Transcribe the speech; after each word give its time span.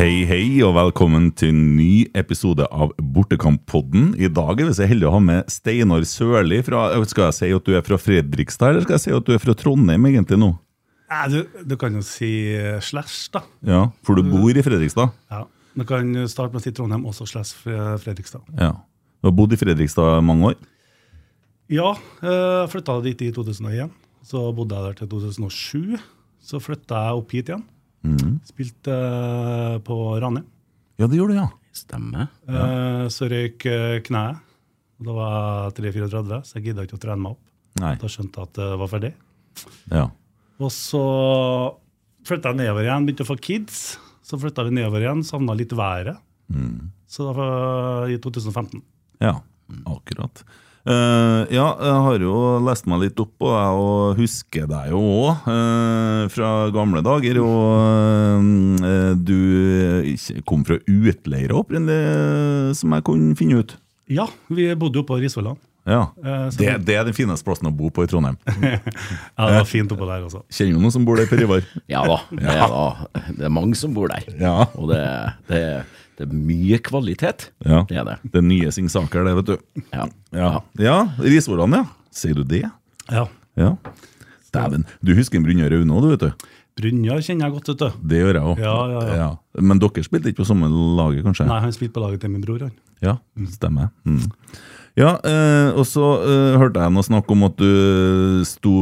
Hei, 0.00 0.22
hei, 0.24 0.62
og 0.64 0.70
velkommen 0.78 1.26
til 1.36 1.50
en 1.52 1.74
ny 1.76 2.06
episode 2.16 2.64
av 2.72 2.94
Bortekamppodden. 3.12 4.14
I 4.16 4.30
dag 4.32 4.56
er 4.56 4.70
vi 4.70 4.76
så 4.78 4.86
heldige 4.88 5.10
å 5.10 5.18
ha 5.18 5.18
med 5.20 5.50
Steinar 5.52 6.06
Sørli 6.08 6.62
fra 6.64 6.86
Skal 7.04 7.26
jeg 7.26 7.36
si 7.36 7.48
at 7.52 7.66
du 7.66 7.74
er 7.76 7.82
fra 7.84 7.98
Fredrikstad, 8.00 8.70
eller 8.70 8.86
skal 8.86 8.96
jeg 8.96 9.02
si 9.02 9.12
at 9.12 9.26
du 9.26 9.34
er 9.34 9.42
fra 9.42 9.52
Trondheim 9.60 10.06
egentlig 10.08 10.38
nå? 10.40 10.48
Nei, 11.12 11.26
du, 11.34 11.58
du 11.68 11.74
kan 11.76 11.98
jo 11.98 12.00
si 12.06 12.30
eh, 12.48 12.78
slash, 12.80 13.26
da. 13.34 13.42
Ja, 13.68 13.82
For 14.00 14.16
du 14.16 14.24
bor 14.24 14.48
i 14.48 14.64
Fredrikstad? 14.64 15.12
Ja. 15.28 15.42
Du 15.76 15.84
kan 15.90 16.08
starte 16.32 16.54
med 16.54 16.62
å 16.62 16.64
si 16.64 16.72
Trondheim, 16.78 17.04
også 17.10 17.28
slash 17.28 17.60
Fredrikstad. 18.00 18.46
Ja. 18.56 18.70
Du 19.20 19.28
har 19.28 19.34
bodd 19.36 19.52
i 19.52 19.58
Fredrikstad 19.60 20.24
mange 20.24 20.54
år? 20.54 20.56
Ja, 21.68 21.90
jeg 22.24 22.72
flytta 22.72 22.96
dit 23.04 23.26
i 23.28 23.28
2001. 23.36 23.92
Så 24.32 24.48
bodde 24.56 24.80
jeg 24.80 24.94
der 24.94 24.98
til 25.02 25.12
2007. 25.12 26.00
Så 26.40 26.62
flytta 26.64 27.04
jeg 27.04 27.20
opp 27.20 27.36
hit 27.36 27.52
igjen. 27.52 27.68
Spilte 28.48 28.94
eh, 28.94 29.78
på 29.84 29.96
Ranheim. 30.20 30.46
Ja, 31.00 31.08
det 31.08 31.18
gjorde 31.18 31.34
du, 31.36 31.40
ja. 31.40 31.48
Stemmer. 31.76 32.28
Ja. 32.48 32.64
Så 33.12 33.28
røyk 33.30 33.66
eh, 33.70 33.98
kneet. 34.04 34.40
Da 35.00 35.14
var 35.16 35.36
jeg 35.70 35.92
3-34, 35.94 36.40
så 36.44 36.58
jeg 36.58 36.66
gidda 36.68 36.84
ikke 36.84 36.98
å 36.98 37.02
trene 37.02 37.22
meg 37.24 37.36
opp. 37.36 37.44
Nei. 37.80 37.94
Da 38.00 38.08
skjønte 38.10 38.42
jeg 38.42 38.50
at 38.50 38.58
det 38.58 38.70
var 38.82 38.90
ferdig. 38.92 39.12
Ja. 39.88 40.02
Og 40.60 40.72
så 40.74 41.04
flytta 42.28 42.52
jeg 42.52 42.60
nedover 42.60 42.84
igjen, 42.84 43.06
begynte 43.08 43.24
å 43.24 43.30
få 43.30 43.38
kids. 43.40 43.78
Så 44.26 44.36
flytta 44.40 44.66
vi 44.66 44.74
nedover 44.76 45.00
igjen, 45.06 45.22
savna 45.24 45.56
litt 45.56 45.72
været. 45.72 46.20
Så 47.10 47.26
da 47.26 47.32
var 47.34 48.12
i 48.12 48.18
2015. 48.22 48.82
Ja, 49.24 49.38
akkurat. 49.88 50.44
Eh, 50.80 51.40
ja, 51.52 51.66
jeg 51.76 52.02
har 52.06 52.24
jo 52.24 52.34
lest 52.64 52.86
meg 52.88 53.02
litt 53.04 53.20
opp 53.20 53.32
på 53.40 53.50
deg 53.52 53.80
og 53.84 54.20
husker 54.20 54.68
deg 54.70 54.92
jo 54.94 55.00
òg 55.26 55.48
fra 56.32 56.52
gamle 56.74 57.02
dager. 57.04 57.40
Og 57.44 58.80
uh, 58.80 59.12
du 59.16 60.40
kom 60.48 60.64
fra 60.66 60.80
utleire 60.84 61.56
opprinnelig, 61.56 62.76
som 62.80 62.96
jeg 62.96 63.06
kunne 63.06 63.36
finne 63.38 63.60
ut. 63.60 63.76
Ja, 64.10 64.26
vi 64.50 64.70
bodde 64.78 65.02
jo 65.02 65.06
på 65.06 65.20
Risvollan. 65.20 65.58
Ja, 65.88 66.12
Eh, 66.24 66.48
det, 66.58 66.72
det 66.84 66.96
er 66.98 67.06
den 67.08 67.16
fineste 67.16 67.46
plassen 67.46 67.68
å 67.70 67.72
bo 67.74 67.88
på 67.94 68.04
i 68.04 68.10
Trondheim. 68.10 68.36
Ja, 69.40 69.46
det 69.48 69.54
var 69.56 69.68
fint 69.68 69.92
oppå 69.94 70.08
der 70.08 70.26
også. 70.26 70.42
Kjenner 70.52 70.76
du 70.76 70.84
noen 70.84 70.94
som 70.94 71.06
bor 71.08 71.16
der, 71.18 71.28
Per 71.30 71.40
Ivar. 71.40 71.64
Ja 71.90 72.02
da, 72.06 72.18
det 72.30 72.44
er, 72.52 72.74
da, 72.74 73.22
det 73.38 73.46
er 73.48 73.54
mange 73.54 73.78
som 73.78 73.94
bor 73.96 74.12
der. 74.12 74.26
Ja. 74.40 74.68
Og 74.76 74.90
det, 74.92 75.00
det, 75.48 75.62
det 76.20 76.26
er 76.28 76.36
mye 76.36 76.76
kvalitet. 76.84 77.48
Ja. 77.64 77.82
Det 77.88 77.96
er 77.96 78.04
det. 78.04 78.16
Det 78.28 78.42
er 78.42 78.44
nye 78.44 78.70
Singsaker, 78.74 79.24
det, 79.24 79.34
vet 79.38 79.50
du. 79.54 79.84
Ja. 79.88 80.06
Ja, 80.36 80.50
ja 80.76 80.96
Risvollan, 81.24 81.78
ja. 81.78 81.84
Sier 82.12 82.36
du 82.36 82.44
det? 82.44 82.66
Ja. 83.08 83.24
Ja. 83.56 83.74
Dæven. 84.52 84.84
Du 85.00 85.14
husker 85.16 85.40
en 85.40 85.46
Brynjar 85.46 85.72
Aune 85.78 85.96
òg, 85.96 86.04
du, 86.04 86.10
vet 86.12 86.26
du. 86.26 86.50
Brynjar 86.80 87.22
kjenner 87.24 87.48
jeg 87.48 87.56
godt, 87.56 87.70
vet 87.72 87.80
du. 87.80 88.02
Det 88.10 88.20
gjør 88.20 88.36
jeg 88.36 88.50
òg. 88.50 88.60
Ja, 88.60 88.74
ja, 88.92 89.04
ja. 89.22 89.30
Men 89.64 89.80
dere 89.80 90.04
spilte 90.04 90.30
ikke 90.30 90.42
på 90.42 90.50
samme 90.50 90.68
laget, 90.98 91.22
kanskje? 91.24 91.48
Nei, 91.48 91.62
han 91.64 91.72
spilte 91.76 91.96
på 91.96 92.04
laget 92.04 92.22
til 92.24 92.34
min 92.34 92.44
bror, 92.44 92.66
han. 92.66 92.76
Ja, 93.00 93.16
stemmer. 93.54 93.88
Mm. 94.04 94.26
Ja, 94.98 95.14
eh, 95.24 95.70
og 95.78 95.86
så 95.88 96.04
eh, 96.26 96.58
hørte 96.60 96.82
jeg 96.82 96.92
noe 96.92 97.06
snakk 97.06 97.30
om 97.32 97.46
at 97.46 97.56
du 97.60 98.42
sto 98.48 98.74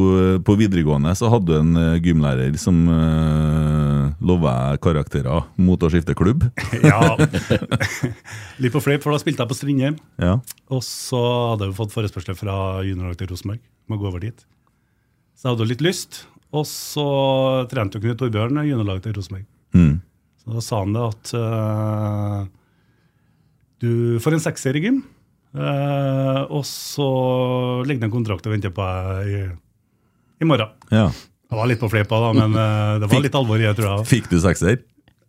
på 0.42 0.56
videregående, 0.58 1.12
så 1.18 1.30
hadde 1.30 1.52
du 1.52 1.58
en 1.60 1.78
eh, 1.78 2.00
gymlærer 2.02 2.56
som 2.58 2.80
eh, 2.90 3.77
lova 4.24 4.54
jeg 4.72 4.80
karakterer 4.84 5.46
mot 5.62 5.82
å 5.82 5.90
skifte 5.92 6.16
klubb. 6.18 6.46
Ja. 6.88 7.16
Litt 8.62 8.74
på 8.74 8.82
fleip, 8.82 9.02
for 9.04 9.14
da 9.14 9.20
spilte 9.20 9.44
jeg 9.44 9.50
på 9.50 9.56
Strindheim. 9.58 9.98
Ja. 10.22 10.38
Og 10.74 10.82
så 10.86 11.20
hadde 11.52 11.68
jeg 11.68 11.78
fått 11.78 11.94
forespørsel 11.94 12.38
fra 12.38 12.56
juniorlaget 12.86 13.22
til 13.22 13.30
Rosenborg 13.32 13.62
om 13.88 13.96
å 13.96 14.00
gå 14.00 14.08
over 14.10 14.24
dit. 14.24 14.44
Så 15.38 15.46
jeg 15.46 15.54
hadde 15.54 15.66
jo 15.66 15.72
litt 15.72 15.84
lyst. 15.84 16.22
Og 16.56 16.64
så 16.68 17.06
trente 17.68 17.98
jo 17.98 18.06
Knut 18.06 18.20
Torbjørn 18.22 18.62
juniorlaget 18.64 19.08
til 19.08 19.18
Rosenborg. 19.18 19.46
Mm. 19.76 19.94
Så 20.42 20.56
da 20.56 20.64
sa 20.64 20.82
han 20.82 20.96
det 20.96 21.04
at 21.04 21.32
uh, 21.36 22.42
du 23.84 23.90
får 24.24 24.38
en 24.38 24.44
sekser 24.48 24.78
i 24.78 24.84
gym, 24.86 25.02
uh, 25.58 26.42
og 26.48 26.64
så 26.66 27.08
ligger 27.84 28.06
det 28.06 28.08
en 28.08 28.16
kontrakt 28.16 28.48
og 28.48 28.54
venter 28.54 28.72
på 28.74 28.86
deg 28.86 29.34
i, 29.34 29.42
i 30.42 30.48
morgen. 30.48 30.72
ja. 30.94 31.10
Det 31.48 31.56
var 31.56 31.68
litt 31.70 31.80
på 31.80 31.88
fleipa, 31.88 32.18
da, 32.20 32.32
men 32.36 32.52
uh, 32.56 32.98
det 33.00 33.08
var 33.08 33.22
litt 33.24 33.36
alvor 33.38 33.60
i 33.60 33.64
det, 33.64 33.76
tror 33.78 33.88
jeg. 33.90 34.08
Fikk 34.10 34.26
du 34.32 34.36
sekser? 34.42 34.82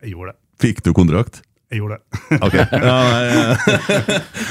Jeg 0.03 0.11
gjorde 0.15 0.33
det. 0.33 0.39
Fikk 0.59 0.81
du 0.83 0.91
kontrakt? 0.97 1.39
Jeg 1.69 1.79
gjorde 1.83 1.99
det. 1.99 2.39
Ok. 2.41 2.55
Ja, 2.89 2.95
nei, 3.05 3.25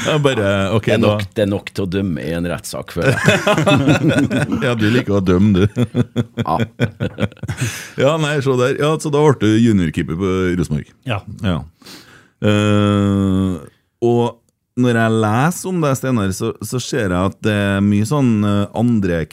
ja, 0.06 0.14
bare 0.22 0.50
Ok, 0.76 0.86
Det, 0.86 0.94
er 0.94 1.00
da. 1.02 1.08
nok, 1.10 1.24
det 1.34 1.42
er 1.42 1.48
nok 1.50 1.72
til 1.74 1.82
å 1.84 1.88
dømme 1.90 2.22
i 2.22 2.30
en 2.36 2.46
rettssak, 2.48 2.94
føler 2.94 3.16
jeg. 3.18 3.22
Ja, 4.68 4.74
du 4.78 4.86
liker 4.94 5.18
å 5.18 5.22
dømme, 5.26 5.66
du. 5.66 5.82
Ja. 6.38 6.56
Ja, 8.04 8.14
nei, 8.22 8.36
se 8.44 8.54
der. 8.60 8.76
Ja, 8.78 8.92
Så 9.02 9.10
da 9.12 9.24
ble 9.26 9.34
du 9.42 9.58
juniorkeeper 9.58 10.16
på 10.20 10.34
Rosenborg. 10.60 10.92
Ja. 11.10 11.18
Ja. 11.42 11.58
Uh, 12.38 13.58
og 14.06 14.37
når 14.78 14.94
jeg 15.00 15.10
leser 15.24 15.68
om 15.72 15.80
det, 15.82 15.90
Steinar, 15.98 16.30
så, 16.36 16.52
så 16.64 16.78
ser 16.82 17.10
jeg 17.10 17.18
at 17.32 17.36
det 17.44 17.54
er 17.58 17.80
mye 17.84 18.06
sånn 18.08 18.30
andre 18.78 19.24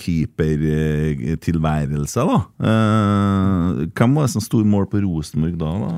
keepertilværelser, 1.06 2.26
da. 2.30 2.40
Eh, 2.70 3.86
hvem 3.96 4.16
var 4.18 4.26
det 4.28 4.34
som 4.36 4.44
sto 4.44 4.62
mål 4.66 4.88
på 4.92 5.02
Rosenborg 5.06 5.56
da? 5.62 5.72
da? 5.86 5.94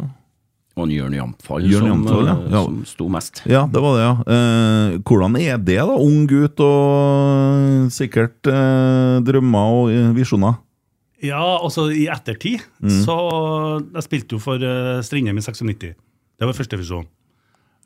Og 0.78 0.92
Jørn 0.94 1.16
Jamfall 1.18 1.64
Jørn 1.66 1.82
som, 1.88 1.90
Jamfall, 1.90 2.28
ja. 2.30 2.36
eh, 2.38 2.52
Ja. 2.54 2.62
som 2.68 2.76
sto 2.86 3.08
mest. 3.10 3.42
Ja, 3.50 3.64
det 3.72 3.82
var 3.82 3.96
det, 3.98 4.04
ja. 4.06 4.14
Eh, 4.36 4.98
hvordan 5.02 5.38
er 5.42 5.58
det, 5.58 5.80
da? 5.80 5.96
Ung 5.98 6.28
gutt 6.30 6.60
og 6.62 7.88
sikkert 7.96 8.46
eh, 8.52 9.18
drømmer 9.26 9.74
og 9.80 9.90
eh, 9.94 10.12
visjoner. 10.18 10.60
Ja, 11.26 11.42
altså 11.58 11.88
i 11.90 12.04
ettertid 12.14 12.62
så 13.02 13.16
Jeg 13.96 14.04
spilte 14.06 14.36
jo 14.36 14.40
for 14.44 14.62
uh, 14.62 15.00
Strindheim 15.02 15.40
i 15.40 15.42
96. 15.42 15.96
Det 16.38 16.46
var 16.46 16.54
førstevisjon. 16.54 17.08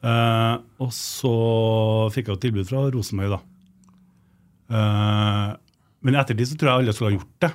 Uh, 0.01 0.57
og 0.81 0.89
så 0.95 1.31
fikk 2.13 2.27
jeg 2.31 2.35
jo 2.35 2.41
tilbud 2.47 2.69
fra 2.69 2.85
Rosenborg, 2.93 3.35
da. 3.37 3.41
Eh, 4.71 5.49
men 6.01 6.15
i 6.15 6.19
ettertid 6.21 6.47
så 6.47 6.55
tror 6.57 6.69
jeg 6.71 6.79
alle 6.85 6.93
skulle 6.95 7.11
ha 7.11 7.17
gjort 7.19 7.43
det. 7.43 7.49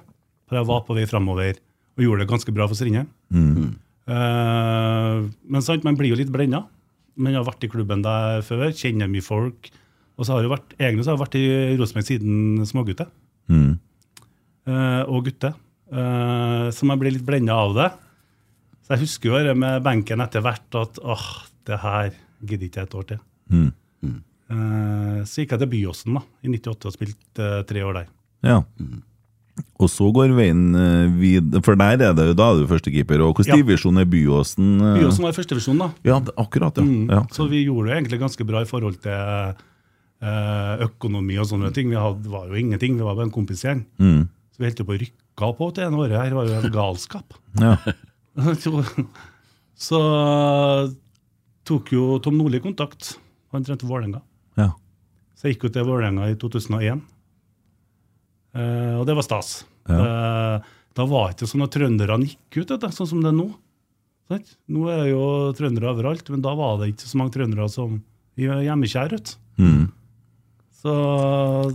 For 0.46 0.58
jeg 0.60 0.68
var 0.68 0.82
på 0.86 0.94
vei 0.98 1.06
framover 1.10 1.56
og 1.96 2.04
gjorde 2.04 2.22
det 2.22 2.28
ganske 2.30 2.52
bra 2.54 2.66
for 2.68 2.78
Strindheim. 2.78 3.08
Eh, 4.06 5.16
men 5.50 5.64
sant, 5.64 5.86
man 5.86 5.96
blir 5.98 6.12
jo 6.12 6.18
litt 6.20 6.30
blenda. 6.32 6.64
jeg 7.16 7.34
har 7.34 7.46
vært 7.48 7.64
i 7.64 7.70
klubben 7.72 8.02
der 8.04 8.42
før, 8.44 8.68
kjenner 8.76 9.08
mye 9.08 9.24
folk. 9.24 9.70
Og 10.16 10.24
så 10.28 10.36
har 10.36 10.44
jeg 10.44 10.52
vært, 10.52 10.76
egentlig 10.78 11.04
så 11.06 11.12
har 11.12 11.16
jeg 11.18 11.24
vært 11.24 11.38
i 11.40 11.76
Rosenborg 11.80 12.06
siden 12.10 12.66
smågutte 12.68 13.06
Mm. 13.48 13.78
eh, 14.66 15.02
og 15.06 15.24
gutte. 15.24 15.54
Eh, 15.92 16.66
så 16.74 16.84
man 16.84 16.98
blir 16.98 17.12
litt 17.14 17.24
blenda 17.26 17.54
av 17.54 17.74
det. 17.74 17.90
Så 18.84 18.94
jeg 18.94 19.04
husker 19.06 19.28
jo 19.30 19.44
det 19.46 19.56
med 19.56 19.82
benken 19.82 20.20
etter 20.20 20.42
hvert 20.42 20.74
at 20.74 20.98
åh, 21.02 21.26
det 21.66 21.78
her 21.80 22.10
gidder 22.44 22.66
ikke 22.68 22.80
jeg 22.82 22.88
et 22.90 22.94
år 23.00 23.06
til. 23.12 23.20
Mm. 23.50 23.72
Eh, 24.46 25.20
så 25.26 25.42
gikk 25.42 25.56
jeg 25.56 25.62
til 25.64 25.70
Byåsen 25.72 26.14
da, 26.18 26.22
i 26.46 26.48
98 26.52 26.86
og 26.86 26.94
spilte 26.94 27.42
uh, 27.42 27.62
tre 27.66 27.82
år 27.82 27.94
der. 28.00 28.08
Ja. 28.46 28.60
Og 29.80 29.88
så 29.88 30.06
går 30.12 30.34
veien 30.36 30.60
videre, 30.76 31.08
vid 31.16 31.54
For 31.64 31.74
der 31.80 31.96
er 31.96 32.12
det 32.14 32.26
jo 32.28 32.34
da 32.36 32.50
er 32.52 32.60
du 32.60 32.66
førstekeeper. 32.68 33.22
Og 33.24 33.34
hvilken 33.38 33.56
Ja. 33.56 33.62
divisjon 33.64 33.98
er 33.98 34.04
Byåsen? 34.04 34.74
eh? 34.84 34.98
Byåsen 35.00 35.24
var 35.24 35.32
i 35.32 35.38
førstevisjon, 35.38 35.78
da. 35.80 35.88
Ja, 36.04 36.18
det- 36.20 36.34
akkurat, 36.36 36.76
ja. 36.76 36.84
Mm, 36.84 37.08
ja. 37.10 37.22
Så 37.32 37.48
vi 37.48 37.64
gjorde 37.64 37.88
det 37.88 37.96
egentlig 37.96 38.20
ganske 38.20 38.46
bra 38.46 38.60
i 38.60 38.68
forhold 38.68 39.00
til 39.00 39.56
eh, 40.22 40.84
økonomi 40.86 41.38
og 41.40 41.46
sånne 41.48 41.72
ting. 41.74 41.88
Vi 41.90 41.96
hadde, 41.96 42.28
var 42.28 42.46
jo 42.48 42.54
ingenting, 42.54 42.96
vi 42.96 43.02
var 43.02 43.16
bare 43.16 43.26
en 43.30 43.34
kompisgjeng. 43.34 43.84
Mm. 43.98 44.28
Så 44.52 44.60
vi 44.60 44.68
holdt 44.68 44.84
på 44.86 44.94
å 44.94 45.00
rykke 45.00 45.56
på 45.56 45.74
det 45.74 45.84
ene 45.84 45.98
året 46.00 46.16
her, 46.20 46.30
det 46.30 46.36
var 46.38 46.46
jo 46.46 46.60
en 46.60 46.72
galskap. 46.72 47.34
ja. 47.60 47.76
så 49.76 50.00
tok 51.66 51.92
jo 51.94 52.16
Tom 52.22 52.38
Nordli 52.38 52.62
kontakt. 52.64 53.16
Han 53.54 53.66
trente 53.66 53.88
Vålerenga. 53.88 54.22
ja. 54.58 54.72
Så 55.36 55.48
jeg 55.48 55.56
gikk 55.56 55.66
jo 55.66 55.74
til 55.74 55.84
Vålerenga 55.84 56.30
i 56.32 56.36
2001. 56.40 57.02
Eh, 58.56 58.94
og 58.96 59.04
det 59.08 59.16
var 59.18 59.26
stas. 59.26 59.66
Ja. 59.84 59.98
Eh, 60.00 60.68
da 60.96 61.04
var 61.04 61.28
det 61.28 61.36
ikke 61.36 61.50
sånn 61.50 61.66
at 61.66 61.74
trønderne 61.76 62.28
gikk 62.30 62.62
ut, 62.62 62.72
det, 62.72 62.92
sånn 62.96 63.10
som 63.10 63.20
det 63.20 63.34
er 63.34 63.36
nå. 63.36 63.50
Sånn? 64.30 64.46
Nå 64.72 64.86
er 64.88 65.02
det 65.02 65.10
jo 65.10 65.26
trøndere 65.58 65.92
overalt, 65.92 66.30
men 66.32 66.40
da 66.44 66.54
var 66.56 66.80
det 66.80 66.94
ikke 66.94 67.10
så 67.10 67.20
mange 67.20 67.36
trøndere 67.36 67.68
som 67.72 67.98
hjemmekjær. 68.40 69.12
Mm. 69.60 69.84
Så 70.76 70.94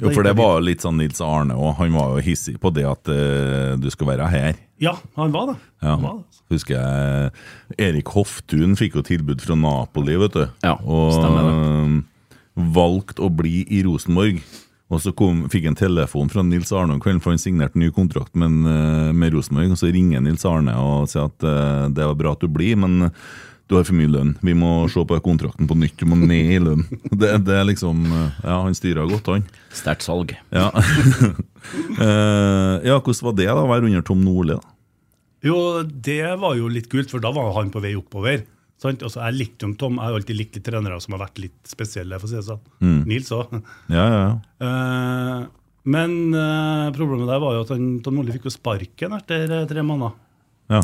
Jo, 0.01 0.09
for 0.09 0.25
det 0.25 0.33
var 0.39 0.61
litt 0.63 0.83
sånn 0.83 0.97
Nils 0.99 1.21
Arne 1.25 1.57
òg. 1.57 1.75
Han 1.79 1.95
var 1.97 2.15
jo 2.15 2.25
hissig 2.25 2.57
på 2.61 2.71
det 2.73 2.85
at 2.87 3.11
uh, 3.11 3.77
du 3.81 3.89
skal 3.93 4.11
være 4.13 4.29
her. 4.31 4.59
Ja, 4.81 4.95
han 5.15 5.33
var 5.33 5.51
det. 5.51 5.57
Ja. 5.83 5.95
Han 5.95 6.05
var 6.05 6.15
det. 6.21 6.41
Husker 6.51 6.75
jeg 6.75 7.85
Erik 7.85 8.09
Hoftun 8.15 8.73
fikk 8.79 8.97
jo 8.97 9.05
tilbud 9.05 9.43
fra 9.43 9.55
Napoli, 9.55 10.17
vet 10.19 10.35
du. 10.35 10.43
Ja, 10.65 10.73
og 10.81 11.13
stemmer 11.15 11.51
eh, 11.53 11.93
valgte 12.75 13.27
å 13.27 13.31
bli 13.31 13.61
i 13.69 13.83
Rosenborg. 13.85 14.41
Og 14.91 14.99
så 14.99 15.13
kom, 15.15 15.45
fikk 15.51 15.69
han 15.69 15.77
telefon 15.79 16.27
fra 16.33 16.43
Nils 16.43 16.73
Arne 16.75 16.97
om 16.97 16.99
kvelden, 16.99 17.21
for 17.23 17.31
han 17.31 17.39
signerte 17.39 17.79
ny 17.79 17.87
kontrakt 17.95 18.35
med, 18.35 18.57
eh, 18.67 19.13
med 19.15 19.37
Rosenborg. 19.37 19.71
Og 19.71 19.79
så 19.79 19.93
ringer 19.93 20.23
Nils 20.25 20.43
Arne 20.49 20.75
og 20.75 21.07
sier 21.11 21.29
at 21.29 21.47
eh, 21.47 21.87
det 21.95 22.09
var 22.09 22.19
bra 22.19 22.33
at 22.35 22.43
du 22.43 22.49
blir, 22.51 22.75
men 22.81 23.13
du 23.71 23.77
har 23.77 23.87
for 23.87 23.95
mye 23.95 24.11
lønn. 24.11 24.33
Vi 24.43 24.53
må 24.57 24.69
se 24.91 25.01
på 25.07 25.17
kontrakten 25.23 25.69
på 25.69 25.77
nytt. 25.79 25.95
Du 26.01 26.09
må 26.11 26.17
ned 26.19 26.55
i 26.57 26.59
lønn. 26.59 26.83
Det, 27.07 27.29
det 27.47 27.55
er 27.55 27.67
liksom 27.69 28.03
eh, 28.09 28.39
Ja, 28.43 28.57
han 28.65 28.75
styrer 28.75 29.07
godt, 29.07 29.29
han. 29.31 29.45
Sterkt 29.75 30.07
salg. 30.07 30.35
Ja. 30.53 30.69
Eh, 32.01 32.75
ja, 32.81 32.95
hvordan 32.97 33.25
var 33.27 33.35
det 33.37 33.45
da, 33.45 33.61
å 33.61 33.67
være 33.69 33.85
under 33.85 34.01
Tom 34.01 34.23
Nordli? 34.25 34.55
Jo, 35.45 35.83
det 35.85 36.23
var 36.41 36.55
jo 36.57 36.71
litt 36.73 36.87
kult, 36.89 37.11
for 37.13 37.21
da 37.21 37.29
var 37.35 37.51
han 37.53 37.69
på 37.69 37.83
vei 37.83 37.91
oppover. 37.99 38.41
Sant? 38.81 39.03
Altså, 39.05 39.21
jeg 39.27 39.37
likte 39.37 39.67
jo 39.69 39.75
Tom, 39.77 39.99
jeg 39.99 40.09
har 40.09 40.17
alltid 40.17 40.39
likt 40.39 40.57
litt 40.57 40.65
trenere 40.65 40.97
som 41.05 41.13
har 41.13 41.21
vært 41.27 41.37
litt 41.43 41.69
spesielle. 41.69 42.17
for 42.17 42.25
å 42.25 42.31
si 42.31 42.39
det 42.39 42.47
sånn. 42.47 43.03
Nils 43.05 43.29
òg. 43.37 43.53
Ja, 43.93 44.07
ja, 44.07 44.23
ja. 44.23 44.31
Uh, 44.65 45.45
men 45.93 46.17
uh, 46.33 46.89
problemet 46.97 47.29
der 47.29 47.45
var 47.45 47.59
jo 47.59 47.61
at 47.67 47.75
han, 47.75 47.91
Tom 48.01 48.17
Nordli 48.17 48.33
fikk 48.39 48.49
jo 48.49 48.55
sparken 48.57 49.13
etter 49.21 49.53
tre 49.69 49.85
måneder. 49.85 50.17
ja. 50.73 50.81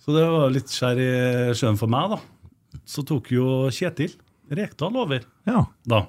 Så 0.00 0.14
det 0.16 0.24
var 0.32 0.52
litt 0.52 0.72
skjær 0.72 1.00
i 1.00 1.10
sjøen 1.56 1.78
for 1.80 1.92
meg, 1.92 2.14
da. 2.14 2.80
Så 2.88 3.04
tok 3.06 3.28
jo 3.34 3.68
Kjetil 3.74 4.14
Rekdal 4.50 4.96
over 4.98 5.22
ja. 5.46 5.64
da. 5.86 6.04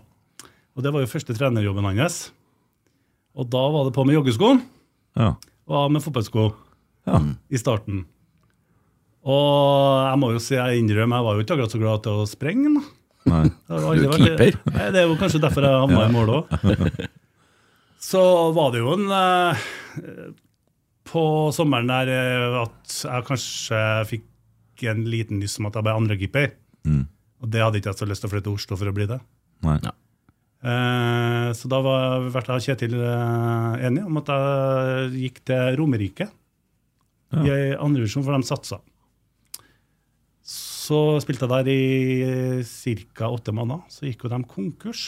Og 0.74 0.86
det 0.86 0.94
var 0.94 1.04
jo 1.04 1.10
første 1.12 1.36
trenerjobben 1.36 1.86
hans. 1.92 2.32
Og 3.38 3.50
da 3.52 3.62
var 3.74 3.86
det 3.88 3.94
på 3.96 4.06
med 4.08 4.18
joggeskoen 4.18 4.64
ja. 5.20 5.36
og 5.68 5.78
av 5.84 5.92
med 5.94 6.04
fotballsko 6.04 6.48
ja. 7.08 7.20
i 7.52 7.60
starten. 7.62 8.06
Og 9.22 10.08
jeg 10.08 10.20
må 10.24 10.32
jo 10.34 10.42
si, 10.42 10.56
jeg 10.58 10.82
innrømmer, 10.82 11.20
jeg 11.20 11.28
var 11.28 11.38
jo 11.38 11.46
ikke 11.46 11.58
akkurat 11.58 11.76
så 11.76 11.82
glad 11.82 12.04
til 12.06 12.22
å 12.24 12.28
sprenge. 12.30 12.72
da. 12.74 12.84
Nei. 13.30 13.44
Det 13.70 13.82
Du 14.02 14.08
er 14.08 14.24
keeper. 14.24 14.56
Nei, 14.72 14.88
det 14.96 15.02
er 15.04 15.10
jo 15.10 15.18
kanskje 15.20 15.42
derfor 15.44 15.68
jeg 15.68 15.82
havna 15.84 16.08
i 16.08 16.16
mål 16.16 16.32
òg. 16.40 16.56
Så 18.12 18.22
var 18.56 18.72
det 18.74 18.82
jo 18.82 18.96
en 18.96 19.12
eh, 19.14 19.68
På 21.12 21.24
sommeren 21.56 21.90
der 21.92 22.10
eh, 22.14 22.60
at 22.64 22.98
jeg 23.04 23.26
kanskje 23.28 23.80
fikk 24.10 24.86
en 24.92 25.04
liten 25.12 25.42
nyss 25.42 25.60
om 25.60 25.68
at 25.70 25.76
jeg 25.78 25.86
ble 25.86 25.96
andrekeeper. 26.00 26.54
Mm. 26.88 27.04
Og 27.42 27.50
det 27.52 27.62
hadde 27.64 27.82
ikke 27.82 27.92
jeg 27.92 28.00
så 28.00 28.08
lyst 28.10 28.24
til 28.24 28.30
å 28.30 28.34
flytte 28.36 28.48
til 28.50 28.56
Oslo 28.58 28.78
for 28.80 28.90
å 28.92 28.96
bli 28.96 29.08
det. 29.10 29.18
Nei. 29.66 29.76
Ja. 29.84 29.92
Eh, 30.62 31.48
så 31.58 31.70
da 31.74 31.80
var 31.82 32.28
ble 32.30 32.42
jeg 32.46 32.54
og 32.54 32.66
Kjetil 32.68 32.96
eh, 33.02 33.82
enige 33.88 34.06
om 34.08 34.20
at 34.22 34.30
jeg 34.32 35.12
gikk 35.26 35.44
til 35.50 35.78
Romerike 35.80 36.30
Ja. 37.32 37.44
i 37.48 37.76
andre 37.80 38.02
divisjon, 38.04 38.26
for 38.28 38.36
de 38.36 38.44
satsa. 38.48 38.82
Så 40.44 40.98
spilte 41.24 41.48
jeg 41.48 41.52
der 41.54 41.70
i 41.72 43.04
ca. 43.16 43.30
åtte 43.32 43.54
måneder. 43.56 43.86
Så 43.94 44.08
gikk 44.10 44.26
jo 44.26 44.32
de 44.34 44.42
konkurs. 44.52 45.04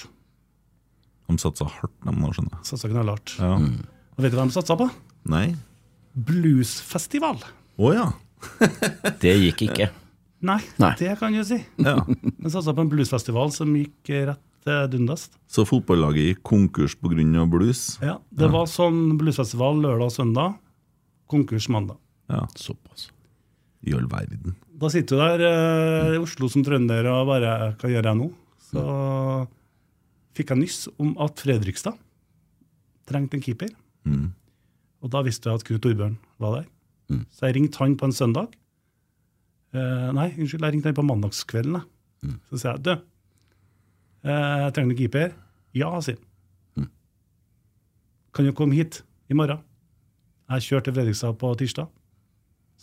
De 1.28 1.36
satsa 1.42 1.66
hardt, 1.68 1.96
de 2.06 2.14
nå, 2.14 2.30
skjønner 2.36 2.58
jeg. 2.60 2.68
Satsa 2.70 2.90
knallhardt. 2.92 3.36
Ja. 3.42 3.56
Og 3.58 4.22
vet 4.24 4.32
du 4.34 4.38
hva 4.40 4.46
de 4.48 4.56
satsa 4.56 4.78
på? 4.80 4.88
Nei? 5.34 5.48
Bluesfestival. 6.14 7.42
Å 7.78 7.94
ja. 7.94 8.08
Det 9.24 9.34
gikk 9.40 9.68
ikke. 9.70 9.90
Nei, 10.44 10.60
Nei. 10.82 10.92
det 11.00 11.14
kan 11.22 11.32
du 11.32 11.40
si. 11.48 11.62
ja. 11.80 12.02
De 12.04 12.52
satsa 12.52 12.74
på 12.76 12.84
en 12.84 12.90
bluesfestival 12.92 13.54
som 13.56 13.72
gikk 13.78 14.12
rett 14.28 14.42
dundest 14.64 14.92
dundast. 14.92 15.34
Så 15.48 15.66
fotballaget 15.68 16.30
gikk 16.30 16.44
konkurs 16.44 16.96
pga. 16.96 17.46
blues? 17.50 18.00
Ja, 18.02 18.20
det 18.32 18.50
var 18.52 18.68
sånn 18.68 19.18
bluesfestival 19.18 19.82
lørdag 19.82 20.06
og 20.08 20.12
søndag. 20.12 20.54
Konkurs 21.28 21.68
mandag. 21.70 21.98
Ja. 22.30 22.48
Såpass. 22.56 23.10
I 23.84 23.94
all 23.94 24.08
verden. 24.08 24.56
Da 24.80 24.90
sitter 24.90 25.16
du 25.16 25.22
der 25.22 25.44
eh, 25.48 26.16
i 26.16 26.22
Oslo 26.22 26.48
som 26.50 26.64
trønder 26.64 27.06
og 27.12 27.28
bare 27.28 27.76
Hva 27.80 27.90
gjør 27.92 28.08
jeg 28.08 28.20
nå? 28.20 28.30
Så 28.72 28.84
fikk 30.34 30.54
jeg 30.54 30.62
nyss 30.64 30.88
om 30.98 31.14
at 31.22 31.44
Fredrikstad 31.44 31.98
trengte 33.06 33.38
en 33.38 33.44
keeper. 33.44 33.70
Mm. 34.08 34.32
Og 35.04 35.12
da 35.12 35.22
visste 35.26 35.50
jeg 35.50 35.60
at 35.60 35.66
Knut 35.68 35.84
Torbjørn 35.84 36.18
var 36.42 36.60
der. 36.60 36.68
Mm. 37.12 37.24
Så 37.34 37.48
jeg 37.48 37.58
ringte 37.58 37.82
han 37.82 37.98
på 38.00 38.08
en 38.08 38.16
søndag. 38.16 38.54
Eh, 39.74 40.10
nei, 40.16 40.30
unnskyld, 40.38 40.64
jeg 40.64 40.76
ringte 40.78 40.92
han 40.92 40.98
på 40.98 41.06
mandagskvelden. 41.08 41.82
Mm. 42.24 42.38
Så 42.50 42.60
sier 42.62 42.78
jeg 42.78 42.86
du, 42.86 42.94
eh, 44.24 44.60
jeg 44.64 44.76
trenger 44.76 44.94
du 44.94 45.02
keeper. 45.02 45.34
Ja, 45.76 45.90
sier 46.06 46.20
han. 46.20 46.86
Mm. 46.86 46.92
Kan 48.34 48.48
du 48.48 48.54
komme 48.56 48.78
hit 48.80 49.02
i 49.28 49.38
morgen? 49.38 49.60
Jeg 50.54 50.68
kjørte 50.68 50.90
til 50.90 50.98
Fredrikstad 51.00 51.36
på 51.42 51.52
tirsdag. 51.60 51.92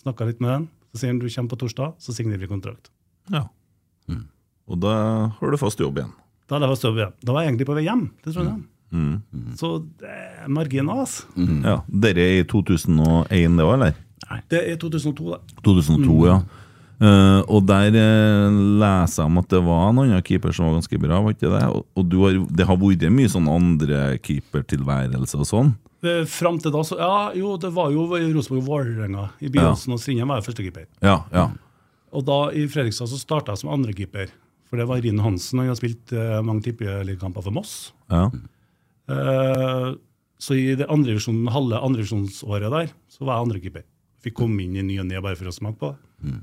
Snakka 0.00 0.28
litt 0.28 0.40
med 0.42 0.50
han. 0.50 0.68
Så 0.90 1.02
sier 1.02 1.12
han 1.12 1.20
du 1.22 1.28
kommer 1.28 1.52
på 1.54 1.60
torsdag, 1.62 1.94
så 2.02 2.12
signerer 2.14 2.42
vi 2.42 2.50
kontrakt. 2.50 2.90
Ja. 3.30 3.46
Mm. 4.10 4.26
Og 4.70 4.80
da 4.82 4.94
har 5.38 5.52
du 5.52 5.58
fast 5.60 5.80
jobb 5.80 6.00
igjen. 6.00 6.12
Da 6.48 6.56
hadde 6.56 6.66
jeg 6.66 6.74
fast 6.74 6.86
jobb 6.88 6.98
igjen. 6.98 7.14
Da 7.22 7.34
var 7.34 7.44
jeg 7.44 7.52
egentlig 7.52 7.68
på 7.68 7.76
vei 7.78 7.86
hjem 7.86 8.04
til 8.24 8.34
Trondheim. 8.34 8.64
Mm. 8.90 9.54
Så 9.58 9.72
det 10.00 10.10
er 10.10 10.48
marginer, 10.50 11.04
altså. 11.04 11.26
Ja. 11.36 11.80
Dere 12.06 12.24
er 12.24 12.40
i 12.40 12.46
2001, 12.48 13.58
det 13.58 13.66
òg, 13.66 13.74
eller? 13.76 14.00
Nei, 14.30 14.40
Det 14.50 14.64
er 14.72 14.80
2002, 14.80 15.30
da. 15.30 15.38
2002, 15.66 16.18
ja. 16.28 16.40
Uh, 17.00 17.40
og 17.48 17.62
der 17.64 17.94
uh, 17.96 18.56
leser 18.82 19.22
jeg 19.22 19.30
om 19.30 19.38
at 19.40 19.46
det 19.48 19.60
var 19.64 19.86
en 19.88 20.00
annen 20.02 20.20
keeper 20.26 20.52
som 20.52 20.66
var 20.68 20.74
ganske 20.76 20.98
bra, 21.00 21.20
var 21.24 21.32
ikke 21.32 21.48
det? 21.48 21.62
Og, 21.72 21.86
og 21.96 22.10
du 22.12 22.18
har, 22.26 22.36
det 22.52 22.66
har 22.68 22.76
vært 22.76 23.06
mye 23.16 23.30
sånn 23.32 23.48
andre 23.48 24.02
keepertilværelse 24.20 25.40
og 25.40 25.48
sånn? 25.48 25.72
Uh, 26.04 26.26
Fram 26.28 26.60
til 26.60 26.74
da, 26.74 26.84
så 26.84 26.98
Ja, 27.00 27.14
jo, 27.36 27.54
det 27.60 27.72
var 27.72 27.88
jo 27.94 28.04
i 28.18 28.28
Rosenborg-Vålerenga. 28.34 29.30
I 29.40 29.48
Byåsen 29.54 29.96
og 29.96 30.02
Strindheim 30.02 30.28
var 30.28 30.42
jeg 30.42 30.50
førstekeeper. 30.50 30.86
Ja, 31.00 31.22
ja. 31.32 31.48
Og 32.12 32.26
da 32.28 32.38
i 32.52 32.66
Fredrikstad 32.68 33.08
så 33.08 33.16
starta 33.20 33.54
jeg 33.54 33.62
som 33.62 33.72
andrekeeper. 33.72 34.28
For 34.68 34.78
det 34.78 34.86
var 34.86 35.00
Rine 35.02 35.24
Hansen. 35.24 35.58
og 35.58 35.64
Han 35.64 35.72
har 35.72 35.80
spilt 35.80 36.12
uh, 36.12 36.38
mange 36.44 36.68
tippeligakamper 36.68 37.48
for 37.48 37.54
Moss. 37.56 37.94
ja. 38.12 38.28
Eh, 39.10 39.88
så 40.40 40.56
i 40.56 40.76
det 40.78 40.88
andre 40.88 41.16
visjonen, 41.18 41.50
halve 41.52 41.80
andrevisjonsåret 41.84 42.72
der, 42.72 42.92
så 43.12 43.26
var 43.26 43.36
jeg 43.36 43.48
andrekeeper. 43.48 43.88
Fikk 44.24 44.38
komme 44.40 44.64
inn 44.64 44.78
i 44.78 44.84
ny 44.86 45.00
og 45.02 45.08
ne 45.10 45.20
bare 45.20 45.36
for 45.36 45.50
å 45.50 45.54
smake 45.54 45.80
på 45.80 45.90
det. 45.92 46.38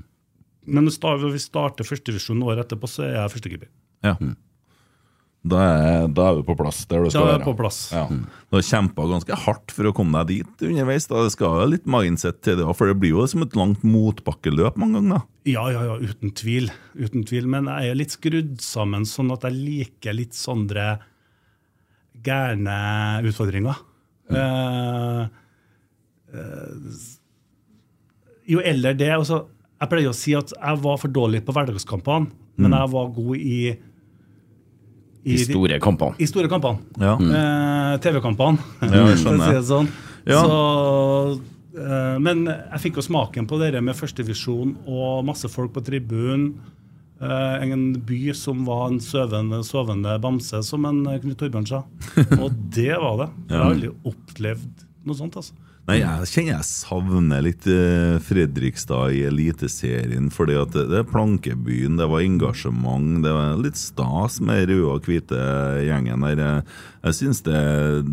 Men 0.68 0.84
når 0.84 1.32
vi 1.32 1.40
starter 1.42 1.86
førstevisjonen 1.86 2.44
året 2.46 2.66
etterpå, 2.66 2.90
så 2.90 3.06
er 3.06 3.16
jeg 3.22 3.34
førstekeeper. 3.36 3.72
ja. 4.06 4.18
Da, 5.48 5.58
er, 5.62 6.08
da 6.12 6.24
er 6.28 6.40
du 6.40 6.42
på 6.44 6.56
plass 6.58 6.80
der 6.90 7.04
du 7.04 7.12
skal 7.12 7.22
være. 7.22 7.28
Da 7.28 7.34
er 7.36 7.38
jeg 7.38 7.46
på 7.46 7.54
plass. 7.60 7.78
Ja. 7.94 8.02
Du 8.10 8.56
har 8.58 8.64
kjempa 8.66 9.04
ganske 9.08 9.38
hardt 9.46 9.72
for 9.72 9.88
å 9.88 9.92
komme 9.96 10.24
deg 10.26 10.42
dit 10.42 10.64
underveis. 10.66 11.06
Da. 11.08 11.22
Det 11.24 11.34
skal 11.36 11.60
jo 11.62 11.68
litt 11.72 11.86
mindset 11.88 12.40
til 12.44 12.58
det 12.58 12.66
for 12.76 12.90
det 12.90 12.96
blir 13.00 13.14
jo 13.14 13.26
som 13.30 13.44
et 13.46 13.54
langt 13.56 13.84
motbakkeløp 13.86 14.80
mange 14.82 14.98
ganger. 14.98 15.22
Ja, 15.48 15.68
ja, 15.72 15.84
ja, 15.92 15.94
uten 16.02 16.34
tvil. 16.36 16.68
Uten 16.98 17.24
tvil. 17.28 17.46
Men 17.54 17.70
jeg 17.70 17.92
er 17.94 18.00
litt 18.00 18.16
skrudd 18.18 18.58
sammen 18.64 19.06
sånn 19.08 19.30
at 19.34 19.46
jeg 19.46 19.56
liker 19.56 20.18
litt 20.18 20.36
sånne 20.36 20.98
gærne 22.28 22.78
utfordringer. 23.28 23.80
Eh, 24.28 25.22
eh, 26.36 27.04
jo 28.52 28.60
eldre 28.60 28.92
det 28.96 29.08
altså, 29.14 29.46
Jeg 29.80 29.88
pleier 29.88 30.10
å 30.10 30.16
si 30.16 30.34
at 30.36 30.52
jeg 30.52 30.80
var 30.84 30.98
for 31.00 31.12
dårlig 31.14 31.40
på 31.46 31.54
hverdagskampene, 31.56 32.28
men 32.58 32.74
jeg 32.74 32.90
var 32.92 33.12
god 33.14 33.36
i 33.38 33.58
De 35.28 35.36
store 35.44 35.78
kampene. 35.82 36.16
i 36.18 36.26
store 36.26 36.48
kampene. 36.50 36.80
Ja. 36.98 37.14
Eh, 37.14 37.92
TV-kampene, 38.02 38.58
Ja, 38.82 39.04
for 39.22 39.36
å 39.36 39.44
si 39.44 39.54
det 39.54 39.64
sånn. 39.68 39.88
Ja. 40.28 40.40
Så, 40.42 40.58
men 42.24 42.42
jeg 42.48 42.80
fikk 42.82 42.98
jo 42.98 43.04
smaken 43.06 43.46
på 43.46 43.58
det 43.60 43.78
med 43.84 43.94
førstevisjon 43.96 44.74
og 44.88 45.24
masse 45.28 45.48
folk 45.52 45.72
på 45.76 45.84
tribunen. 45.86 46.50
Eh, 47.18 47.62
en 47.70 47.92
by 48.06 48.34
som 48.34 48.60
var 48.68 48.88
en 48.88 49.00
søvende, 49.02 49.62
sovende 49.66 50.18
bamse, 50.22 50.60
som 50.62 50.84
en 50.86 51.00
eh, 51.10 51.18
Knut 51.22 51.40
Torbjørn 51.40 51.66
sa. 51.66 51.82
Og 52.42 52.52
det 52.74 52.92
var 52.94 53.24
det. 53.24 53.32
Jeg 53.48 53.58
har 53.58 53.72
aldri 53.72 53.90
opplevd 54.06 54.84
noe 55.08 55.18
sånt. 55.18 55.40
altså. 55.40 55.56
Nei, 55.88 56.02
jeg 56.02 56.28
kjenner 56.28 56.52
jeg 56.52 56.68
savner 56.68 57.42
litt 57.46 57.66
eh, 57.72 58.18
Fredrikstad 58.20 59.16
i 59.16 59.22
Eliteserien. 59.24 60.28
fordi 60.30 60.58
at 60.60 60.74
det, 60.76 60.84
det 60.92 61.00
er 61.00 61.10
plankebyen, 61.10 61.96
det 61.98 62.06
var 62.12 62.22
engasjement, 62.22 63.22
det 63.24 63.32
var 63.34 63.62
litt 63.64 63.80
stas 63.80 64.38
med 64.44 64.68
røde 64.68 64.86
og 64.92 65.08
hvite 65.08 65.42
gjengen 65.88 66.26
der. 66.28 66.44
Jeg, 66.44 66.66
jeg 67.08 67.18
syns 67.22 67.42
det, 67.48 67.62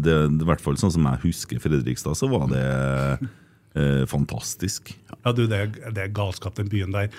det, 0.07 0.19
I 0.31 0.47
hvert 0.47 0.63
fall 0.63 0.79
sånn 0.79 0.95
som 0.95 1.09
jeg 1.11 1.25
husker 1.27 1.61
Fredrikstad, 1.61 2.15
så 2.17 2.31
var 2.31 2.47
det 2.53 2.65
eh, 3.75 4.05
fantastisk. 4.09 4.95
Ja, 5.19 5.35
du, 5.35 5.43
det, 5.51 5.65
det 5.91 6.07
er 6.07 6.15
galskap, 6.15 6.55
den 6.57 6.71
byen 6.71 6.95
der. 6.95 7.11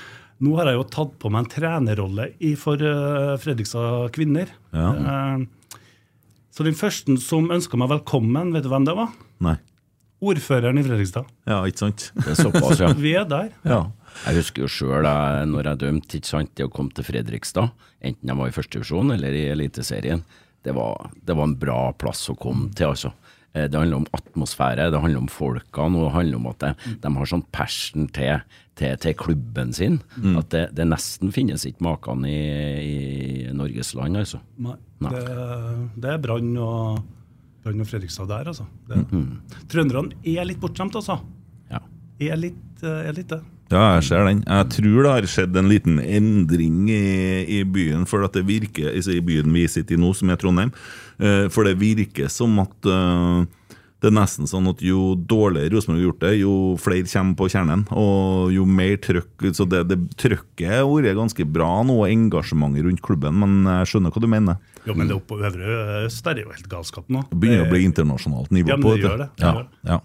Nå 0.44 0.52
har 0.58 0.68
jeg 0.68 0.76
jo 0.76 0.84
tatt 0.92 1.14
på 1.22 1.30
meg 1.32 1.44
en 1.46 1.52
trenerrolle 1.52 2.26
i 2.44 2.50
for 2.60 2.80
eh, 2.84 3.36
Fredrikstad 3.40 4.10
kvinner. 4.16 4.50
Ja. 4.76 4.90
Eh, 4.92 5.78
så 6.56 6.64
den 6.66 6.76
første 6.76 7.16
som 7.20 7.48
ønska 7.52 7.76
meg 7.80 7.90
velkommen, 7.94 8.52
vet 8.56 8.64
du 8.66 8.70
hvem 8.72 8.84
det 8.88 8.94
var? 8.96 9.14
Nei. 9.44 9.56
Ordføreren 10.24 10.80
i 10.80 10.84
Fredrikstad. 10.84 11.28
Ja, 11.48 11.58
ikke 11.68 11.82
sant? 11.86 12.06
Det 12.16 12.30
er 12.34 12.38
såpass, 12.40 12.80
ja. 12.80 12.90
Vi 13.06 13.12
er 13.16 13.26
der. 13.28 13.50
Ja. 13.68 13.82
Jeg 14.26 14.38
husker 14.40 14.64
jo 14.64 14.70
sjøl 14.72 15.04
når 15.52 15.70
jeg 15.70 15.80
dømte, 15.84 16.16
ikke 16.20 16.30
sant, 16.32 16.52
det 16.56 16.64
å 16.68 16.72
komme 16.72 16.92
til 16.96 17.04
Fredrikstad, 17.04 17.72
enten 18.00 18.32
jeg 18.32 18.38
var 18.40 18.48
i 18.48 18.54
førstedivisjon 18.56 19.12
eller 19.16 19.36
i 19.36 19.42
Eliteserien, 19.52 20.22
det 20.64 20.72
var, 20.76 21.10
det 21.22 21.36
var 21.36 21.46
en 21.50 21.58
bra 21.60 21.80
plass 22.00 22.24
å 22.32 22.36
komme 22.40 22.70
til, 22.76 22.92
altså. 22.94 23.12
Eh, 23.52 23.68
Det 23.68 23.76
handler 23.78 24.00
om 24.02 24.08
atmosfære, 24.16 24.88
det 24.92 25.00
handler 25.04 25.20
om 25.26 25.28
folkene, 25.32 26.00
og 26.00 26.08
det 26.08 26.14
handler 26.16 26.40
om 26.40 26.48
at 26.52 26.64
de, 26.64 26.94
de 27.04 27.12
har 27.20 27.30
sånn 27.32 27.44
passion 27.54 28.08
til, 28.16 28.40
til, 28.76 28.96
til 29.00 29.16
klubben 29.18 29.72
sin. 29.76 29.98
At 30.36 30.50
det, 30.52 30.64
det 30.76 30.86
nesten 30.88 31.32
finnes 31.34 31.64
ikke 31.68 31.84
maken 31.86 32.24
i, 32.28 32.38
i 32.84 32.96
Norges 33.56 33.94
land, 33.96 34.20
altså. 34.20 34.42
Nei. 34.62 34.76
Nei. 35.04 35.12
Det, 35.12 35.36
det 36.02 36.12
er 36.14 36.22
Brann 36.22 36.54
og, 36.60 37.02
Brann 37.64 37.82
og 37.84 37.90
Fredrikstad 37.90 38.30
der, 38.30 38.52
altså. 38.52 38.68
Det. 38.88 39.02
Trønderne 39.72 40.16
er 40.24 40.48
litt 40.48 40.62
bortskjemt, 40.62 40.96
altså. 40.96 41.18
Ja. 41.72 41.82
Er 42.30 42.40
litt, 42.40 42.64
eh, 42.84 43.04
er 43.10 43.16
litt 43.16 43.32
det. 43.32 43.42
Ja, 43.72 43.96
jeg 43.96 44.04
ser 44.06 44.28
den. 44.28 44.44
Jeg 44.46 44.68
tror 44.76 45.00
det 45.02 45.12
har 45.12 45.26
skjedd 45.26 45.56
en 45.58 45.70
liten 45.72 45.98
endring 45.98 46.84
i, 46.92 47.02
i 47.58 47.62
byen, 47.66 48.04
for 48.06 48.22
at 48.22 48.36
det 48.38 48.44
virker, 48.46 48.92
altså 48.92 49.16
i 49.16 49.24
byen 49.26 49.50
vi 49.56 49.64
sitter 49.70 49.96
i 49.96 50.00
nå, 50.00 50.12
som 50.14 50.30
er 50.30 50.38
Trondheim, 50.38 50.70
eh, 51.18 51.46
for 51.50 51.66
det 51.66 51.74
virker 51.80 52.30
som 52.30 52.60
at 52.62 52.90
eh, 52.92 53.40
det 54.06 54.12
er 54.12 54.16
nesten 54.20 54.46
sånn 54.46 54.68
at 54.70 54.82
jo 54.86 55.16
dårligere 55.18 55.72
Rosenborg 55.74 55.98
har 55.98 56.04
gjort 56.06 56.20
det, 56.22 56.32
jo 56.38 56.52
flere 56.78 57.08
kommer 57.10 57.34
på 57.40 57.48
kjernen. 57.50 57.82
Og 57.98 58.52
jo 58.54 58.66
mer 58.70 58.94
trøkk 59.02 59.46
Så 59.56 59.66
det, 59.68 59.80
det 59.90 59.96
trøkket 60.20 60.70
har 60.76 60.86
vært 60.86 61.18
ganske 61.18 61.46
bra 61.56 61.70
nå, 61.86 61.96
engasjementet 62.06 62.86
rundt 62.86 63.02
klubben, 63.02 63.34
men 63.42 63.66
jeg 63.80 63.90
skjønner 63.90 64.14
hva 64.14 64.22
du 64.22 64.28
mener. 64.30 64.60
Jo, 64.86 64.94
men 64.94 65.08
det 65.10 65.16
oppe 65.16 65.34
på 65.34 65.40
Øvre 65.42 66.04
Øst 66.06 66.28
er 66.30 66.38
jo 66.44 66.52
helt 66.54 66.68
galskap 66.70 67.08
nå. 67.10 67.24
Det 67.32 67.40
begynner 67.42 67.66
å 67.66 67.72
bli 67.72 67.82
internasjonalt 67.88 68.52
nivå 68.54 68.70
Ja, 68.70 68.76
men 68.78 68.86
på 68.86 68.94
det 68.94 69.02
gjør 69.02 69.18
det. 69.24 69.28
Det 69.34 69.42
Ja, 69.48 69.52
gjør 69.56 69.66
det. 69.66 69.90
ja. 69.90 70.00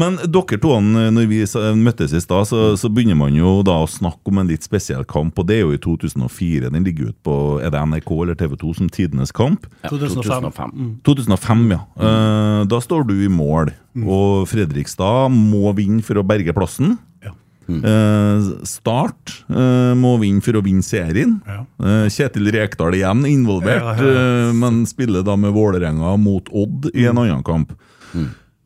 Men 0.00 0.16
dere 0.24 0.58
to, 0.62 0.72
når 0.82 1.26
vi 1.30 1.40
møttes 1.82 2.14
i 2.16 2.20
stad, 2.22 2.48
så, 2.48 2.62
så 2.80 2.90
begynner 2.92 3.18
man 3.18 3.34
jo 3.36 3.58
da 3.66 3.78
å 3.82 3.88
snakke 3.90 4.32
om 4.32 4.40
en 4.42 4.48
litt 4.50 4.64
spesiell 4.66 5.04
kamp, 5.08 5.38
og 5.38 5.48
det 5.50 5.58
er 5.60 5.64
jo 5.66 5.74
i 5.76 5.80
2004. 5.82 6.70
Den 6.72 6.86
ligger 6.86 7.12
ut 7.12 7.18
på 7.26 7.36
er 7.62 7.70
det 7.74 7.82
NRK 7.92 8.10
eller 8.22 8.38
TV 8.40 8.56
2 8.60 8.74
som 8.80 8.90
tidenes 8.92 9.32
kamp. 9.36 9.66
Ja, 9.84 9.92
2005. 9.92 10.50
2005. 10.52 10.90
2005, 11.06 11.64
ja. 11.76 11.80
Eh, 12.00 12.64
da 12.72 12.80
står 12.82 13.06
du 13.10 13.16
i 13.24 13.30
mål, 13.32 13.72
og 14.06 14.46
Fredrikstad 14.50 15.32
må 15.34 15.72
vinne 15.76 16.02
for 16.04 16.20
å 16.20 16.24
berge 16.26 16.54
plassen. 16.56 16.96
Ja. 17.22 17.32
Eh, 17.72 18.46
start 18.68 19.36
eh, 19.48 19.92
må 19.96 20.16
vinne 20.20 20.42
for 20.44 20.58
å 20.58 20.62
vinne 20.64 20.82
serien. 20.84 21.38
Ja. 21.46 21.62
Kjetil 22.12 22.50
Rekdal 22.52 22.96
igjen 22.98 23.22
involvert, 23.28 23.84
Ja, 23.86 23.94
ja. 23.96 24.50
men 24.56 24.82
spiller 24.90 25.24
da 25.26 25.36
med 25.40 25.54
Vålerenga 25.56 26.16
mot 26.20 26.50
Odd 26.52 26.90
i 26.92 27.06
en 27.08 27.20
annen 27.22 27.44
kamp. 27.46 27.72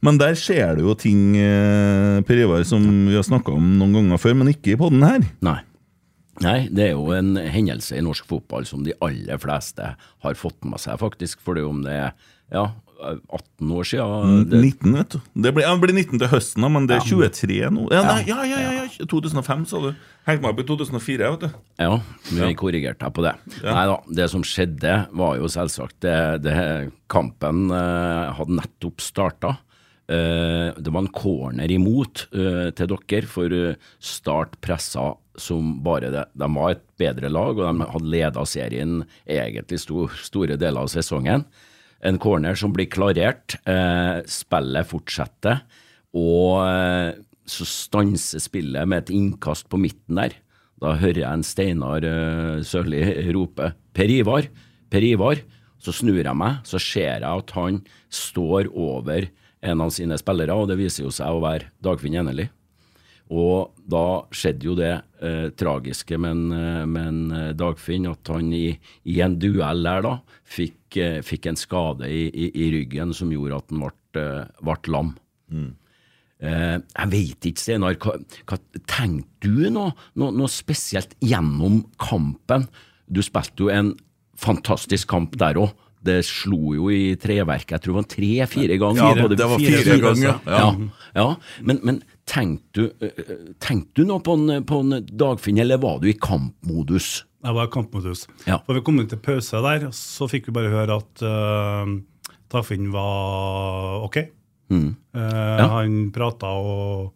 Men 0.05 0.19
der 0.21 0.37
skjer 0.39 0.77
det 0.77 0.85
jo 0.85 0.95
ting, 0.99 1.37
eh, 1.41 2.21
Per 2.27 2.43
Ivar, 2.43 2.65
som 2.69 2.85
vi 3.09 3.17
har 3.17 3.25
snakka 3.27 3.55
om 3.57 3.77
noen 3.81 3.97
ganger 3.97 4.21
før, 4.21 4.37
men 4.43 4.53
ikke 4.53 4.75
i 4.75 4.81
podden 4.81 5.07
her. 5.07 5.25
Nei. 5.45 5.61
Nei, 6.45 6.69
det 6.69 6.91
er 6.91 6.93
jo 6.93 7.15
en 7.17 7.37
hendelse 7.41 7.97
i 7.97 8.05
norsk 8.05 8.27
fotball 8.29 8.67
som 8.69 8.83
de 8.85 8.93
aller 9.01 9.39
fleste 9.41 9.95
har 9.97 10.35
fått 10.37 10.59
med 10.69 10.83
seg, 10.83 10.99
faktisk. 11.01 11.41
For 11.41 11.57
om 11.65 11.81
det 11.87 11.95
er 11.97 12.11
ja, 12.53 12.67
18 13.01 13.73
år 13.73 13.89
siden. 13.89 14.45
Det, 14.51 14.61
19, 14.61 14.93
vet 14.97 15.17
du. 15.17 15.19
Det 15.33 15.53
blir, 15.57 15.65
ja, 15.65 15.73
det 15.75 15.83
blir 15.85 15.95
19 15.97 16.21
til 16.21 16.31
høsten, 16.31 16.65
da, 16.65 16.71
men 16.73 16.89
det 16.89 16.99
er 16.99 17.07
23 17.09 17.59
nå. 17.73 17.87
Ja, 17.95 18.03
nei, 18.07 18.21
ja, 18.29 18.39
ja, 18.49 18.61
ja, 18.63 18.85
ja, 18.85 19.09
2005, 19.09 19.65
sa 19.71 19.83
du. 19.85 19.91
Hengte 20.29 20.45
meg 20.45 20.53
opp 20.53 20.63
i 20.63 20.67
2004, 20.69 21.31
vet 21.35 21.45
du. 21.47 21.61
Ja, 21.83 21.99
vi 22.31 22.53
korrigerte 22.59 23.05
deg 23.07 23.17
på 23.17 23.25
det. 23.27 23.35
Nei 23.65 23.85
da, 23.91 23.99
det 24.21 24.29
som 24.33 24.45
skjedde 24.47 24.97
var 25.17 25.37
jo 25.41 25.51
selvsagt 25.53 26.01
det, 26.05 26.19
det 26.47 26.57
Kampen 27.13 27.69
eh, 27.71 28.35
hadde 28.37 28.59
nettopp 28.61 29.05
starta. 29.05 29.57
Eh, 30.07 30.71
det 30.79 30.93
var 30.93 31.03
en 31.03 31.11
corner 31.11 31.71
imot 31.75 32.29
eh, 32.31 32.69
til 32.79 32.93
dere, 32.93 33.27
for 33.27 33.51
eh, 33.51 33.79
Start 33.99 34.55
pressa 34.63 35.09
som 35.37 35.81
bare 35.85 36.13
det. 36.15 36.25
De 36.39 36.49
var 36.55 36.77
et 36.77 36.85
bedre 37.01 37.31
lag, 37.33 37.59
og 37.59 37.67
de 37.67 37.89
hadde 37.91 38.13
leda 38.13 38.45
serien 38.47 39.01
egentlig 39.27 39.81
sto, 39.83 40.07
store 40.23 40.57
deler 40.61 40.87
av 40.87 40.93
sesongen. 40.93 41.45
En 42.07 42.21
corner 42.23 42.57
som 42.57 42.73
blir 42.77 42.89
klarert. 42.93 43.57
Spillet 44.31 44.89
fortsetter, 44.89 45.63
og 46.17 47.17
så 47.49 47.67
stanser 47.69 48.41
spillet 48.45 48.89
med 48.89 49.05
et 49.05 49.13
innkast 49.17 49.69
på 49.73 49.81
midten 49.81 50.21
der. 50.21 50.37
Da 50.81 50.95
hører 51.01 51.23
jeg 51.23 51.41
en 51.41 51.45
Steinar 51.45 52.07
Sørli 52.69 53.01
rope 53.33 53.73
'Per 53.97 54.13
Ivar', 54.13 54.49
Per 54.93 55.05
Ivar. 55.05 55.41
Så 55.81 55.93
snur 55.93 56.23
jeg 56.23 56.37
meg, 56.37 56.63
så 56.65 56.81
ser 56.81 57.25
jeg 57.25 57.29
at 57.29 57.53
han 57.57 57.83
står 58.13 58.71
over 58.73 59.29
en 59.67 59.83
av 59.85 59.93
sine 59.95 60.19
spillere, 60.21 60.55
og 60.55 60.71
det 60.71 60.79
viser 60.81 61.07
jo 61.07 61.13
seg 61.15 61.33
å 61.33 61.43
være 61.45 61.71
Dagfinn 61.85 62.19
Enerli. 62.21 62.47
Og 63.35 63.73
da 63.91 64.23
skjedde 64.35 64.69
jo 64.69 64.77
det 64.79 64.93
eh, 65.19 65.49
tragiske 65.59 66.19
med, 66.23 66.53
en, 66.55 67.17
eh, 67.35 67.49
eh, 67.49 67.55
Dagfinn, 67.59 68.07
at 68.07 68.31
han 68.31 68.53
i, 68.55 68.69
i 69.11 69.17
en 69.25 69.35
duell 69.43 69.83
der 69.83 70.05
da 70.07 70.13
fikk, 70.47 70.99
eh, 71.03 71.19
fikk 71.27 71.51
en 71.51 71.59
skade 71.59 72.07
i, 72.07 72.29
i, 72.31 72.53
i 72.55 72.71
ryggen 72.77 73.15
som 73.17 73.33
gjorde 73.35 73.59
at 73.59 73.75
han 73.75 73.83
ble, 73.83 74.23
eh, 74.23 74.63
ble 74.63 74.95
lam. 74.95 75.13
Eh, 76.37 76.77
jeg 76.77 77.13
vet 77.17 77.49
ikke, 77.51 77.65
Steinar, 77.65 77.99
hva, 78.03 78.15
hva 78.47 78.61
tenkte 78.87 79.51
du 79.51 79.67
noe, 79.75 79.97
noe, 80.21 80.35
noe 80.37 80.53
spesielt 80.53 81.17
gjennom 81.25 81.83
kampen? 82.03 82.69
Du 83.11 83.23
spilte 83.27 83.67
jo 83.67 83.73
en 83.75 83.95
fantastisk 84.39 85.11
kamp 85.11 85.35
der 85.41 85.59
òg. 85.59 85.75
Det 86.07 86.19
slo 86.29 86.75
jo 86.77 86.89
i 86.95 87.15
treverket, 87.21 87.77
jeg 87.77 87.85
tror 87.85 87.97
det 87.97 88.01
var 88.01 88.11
tre-fire 88.15 88.79
ganger. 88.83 89.21
Ja, 89.23 89.29
det 89.29 89.49
var 89.51 89.59
fire- 89.63 89.83
fire 89.85 90.01
ganger, 90.05 90.27
ja. 90.27 90.37
Ja, 90.57 90.69
ja. 91.19 91.29
Men, 91.67 91.81
men 91.87 92.01
tenkte 92.29 92.87
du, 92.87 93.07
eh, 93.07 93.81
du 93.95 94.05
noe 94.07 94.23
på 94.25 94.35
en, 94.39 94.65
på 94.69 94.81
en 94.85 95.01
Dagfinn, 95.07 95.59
eller 95.63 95.79
var 95.83 95.99
du 96.03 96.09
i 96.11 96.17
kampmodus? 96.17 97.25
Jeg 97.47 97.55
var 97.55 97.69
i 97.69 97.73
kampmodus. 97.75 98.25
Ja. 98.49 98.59
For 98.67 98.75
vi 98.79 98.83
kom 98.87 98.99
inn 99.03 99.11
til 99.11 99.21
pause 99.23 99.61
der, 99.63 99.89
så 99.95 100.27
fikk 100.31 100.49
vi 100.51 100.57
bare 100.57 100.73
høre 100.73 100.97
at 100.99 101.23
uh, 101.23 101.87
Dagfinn 102.53 102.89
var 102.95 104.03
ok. 104.07 104.19
Mm. 104.75 104.89
Eh, 105.15 105.63
Han 105.71 106.11
prata 106.15 106.51
og 106.59 107.13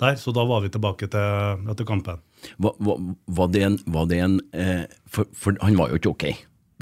der, 0.00 0.16
så 0.20 0.32
da 0.34 0.42
var 0.48 0.64
vi 0.64 0.70
tilbake 0.72 1.06
til, 1.12 1.68
til 1.78 1.86
kampen. 1.88 2.22
Var, 2.60 2.74
var, 2.80 2.98
var 3.38 3.52
det 3.52 3.62
en, 3.68 3.76
var 3.92 4.08
det 4.10 4.18
en 4.24 4.38
uh, 4.56 4.84
for, 5.08 5.28
for 5.36 5.56
han 5.62 5.76
var 5.78 5.92
jo 5.92 6.00
ikke 6.00 6.14
ok. 6.14 6.26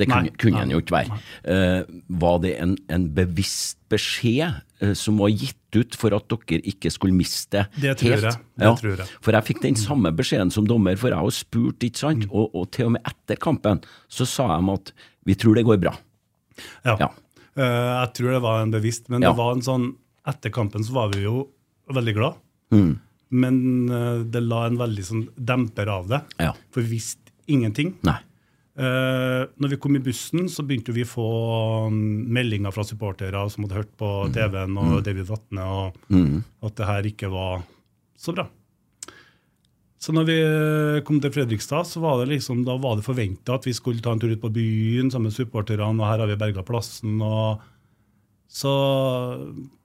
Det 0.00 0.06
kunne, 0.08 0.22
Nei, 0.30 0.36
kunne 0.40 0.56
nei, 0.56 0.60
han 0.64 0.70
jo 0.72 0.78
ikke 0.80 0.94
være. 0.94 1.16
Uh, 1.44 2.00
var 2.22 2.38
det 2.40 2.54
en, 2.62 2.70
en 2.88 3.02
bevisst 3.12 3.76
beskjed 3.92 4.54
uh, 4.80 4.94
som 4.96 5.18
var 5.20 5.28
gitt 5.36 5.76
ut 5.76 5.96
for 6.00 6.16
at 6.16 6.24
dere 6.32 6.62
ikke 6.72 6.88
skulle 6.92 7.12
miste 7.16 7.66
Det 7.76 7.92
tror 8.00 8.14
helt? 8.16 8.24
jeg, 8.24 8.40
det 8.62 8.70
tror 8.80 9.02
jeg. 9.02 9.08
For 9.20 9.36
jeg 9.36 9.46
fikk 9.50 9.60
den 9.66 9.76
samme 9.76 10.12
beskjeden 10.16 10.50
som 10.54 10.64
dommer, 10.68 10.96
for 10.96 11.12
jeg 11.12 11.20
har 11.20 11.34
spurt, 11.36 11.84
ikke 11.84 12.00
sant? 12.06 12.24
Mm. 12.24 12.32
Og, 12.32 12.56
og 12.56 12.70
til 12.72 12.88
og 12.88 12.94
med 12.96 13.04
etter 13.12 13.36
kampen 13.44 13.82
så 14.08 14.24
sa 14.28 14.48
de 14.54 14.72
at 14.78 14.94
vi 15.28 15.36
tror 15.38 15.60
det 15.60 15.66
går 15.68 15.82
bra. 15.84 15.92
Ja. 16.88 16.96
Ja. 17.04 17.10
Uh, 17.52 17.62
jeg 18.00 18.10
tror 18.16 18.32
det 18.38 18.42
var 18.48 18.62
en 18.64 18.72
bevisst, 18.72 19.12
men 19.12 19.20
Ja. 19.28 19.30
det 19.34 19.38
var 19.44 19.52
en 19.58 19.64
sånn 19.68 19.90
Etter 20.32 20.52
kampen 20.54 20.84
så 20.86 20.92
var 20.94 21.08
vi 21.12 21.24
jo 21.24 21.48
veldig 21.90 22.12
glad, 22.14 22.36
Mm. 22.72 22.92
men 23.34 23.56
det 24.30 24.40
la 24.46 24.66
en 24.68 24.76
veldig 24.78 25.04
sånn 25.04 25.22
demper 25.36 25.88
av 25.90 26.06
det. 26.08 26.20
Ja. 26.38 26.52
For 26.70 26.80
vi 26.80 26.94
visste 27.00 27.32
ingenting. 27.50 27.96
Nei. 28.06 28.20
Uh, 28.72 29.50
når 29.60 29.74
vi 29.74 29.76
kom 29.82 29.98
i 29.98 30.00
bussen, 30.00 30.46
så 30.48 30.64
begynte 30.64 30.94
vi 30.96 31.04
å 31.04 31.10
få 31.10 31.28
um, 31.92 31.98
meldinger 32.32 32.72
fra 32.72 32.86
supportere 32.88 33.42
som 33.52 33.66
hadde 33.66 33.82
hørt 33.82 33.92
på 34.00 34.08
TV-en 34.32 34.78
og 34.80 35.02
David 35.04 35.28
Vatne, 35.28 35.66
og 35.68 35.98
at 36.64 36.78
det 36.80 36.88
her 36.88 37.08
ikke 37.10 37.28
var 37.32 37.66
så 38.16 38.32
bra. 38.32 38.46
Så 40.02 40.10
når 40.14 40.24
vi 40.26 40.36
eh, 40.42 41.00
kom 41.06 41.20
til 41.22 41.30
Fredrikstad, 41.30 41.86
så 41.86 42.00
var 42.02 42.18
det 42.18 42.32
liksom, 42.32 42.64
da 42.66 42.74
var 42.80 42.96
det 42.98 43.06
forventa 43.06 43.54
at 43.54 43.68
vi 43.68 43.74
skulle 43.76 44.02
ta 44.02 44.14
en 44.14 44.22
tur 44.22 44.32
ut 44.32 44.40
på 44.42 44.50
byen 44.50 45.12
sammen 45.12 45.30
med 45.30 45.36
supporterne, 45.36 45.92
og 45.94 46.08
her 46.08 46.24
har 46.24 46.30
vi 46.30 46.38
berga 46.40 46.64
plassen. 46.66 47.20
og 47.22 47.62
så, 48.50 48.72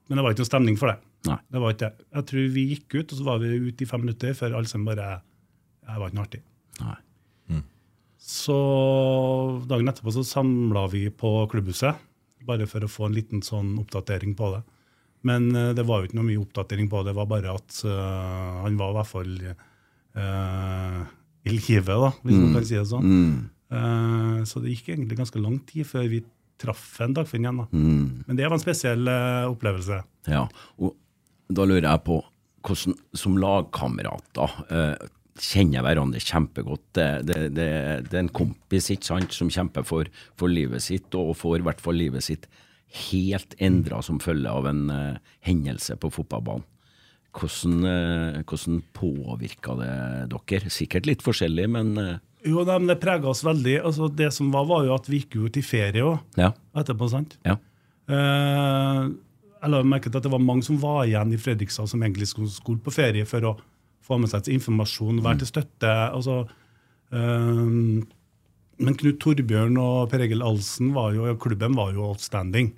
Men 0.08 0.18
det 0.18 0.24
var 0.24 0.34
ikke 0.34 0.42
noe 0.42 0.50
stemning 0.50 0.80
for 0.80 0.90
det. 0.90 0.98
Nei. 1.28 1.38
Det 1.46 1.62
var 1.62 1.74
ikke 1.74 1.84
det. 1.84 2.06
Jeg 2.16 2.26
tror 2.30 2.50
vi 2.56 2.64
gikk 2.72 2.96
ut, 2.96 3.12
og 3.12 3.20
så 3.20 3.28
var 3.28 3.44
vi 3.44 3.52
ute 3.68 3.86
i 3.86 3.90
fem 3.90 4.02
minutter 4.02 4.34
før 4.38 4.58
alle 4.58 4.70
sammen 4.70 4.90
bare 4.90 5.20
Det 5.86 6.00
var 6.00 6.10
ikke 6.10 6.18
noe 6.18 6.26
artig. 6.26 6.42
Nei. 6.82 6.96
Så 8.28 8.54
dagen 9.68 9.88
etterpå 9.88 10.12
så 10.12 10.24
samla 10.26 10.84
vi 10.92 11.06
på 11.10 11.30
klubbhuset, 11.48 11.96
bare 12.44 12.66
for 12.68 12.84
å 12.84 12.90
få 12.92 13.06
en 13.08 13.16
liten 13.16 13.40
sånn 13.44 13.78
oppdatering 13.80 14.34
på 14.36 14.50
det. 14.52 14.60
Men 15.26 15.48
eh, 15.56 15.70
det 15.76 15.86
var 15.88 16.02
jo 16.02 16.10
ikke 16.10 16.18
noe 16.18 16.28
mye 16.28 16.42
oppdatering 16.42 16.90
på 16.92 17.00
det, 17.02 17.14
det 17.14 17.18
var 17.18 17.30
bare 17.30 17.54
at 17.56 17.80
uh, 17.88 18.60
han 18.66 18.76
var 18.78 18.92
i 18.92 18.98
hvert 18.98 19.10
fall 19.10 19.32
uh, 19.48 21.00
i 21.48 21.54
live, 21.56 21.96
da, 22.04 22.12
hvis 22.20 22.36
man 22.36 22.58
kan 22.58 22.68
si 22.68 22.76
det 22.76 22.86
sånn. 22.90 23.14
Eh, 23.68 24.38
så 24.48 24.60
det 24.64 24.74
gikk 24.74 24.92
egentlig 24.92 25.18
ganske 25.18 25.40
lang 25.40 25.58
tid 25.68 25.88
før 25.88 26.06
vi 26.12 26.22
traff 26.60 26.84
en 27.04 27.16
Dagfinn 27.16 27.44
igjen. 27.44 27.62
da. 27.62 27.66
Men 28.28 28.38
det 28.38 28.44
var 28.44 28.58
en 28.58 28.62
spesiell 28.62 29.08
uh, 29.08 29.48
opplevelse. 29.48 30.02
Ja, 30.28 30.44
og 30.76 30.96
da 31.48 31.64
lurer 31.64 31.88
jeg 31.88 32.04
på 32.04 32.20
hvordan 32.66 32.96
som 33.16 33.36
lagkamerater 33.40 34.56
kjenner 35.42 35.84
hverandre 35.84 36.20
kjempegodt. 36.22 36.86
Det, 36.96 37.08
det, 37.28 37.36
det, 37.56 37.68
det 38.08 38.16
er 38.16 38.24
en 38.24 38.32
kompis 38.34 38.90
ikke 38.94 39.10
sant, 39.10 39.34
som 39.34 39.50
kjemper 39.52 39.86
for, 39.86 40.08
for 40.38 40.52
livet 40.52 40.84
sitt, 40.84 41.12
og 41.18 41.36
får 41.38 41.60
i 41.60 41.68
hvert 41.68 41.84
fall 41.84 41.98
livet 42.00 42.26
sitt 42.26 42.48
helt 43.10 43.54
endra 43.60 44.00
som 44.04 44.20
følge 44.22 44.50
av 44.50 44.66
en 44.70 44.88
uh, 44.88 45.20
hendelse 45.44 45.98
på 46.00 46.10
fotballbanen. 46.14 46.64
Hvordan, 47.38 47.84
uh, 47.84 48.40
hvordan 48.48 48.80
påvirka 48.96 49.76
det 49.78 49.92
dere? 50.32 50.72
Sikkert 50.72 51.08
litt 51.08 51.24
forskjellig, 51.24 51.68
men 51.76 51.94
uh... 52.00 52.16
Jo, 52.46 52.62
nei, 52.64 52.78
men 52.80 52.92
Det 52.92 53.00
prega 53.02 53.28
oss 53.28 53.42
veldig. 53.44 53.80
Altså, 53.84 54.08
det 54.08 54.30
som 54.34 54.52
var, 54.54 54.68
var 54.70 54.86
jo 54.86 54.94
at 54.94 55.08
vi 55.10 55.20
gikk 55.20 55.36
ut 55.42 55.58
i 55.58 55.64
ferie 55.66 56.04
òg 56.06 56.38
ja. 56.40 56.52
etterpå. 56.78 57.10
sant? 57.12 57.36
ja. 57.46 57.58
Uh, 58.08 59.10
jeg 59.58 59.72
la 59.72 59.80
merke 59.84 60.08
til 60.08 60.20
at 60.20 60.26
det 60.26 60.32
var 60.32 60.42
mange 60.42 60.64
som 60.66 60.78
var 60.80 61.02
igjen 61.04 61.34
i 61.34 61.40
Fredrikstad 61.40 61.90
som 61.90 62.02
egentlig 62.04 62.28
skulle, 62.30 62.50
skulle 62.52 62.82
på 62.82 62.94
ferie 62.94 63.26
for 63.28 63.44
å 63.44 63.56
få 64.08 64.18
med 64.20 64.32
seg 64.32 64.48
informasjon, 64.56 65.22
være 65.24 65.42
til 65.42 65.52
støtte. 65.52 65.94
Altså, 66.08 66.42
um, 67.12 68.02
men 68.78 68.94
Knut 68.98 69.18
Torbjørn 69.22 69.78
og 69.82 70.08
Per 70.10 70.22
Egil 70.24 70.44
Alsen 70.46 70.92
var 70.94 71.12
jo, 71.16 71.26
klubben 71.42 71.74
var 71.78 71.90
jo 71.96 72.06
outstanding 72.12 72.72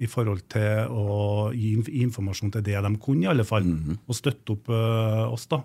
i 0.00 0.08
forhold 0.08 0.46
til 0.48 0.88
å 0.96 1.50
gi 1.52 1.74
informasjon 2.04 2.54
til 2.54 2.64
det 2.64 2.78
de 2.80 2.92
kunne, 3.02 3.26
i 3.26 3.28
alle 3.28 3.44
fall. 3.44 3.66
Og 4.06 4.16
støtte 4.16 4.54
opp 4.56 4.70
uh, 4.72 5.26
oss, 5.28 5.44
da. 5.50 5.60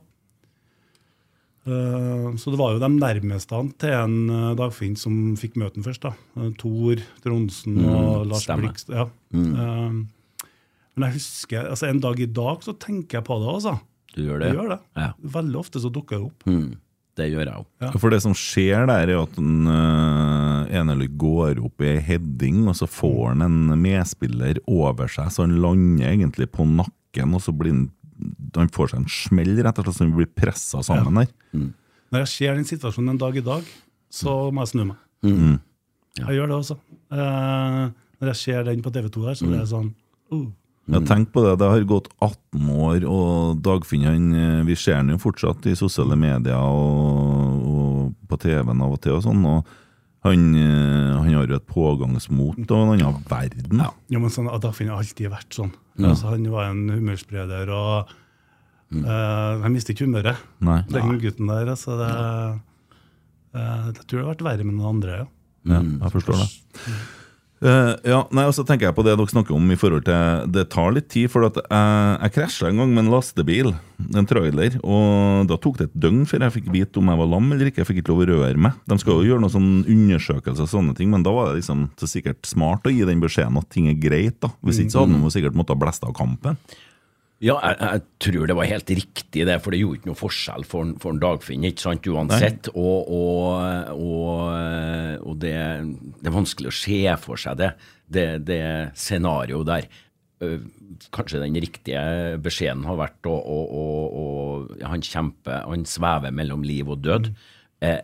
Uh, 1.66 2.36
så 2.38 2.52
det 2.54 2.60
var 2.60 2.76
jo 2.76 2.82
de 2.84 2.90
nærmeste 2.94 3.62
til 3.82 3.94
en 3.96 4.18
uh, 4.30 4.52
Dagfinn 4.60 4.98
som 5.00 5.16
fikk 5.40 5.56
møten 5.62 5.86
først. 5.86 6.04
da. 6.04 6.50
Tor 6.60 7.00
Tronsen 7.24 7.80
og 7.86 8.28
Lars. 8.30 8.46
Blikst. 8.60 8.92
Ja. 8.94 9.08
Eh, 9.34 9.96
Men 10.96 11.08
jeg 11.08 11.18
husker, 11.18 11.72
altså 11.72 11.90
en 11.90 12.00
dag 12.04 12.20
i 12.20 12.30
dag 12.30 12.62
så 12.64 12.76
tenker 12.80 13.18
jeg 13.20 13.26
på 13.28 13.40
det, 13.42 13.50
altså. 13.52 13.74
Du 14.16 14.24
gjør 14.24 14.42
det? 14.42 14.50
Jeg 14.50 14.60
gjør 14.60 14.74
det. 14.76 14.80
Ja. 14.98 15.12
Veldig 15.36 15.62
ofte 15.62 15.84
så 15.84 15.92
dukker 15.94 16.18
det 16.18 16.30
opp. 16.30 16.46
Mm, 16.48 16.70
det 17.20 17.30
gjør 17.32 17.44
jeg 17.44 17.56
òg. 17.56 17.68
Ja. 17.84 17.92
For 18.00 18.16
det 18.16 18.22
som 18.24 18.36
skjer 18.40 18.88
der, 18.90 19.12
er 19.12 19.22
at 19.22 19.40
en, 19.42 19.68
uh, 19.68 20.72
Enely 20.80 21.10
går 21.20 21.60
opp 21.68 21.84
i 21.84 21.92
ei 21.94 22.00
heading, 22.04 22.64
og 22.72 22.78
så 22.80 22.88
får 22.90 23.34
han 23.34 23.46
en 23.46 23.76
medspiller 23.82 24.62
over 24.72 25.12
seg, 25.12 25.30
så 25.34 25.46
han 25.46 25.58
lander 25.64 26.14
egentlig 26.14 26.50
på 26.56 26.68
nakken, 26.70 27.36
og 27.36 27.44
så 27.44 27.56
blir 27.56 27.76
han 27.76 27.86
han 28.56 28.72
får 28.72 28.94
seg 28.94 29.02
en 29.02 29.10
smell, 29.12 29.58
rett 29.60 29.80
og 29.82 29.88
slett, 29.88 29.98
så 29.98 30.06
han 30.06 30.14
blir 30.16 30.30
pressa 30.32 30.80
sammen 30.86 31.20
der. 31.20 31.32
Når 32.14 32.24
jeg 32.24 32.32
ser 32.32 32.56
den 32.56 32.68
situasjonen 32.68 33.16
en 33.16 33.22
dag 33.22 33.36
i 33.36 33.44
dag, 33.44 33.66
så 34.14 34.36
må 34.56 34.64
jeg 34.64 34.72
snu 34.72 34.84
meg. 34.92 35.00
Mm. 35.26 35.58
Jeg 36.22 36.38
gjør 36.38 36.52
det 36.52 36.56
også. 36.56 36.78
Eh, 37.12 37.82
når 38.22 38.32
jeg 38.32 38.40
ser 38.40 38.68
den 38.70 38.84
på 38.86 38.94
TV2 38.96 39.26
her, 39.26 39.36
så 39.36 39.50
blir 39.50 39.60
jeg 39.60 39.72
sånn 39.74 39.90
uh. 40.32 40.46
Ja, 40.86 41.00
tenk 41.02 41.32
på 41.34 41.42
det, 41.42 41.56
det 41.62 41.70
har 41.72 41.86
gått 41.90 42.12
18 42.22 42.68
år, 42.70 43.06
og 43.10 43.62
Dagfinn 43.66 44.06
han, 44.06 44.28
eh, 44.38 44.60
vi 44.68 44.76
ser 44.78 45.00
han 45.00 45.10
jo 45.10 45.18
fortsatt 45.22 45.66
i 45.66 45.74
sosiale 45.78 46.18
medier 46.20 46.60
og, 46.62 47.64
og 47.66 48.12
på 48.30 48.38
TV-en 48.44 48.84
av 48.86 48.94
og 48.94 49.02
til 49.02 49.16
og 49.18 49.24
sånn, 49.26 49.42
og 49.50 49.72
han, 50.26 50.44
eh, 50.58 51.16
han 51.18 51.32
har 51.34 51.50
jo 51.50 51.58
et 51.58 51.66
pågangsmot 51.70 52.62
og 52.70 52.84
en 52.84 52.94
annen 53.00 53.26
verden. 53.30 53.82
Ja, 53.82 54.22
men 54.22 54.34
sånn, 54.34 54.52
Dagfinn 54.62 54.94
har 54.94 55.02
alltid 55.02 55.34
vært 55.34 55.58
sånn. 55.58 55.74
Altså, 56.02 56.30
han 56.34 56.46
var 56.54 56.70
en 56.70 56.86
humørspreder, 56.94 57.72
og 57.74 58.14
eh, 58.94 59.66
han 59.66 59.74
mister 59.74 59.96
ikke 59.96 60.06
humøret. 60.10 60.42
Nei. 60.66 60.84
Den 60.92 61.18
gutten 61.22 61.50
der, 61.50 61.74
altså. 61.74 61.98
Det, 61.98 62.14
uh, 63.56 63.90
jeg 63.90 64.04
tror 64.04 64.18
det 64.20 64.24
har 64.24 64.34
vært 64.34 64.48
verre 64.50 64.68
med 64.68 64.78
noen 64.78 64.98
andre. 64.98 65.22
Ja. 65.24 65.30
Ja, 65.66 65.82
jeg 65.82 66.14
forstår 66.14 66.44
det. 66.44 66.50
Eh, 67.64 67.92
ja, 68.12 68.20
nei, 68.36 68.44
og 68.50 68.54
så 68.54 68.66
tenker 68.68 68.90
jeg 68.90 68.96
på 68.98 69.04
det 69.06 69.14
dere 69.16 69.32
snakker 69.32 69.56
om 69.56 69.70
i 69.72 69.78
forhold 69.80 70.04
til 70.06 70.50
Det 70.52 70.66
tar 70.74 70.92
litt 70.92 71.08
tid, 71.14 71.30
for 71.32 71.48
at 71.48 71.56
jeg, 71.62 72.18
jeg 72.20 72.34
krasja 72.36 72.68
en 72.68 72.82
gang 72.82 72.92
med 72.92 73.06
en 73.06 73.12
lastebil, 73.14 73.72
en 74.12 74.28
trailer, 74.28 74.76
og 74.84 75.48
da 75.48 75.58
tok 75.64 75.80
det 75.80 75.88
et 75.88 76.00
døgn 76.04 76.26
før 76.28 76.46
jeg 76.46 76.56
fikk 76.58 76.68
vite 76.74 77.00
om 77.00 77.12
jeg 77.14 77.22
var 77.22 77.30
lam 77.32 77.48
eller 77.56 77.72
ikke. 77.72 77.82
Jeg 77.82 77.90
fikk 77.90 78.02
ikke 78.04 78.12
lov 78.12 78.26
å 78.26 78.30
røre 78.34 78.64
meg. 78.68 78.82
De 78.92 78.98
skal 79.00 79.22
jo 79.22 79.30
gjøre 79.30 79.46
noen 79.46 79.56
sånn 79.56 79.70
undersøkelser 79.96 80.68
og 80.68 80.74
sånne 80.74 80.98
ting, 80.98 81.14
men 81.14 81.24
da 81.26 81.32
var 81.36 81.50
det 81.50 81.62
liksom 81.62 81.88
så 82.02 82.12
sikkert 82.12 82.44
smart 82.50 82.86
å 82.86 82.94
gi 82.94 83.08
den 83.08 83.24
beskjeden 83.24 83.62
at 83.62 83.72
ting 83.72 83.88
er 83.92 84.02
greit, 84.04 84.42
da. 84.44 84.52
Hvis 84.66 84.84
ikke 84.84 84.98
så 84.98 85.06
hadde 85.06 85.22
de 85.24 85.32
sikkert 85.38 85.56
måttet 85.58 85.80
blæste 85.80 86.10
av 86.10 86.16
kampen. 86.18 86.60
Ja, 87.44 87.58
jeg, 87.60 87.76
jeg 87.84 88.02
tror 88.24 88.48
det 88.48 88.56
var 88.56 88.70
helt 88.70 88.92
riktig, 88.96 89.44
det, 89.46 89.58
for 89.62 89.76
det 89.76 89.82
gjorde 89.82 89.98
ikke 90.00 90.08
noe 90.08 90.20
forskjell 90.20 90.64
for, 90.66 90.86
en- 90.88 90.96
for 91.04 91.12
en 91.12 91.20
Dagfinn, 91.20 91.66
ikke 91.68 91.84
sant, 91.84 92.08
uansett. 92.08 92.70
Og, 92.72 93.10
og, 93.12 93.92
og, 93.92 95.20
og 95.28 95.36
det, 95.44 95.52
det 96.22 96.32
er 96.32 96.36
vanskelig 96.38 96.72
å 96.72 96.78
se 96.80 97.02
for 97.20 97.42
seg 97.42 97.60
det, 97.60 97.74
det, 98.08 98.26
det 98.48 98.62
scenarioet 98.96 99.68
der. 99.68 99.90
Kanskje 101.16 101.42
den 101.44 101.56
riktige 101.60 102.02
beskjeden 102.44 102.84
har 102.88 102.98
vært 103.00 103.28
å, 103.28 103.36
å, 103.36 103.60
å, 103.68 103.86
å 104.22 104.26
ja, 104.80 104.90
Han 104.94 105.04
kjemper, 105.04 105.64
han 105.68 105.86
svever 105.90 106.32
mellom 106.36 106.64
liv 106.68 106.88
og 106.92 107.04
død. 107.04 107.30
Eh, 107.84 108.00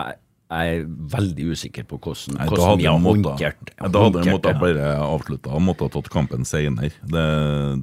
jeg, 0.00 0.18
jeg 0.52 0.78
er 0.78 0.88
veldig 1.14 1.46
usikker 1.52 1.86
på 1.88 1.98
hvordan, 2.02 2.36
Nei, 2.36 2.46
hvordan 2.50 2.80
vi 2.80 2.88
har 2.88 3.00
håndtert 3.06 3.72
da 3.78 4.02
hadde 4.04 4.22
vi 4.22 4.34
måttet 4.34 4.60
bare 4.60 4.90
avslutta 5.02 5.54
og 5.56 5.64
måttet 5.64 5.86
ha 5.88 5.94
tatt 5.96 6.10
kampen 6.12 6.46
senere. 6.48 6.92
Det, 7.02 7.24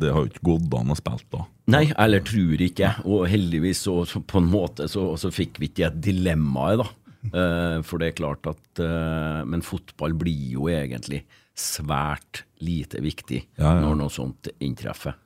det 0.01 0.13
har 0.13 0.25
jo 0.25 0.31
ikke 0.31 0.45
gått 0.51 0.77
an 0.79 0.93
å 0.93 0.97
spille 0.99 1.31
da. 1.33 1.43
Nei, 1.69 1.83
eller 2.01 2.23
tror 2.25 2.63
ikke. 2.65 2.93
Og 3.05 3.27
heldigvis 3.29 3.83
så, 3.85 3.99
så 4.09 4.21
på 4.25 4.41
en 4.41 4.49
måte 4.49 4.87
så, 4.91 5.05
så 5.21 5.31
fikk 5.33 5.59
vi 5.61 5.69
ikke 5.71 5.89
det 5.89 6.09
dilemmaet, 6.09 6.83
da. 6.83 6.89
Eh, 7.19 7.77
for 7.85 7.99
det 8.01 8.13
er 8.13 8.15
klart 8.15 8.47
at 8.47 8.79
eh, 8.79 9.41
Men 9.43 9.59
fotball 9.59 10.13
blir 10.15 10.53
jo 10.53 10.69
egentlig 10.71 11.25
svært 11.51 12.45
lite 12.63 13.01
viktig 13.03 13.41
Ja, 13.59 13.73
ja. 13.73 13.81
når 13.83 13.97
noe 13.99 14.13
sånt 14.13 14.47
inntreffer. 14.63 15.17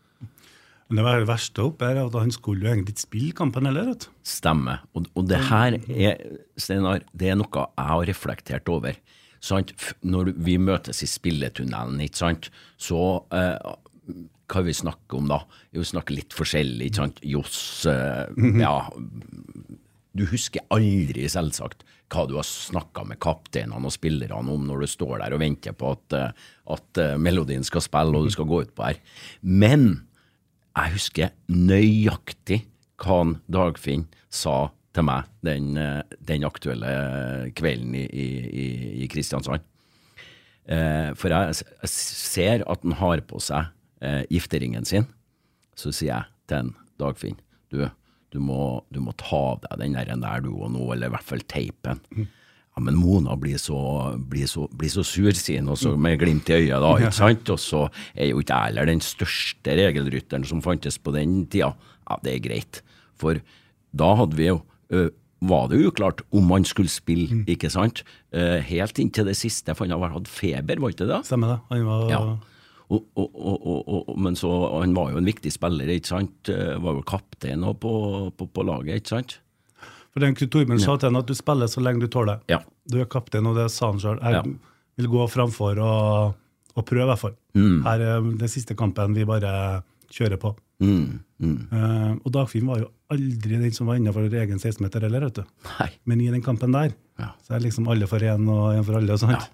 Men 0.93 1.07
det 1.07 1.27
verste 1.29 1.63
opp 1.65 1.81
her, 1.81 1.97
at 2.03 2.15
han 2.19 2.33
skulle 2.33 2.67
jo 2.67 2.73
egentlig 2.73 2.93
ikke 2.93 3.07
spille 3.07 3.37
kampen 3.37 3.65
heller. 3.65 3.93
Stemmer. 4.27 4.83
Og, 4.93 5.07
og 5.17 5.25
det 5.29 5.39
her 5.49 5.79
er, 5.89 6.19
Steinar, 6.59 7.05
det 7.17 7.31
er 7.31 7.39
noe 7.39 7.63
jeg 7.65 7.89
har 7.89 8.05
reflektert 8.11 8.69
over. 8.69 8.99
Sant? 9.43 9.73
Når 10.05 10.35
vi 10.45 10.59
møtes 10.61 11.01
i 11.03 11.09
spilletunnelen, 11.09 11.97
ikke 12.05 12.21
sant, 12.21 12.51
så 12.79 13.01
eh, 13.33 13.73
hva 14.53 14.63
vi 14.67 14.75
snakker 14.75 15.17
om 15.17 15.31
da? 15.31 15.41
Vi 15.73 15.83
snakker 15.87 16.15
litt 16.19 16.35
forskjellig, 16.37 16.91
ikke 16.91 17.01
sant. 17.01 17.23
Johs 17.25 17.57
eh, 17.89 18.29
Ja. 18.61 18.77
Du 20.13 20.27
husker 20.29 20.61
aldri, 20.69 21.25
selvsagt, 21.25 21.81
hva 22.13 22.27
du 22.29 22.35
har 22.37 22.45
snakka 22.45 23.01
med 23.09 23.17
kapteinene 23.23 23.89
og 23.89 23.95
spillerne 23.95 24.53
om 24.53 24.67
når 24.67 24.83
du 24.83 24.91
står 24.91 25.23
der 25.23 25.33
og 25.33 25.41
venter 25.41 25.73
på 25.73 25.95
at, 25.95 26.17
eh, 26.19 26.49
at 26.75 27.01
eh, 27.01 27.15
melodien 27.17 27.65
skal 27.65 27.81
spille 27.81 28.13
og 28.13 28.29
du 28.29 28.35
skal 28.35 28.45
gå 28.51 28.61
ut 28.67 28.75
på 28.77 28.91
her. 28.91 28.99
Men 29.41 30.03
jeg 30.73 30.93
husker 30.95 31.33
nøyaktig 31.53 32.63
hva 33.03 33.19
han 33.19 33.35
Dagfinn 33.51 34.05
sa 34.33 34.69
til 34.93 35.05
meg 35.07 35.27
den, 35.45 35.73
eh, 35.77 36.01
den 36.21 36.45
aktuelle 36.47 36.91
kvelden 37.57 37.95
i, 37.97 38.03
i, 38.07 38.25
i- 39.03 39.07
Kristiansand. 39.11 39.63
Eh, 40.69 41.11
for 41.19 41.33
jeg, 41.33 41.57
ser 41.89 42.63
at 42.69 42.85
han 42.85 42.95
har 43.01 43.21
på 43.27 43.41
seg 43.43 43.71
eh, 44.05 44.21
gifteringen 44.31 44.85
sin. 44.87 45.07
Så 45.75 45.91
sier 45.91 46.13
jeg 46.13 46.29
til 46.47 46.61
en 46.61 46.71
Dagfinn 47.01 47.39
du, 47.73 47.81
du, 48.31 48.37
må, 48.39 48.83
du 48.93 48.99
må 49.01 49.11
ta 49.17 49.41
av 49.57 49.79
deg 49.81 49.97
den 50.07 50.21
der, 50.23 50.41
du 50.45 50.51
og 50.53 50.69
nå, 50.75 50.85
eller 50.93 51.09
i 51.09 51.15
hvert 51.15 51.25
fall 51.25 51.41
teipen. 51.49 51.99
Ja, 52.73 52.81
men 52.81 52.97
Mona 52.97 53.35
blir 53.37 53.59
så, 53.61 53.77
blir 54.17 54.49
så, 54.49 54.67
blir 54.73 54.89
så 54.89 55.03
sur, 55.05 55.29
sier 55.37 55.61
han, 55.61 55.69
og 55.69 55.77
så 55.77 55.91
med 55.93 56.17
glimt 56.21 56.49
i 56.49 56.55
øyet, 56.57 56.79
da. 56.81 56.93
ikke 57.01 57.15
sant? 57.19 57.51
Og 57.53 57.61
så 57.61 57.83
er 58.15 58.31
jo 58.31 58.41
ikke 58.41 58.61
jeg 58.73 58.89
den 58.89 59.03
største 59.05 59.75
regelrytteren 59.77 60.47
som 60.49 60.63
fantes 60.65 60.97
på 60.97 61.13
den 61.13 61.43
tida. 61.45 61.73
Ja, 62.09 62.17
det 62.25 62.37
er 62.37 62.45
greit. 62.47 62.81
For 63.21 63.37
da 63.93 64.15
hadde 64.17 64.39
vi 64.39 64.49
jo 64.49 64.63
var 65.43 65.67
det 65.67 65.81
uklart 65.83 66.23
om 66.31 66.51
han 66.53 66.65
skulle 66.67 66.91
spille, 66.91 67.41
ikke 67.51 67.69
sant? 67.73 68.03
Helt 68.31 68.99
inntil 69.01 69.27
det 69.27 69.35
siste, 69.35 69.75
for 69.75 69.85
han 69.89 69.99
har 69.99 70.15
hatt 70.15 70.29
feber, 70.31 70.79
var 70.79 70.93
ikke 70.93 71.07
det? 71.09 71.19
Stemmer 71.27 71.55
det. 71.55 71.59
Han 71.73 71.85
var 71.89 72.09
Ja. 72.13 72.23
Og, 72.93 73.05
og, 73.17 73.31
og, 73.33 74.09
men 74.21 74.35
så, 74.37 74.49
han 74.77 74.93
var 74.93 75.11
jo 75.11 75.17
en 75.17 75.25
viktig 75.25 75.49
spiller, 75.55 75.89
ikke 75.89 76.11
sant? 76.11 76.49
Var 76.51 76.97
jo 76.99 77.05
kaptein 77.07 77.63
på, 77.81 77.93
på, 78.37 78.47
på 78.53 78.65
laget, 78.67 79.01
ikke 79.01 79.15
sant? 79.15 79.37
For 80.13 80.21
den 80.21 80.35
Torben 80.37 80.79
sa 80.79 80.95
til 80.97 81.09
henne 81.09 81.23
at 81.23 81.29
du 81.29 81.33
spiller 81.33 81.67
så 81.71 81.81
lenge 81.81 82.03
du 82.03 82.07
tåler. 82.07 82.41
Ja. 82.51 82.59
Du 82.89 82.99
er 83.01 83.05
kaptein, 83.09 83.47
og 83.49 83.55
det 83.57 83.69
sa 83.73 83.89
han 83.91 83.99
sjøl. 83.99 84.19
Jeg 84.21 84.33
Ja. 84.33 84.43
vil 84.97 85.07
gå 85.09 85.23
framfor 85.29 85.79
og, 85.81 86.35
og 86.75 86.85
prøve, 86.85 87.03
i 87.07 87.09
hvert 87.09 87.19
fall. 87.19 87.33
Mm. 87.57 87.79
Her 87.83 87.99
er 88.01 88.21
den 88.21 88.47
siste 88.51 88.75
kampen 88.77 89.15
vi 89.15 89.25
bare 89.25 89.81
kjører 90.13 90.37
på. 90.37 90.55
Mm, 90.83 91.19
mm. 91.39 91.57
Uh, 91.71 92.11
og 92.25 92.31
Dagfinn 92.35 92.67
var 92.67 92.79
jo 92.83 92.91
aldri 93.09 93.57
den 93.57 93.71
som 93.73 93.87
var 93.87 93.95
innenfor 93.97 94.25
egen 94.29 94.59
16-meter 94.59 95.01
heller, 95.01 95.25
vet 95.29 95.39
du. 95.41 95.43
Nei. 95.79 95.89
Men 96.05 96.21
i 96.21 96.29
den 96.29 96.41
kampen 96.45 96.71
der, 96.75 96.93
Ja. 97.17 97.31
så 97.41 97.55
er 97.55 97.59
liksom 97.65 97.87
alle 97.89 98.05
for 98.07 98.19
én 98.19 98.47
og 98.49 98.73
én 98.77 98.83
for 98.85 98.95
alle. 98.97 99.13
og 99.13 99.19
sånt. 99.19 99.49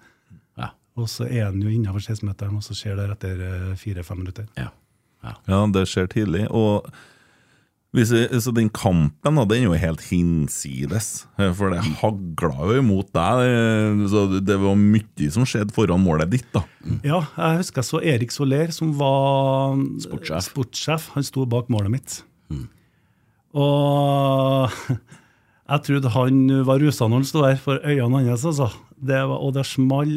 Og 0.98 1.06
så 1.08 1.24
er 1.30 1.44
han 1.46 1.60
jo 1.62 1.68
innenfor 1.70 2.02
16-meteren, 2.02 2.56
og 2.58 2.62
så 2.66 2.74
skjer 2.76 2.96
det 2.98 3.04
etter 3.14 3.40
eh, 3.46 3.74
fire-fem 3.78 4.18
minutter. 4.18 4.48
Ja. 4.58 4.66
ja. 5.22 5.34
Ja, 5.48 5.60
det 5.72 5.86
skjer 5.88 6.08
tidlig. 6.10 6.42
Og 6.50 6.90
hvis 7.96 8.12
jeg, 8.14 8.38
så 8.44 8.52
den 8.54 8.68
kampen 8.70 9.34
da, 9.40 9.42
den 9.50 9.64
er 9.64 9.66
jo 9.66 9.78
helt 9.82 10.02
hinsides, 10.06 11.26
eh, 11.42 11.50
for 11.58 11.72
det 11.74 11.80
hagla 11.98 12.68
jo 12.70 12.76
imot 12.78 13.08
deg. 13.16 13.40
eh, 13.50 14.04
Så 14.12 14.26
det 14.46 14.58
var 14.62 14.76
mye 14.78 15.30
som 15.34 15.42
skjedde 15.48 15.74
foran 15.74 15.98
målet 16.04 16.30
ditt. 16.30 16.46
da. 16.54 16.62
Ja, 17.02 17.24
jeg 17.36 17.58
husker 17.64 17.82
jeg 17.82 17.88
så 17.90 18.02
Erik 18.14 18.30
Soler, 18.30 18.70
som 18.70 18.92
var 18.98 19.74
Sportssjef. 20.06 20.46
sportssjef. 20.52 21.08
Han 21.16 21.26
sto 21.26 21.46
bak 21.50 21.66
målet 21.68 21.90
mitt. 21.90 22.20
Og 23.54 24.70
jeg 25.70 25.82
trodde 25.86 26.12
han 26.14 26.40
var 26.66 26.78
rusa 26.82 27.08
når 27.08 27.22
han 27.22 27.28
sto 27.28 27.42
der, 27.42 27.58
for 27.58 27.80
øynene 27.82 28.22
hans, 28.28 28.44
altså. 28.46 28.70
Det 29.00 29.16
var, 29.16 29.38
og 29.40 29.54
det 29.56 29.64
small 29.66 30.10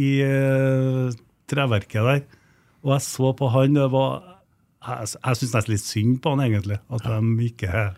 i 0.00 0.10
eh, 0.24 1.10
treverket 1.50 2.02
der. 2.06 2.22
Og 2.82 2.94
jeg 2.96 3.04
så 3.04 3.30
på 3.36 3.50
han, 3.52 3.74
det 3.76 3.86
var 3.92 4.39
Jeg, 4.80 5.10
jeg 5.18 5.42
syns 5.42 5.56
nesten 5.58 5.74
litt 5.74 5.84
synd 5.84 6.22
på 6.24 6.36
han, 6.36 6.46
egentlig. 6.46 6.80
At 6.88 7.04
de 7.04 7.50
ikke 7.50 7.68
Ja, 7.70 7.90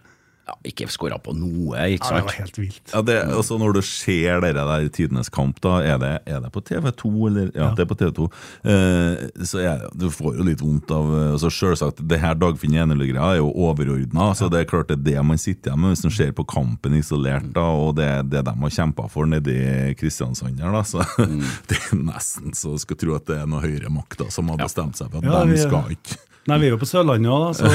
ja 0.48 0.56
ikke 0.66 0.88
skåra 0.90 1.20
på 1.22 1.32
noe, 1.38 1.78
ikke 1.94 2.08
det 2.10 2.22
var 2.26 2.34
helt 2.34 2.56
vilt. 2.58 2.82
Ja, 2.90 3.00
det, 3.06 3.14
altså 3.30 3.54
Når 3.62 3.76
du 3.76 3.80
ser 3.86 4.40
dere 4.42 4.64
der 4.66 4.88
Tidenes 4.94 5.30
kamp, 5.32 5.60
da 5.62 5.76
er 5.86 6.00
det, 6.02 6.10
er 6.26 6.40
det 6.42 6.50
på 6.54 6.62
TV2, 6.66 7.10
eller? 7.28 7.52
Ja, 7.54 7.68
det 7.78 7.84
er 7.84 7.88
på 7.92 7.96
TV2. 8.00 8.26
Eh, 8.72 9.44
så 9.46 9.62
er, 9.62 9.84
du 9.94 10.08
får 10.10 10.40
jo 10.40 10.46
litt 10.48 10.64
vondt 10.64 10.90
av 10.94 11.12
eh, 11.14 11.28
altså 11.36 11.52
Selvsagt, 11.54 12.02
det 12.10 12.18
her 12.22 12.34
Dagfinn 12.38 12.74
Enerly-greia 12.74 13.36
er 13.36 13.38
jo 13.38 13.52
overordna. 13.68 14.32
Så 14.38 14.50
det 14.50 14.64
er 14.64 14.68
klart 14.72 14.90
det 14.90 14.98
er 14.98 15.06
det 15.12 15.24
man 15.30 15.40
sitter 15.40 15.70
igjen 15.70 15.84
med 15.84 15.94
hvis 15.94 16.04
man 16.08 16.16
ser 16.18 16.34
på 16.34 16.46
kampen 16.50 16.98
isolert, 16.98 17.46
da, 17.54 17.68
og 17.84 17.94
det 18.00 18.10
er 18.10 18.26
det 18.26 18.42
de 18.50 18.56
har 18.64 18.76
kjempa 18.80 19.06
for 19.14 19.30
nedi 19.30 19.60
Kristiansand 20.02 20.58
her, 20.58 20.74
da. 20.74 20.82
Så 20.82 21.06
det 21.70 21.78
er 21.78 22.02
nesten 22.02 22.50
så 22.58 22.74
skal 22.82 22.98
tro 22.98 23.14
at 23.20 23.30
det 23.30 23.38
er 23.38 23.46
noen 23.46 23.62
høyere 23.62 23.94
makter 23.94 24.34
som 24.34 24.50
har 24.50 24.58
bestemt 24.66 24.98
seg 24.98 25.14
for 25.14 25.22
at 25.22 25.30
Ja, 25.30 25.46
de 25.46 25.62
skal 25.62 25.94
ikke 25.94 26.18
Nei, 26.50 26.56
vi 26.58 26.66
er 26.66 26.72
jo 26.74 26.78
på 26.80 26.86
Sørlandet 26.90 27.30
òg, 27.30 27.42
da. 27.44 27.50
Så 27.54 27.62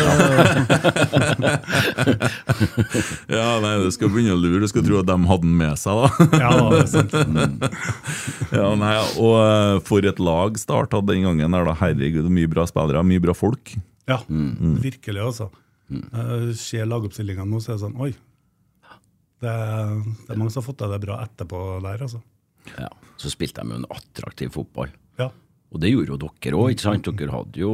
Ja, 3.37 3.59
nei, 3.63 3.73
Du 3.83 3.91
skal 3.95 4.11
begynne 4.11 4.35
å 4.35 4.39
lure. 4.41 4.59
Du 4.63 4.67
skal 4.67 4.83
tro 4.85 4.99
at 4.99 5.07
de 5.07 5.15
hadde 5.29 5.45
den 5.45 5.55
med 5.59 5.79
seg, 5.79 6.01
da. 6.03 6.07
ja, 6.43 6.49
det 6.73 6.81
er 6.81 6.89
sant. 6.91 7.13
Ja, 8.51 8.67
nei, 8.79 8.95
og 9.23 9.35
eh, 9.39 9.79
For 9.87 10.07
et 10.07 10.19
lag 10.23 10.59
Start 10.59 10.95
hadde 10.97 11.13
den 11.13 11.23
gangen. 11.29 11.55
der 11.55 11.67
da, 11.69 11.75
Herregud, 11.79 12.27
mye 12.33 12.49
bra 12.51 12.67
spillere, 12.69 13.03
mye 13.07 13.23
bra 13.23 13.35
folk. 13.37 13.75
Ja, 14.07 14.19
virkelig, 14.27 15.21
altså. 15.23 15.49
Jeg 15.91 16.55
ser 16.59 16.87
lagoppstillingene 16.91 17.47
nå, 17.47 17.59
så 17.63 17.71
er 17.71 17.77
det 17.77 17.83
sånn 17.85 17.99
Oi. 18.03 18.11
Det 19.39 19.47
er, 19.51 19.91
det 20.25 20.33
er 20.33 20.39
mange 20.39 20.51
som 20.51 20.59
har 20.63 20.65
fått 20.65 20.79
til 20.81 20.91
det 20.91 20.99
bra 21.03 21.19
etterpå 21.23 21.57
der, 21.85 22.01
altså. 22.07 22.19
Ja. 22.75 22.89
Så 23.21 23.29
spilte 23.31 23.63
de 23.63 23.71
jo 23.75 23.79
en 23.79 23.87
attraktiv 23.93 24.51
fotball. 24.55 24.89
Og 25.73 25.81
det 25.83 25.91
gjorde 25.91 26.13
jo 26.13 26.17
dere 26.21 26.59
òg, 26.59 26.73
ikke 26.73 26.85
sant? 26.85 27.09
Dere 27.19 27.33
hadde 27.33 27.59
jo 27.59 27.71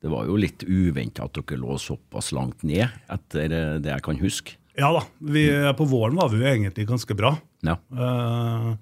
Det 0.00 0.08
var 0.12 0.28
jo 0.28 0.38
litt 0.40 0.64
uventa 0.64 1.26
at 1.26 1.36
dere 1.36 1.58
lå 1.60 1.76
såpass 1.80 2.32
langt 2.36 2.62
ned, 2.64 2.88
etter 3.12 3.52
eh, 3.52 3.76
det 3.82 3.92
jeg 3.92 4.04
kan 4.06 4.20
huske. 4.22 4.56
Ja 4.76 4.90
da. 4.92 5.02
Vi, 5.20 5.46
på 5.76 5.86
våren 5.88 6.18
var 6.20 6.28
vi 6.32 6.42
jo 6.42 6.48
egentlig 6.48 6.86
ganske 6.88 7.16
bra. 7.16 7.34
Ja. 7.66 7.76
Eh, 7.90 8.72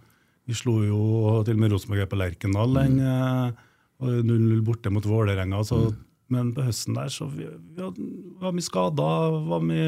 vi 0.45 0.57
slo 0.59 0.81
jo 0.85 1.03
til 1.47 1.57
og 1.57 1.63
med 1.63 1.73
Rosenborg 1.73 2.09
på 2.11 2.19
Lerkendal 2.21 2.75
den, 2.77 2.99
eh, 3.01 3.63
og 4.05 4.19
0-0 4.27 4.65
borte 4.67 4.93
mot 4.93 5.07
Vålerenga. 5.07 5.63
Så, 5.65 5.87
Men 6.29 6.53
på 6.57 6.65
høsten 6.67 6.99
der 6.99 7.13
så 7.15 7.29
vi, 7.31 7.47
vi 7.47 7.83
hadde, 7.83 8.09
var 8.43 8.53
vi 8.57 8.65
skada. 8.67 9.09
Var 9.49 9.65
vi 9.71 9.81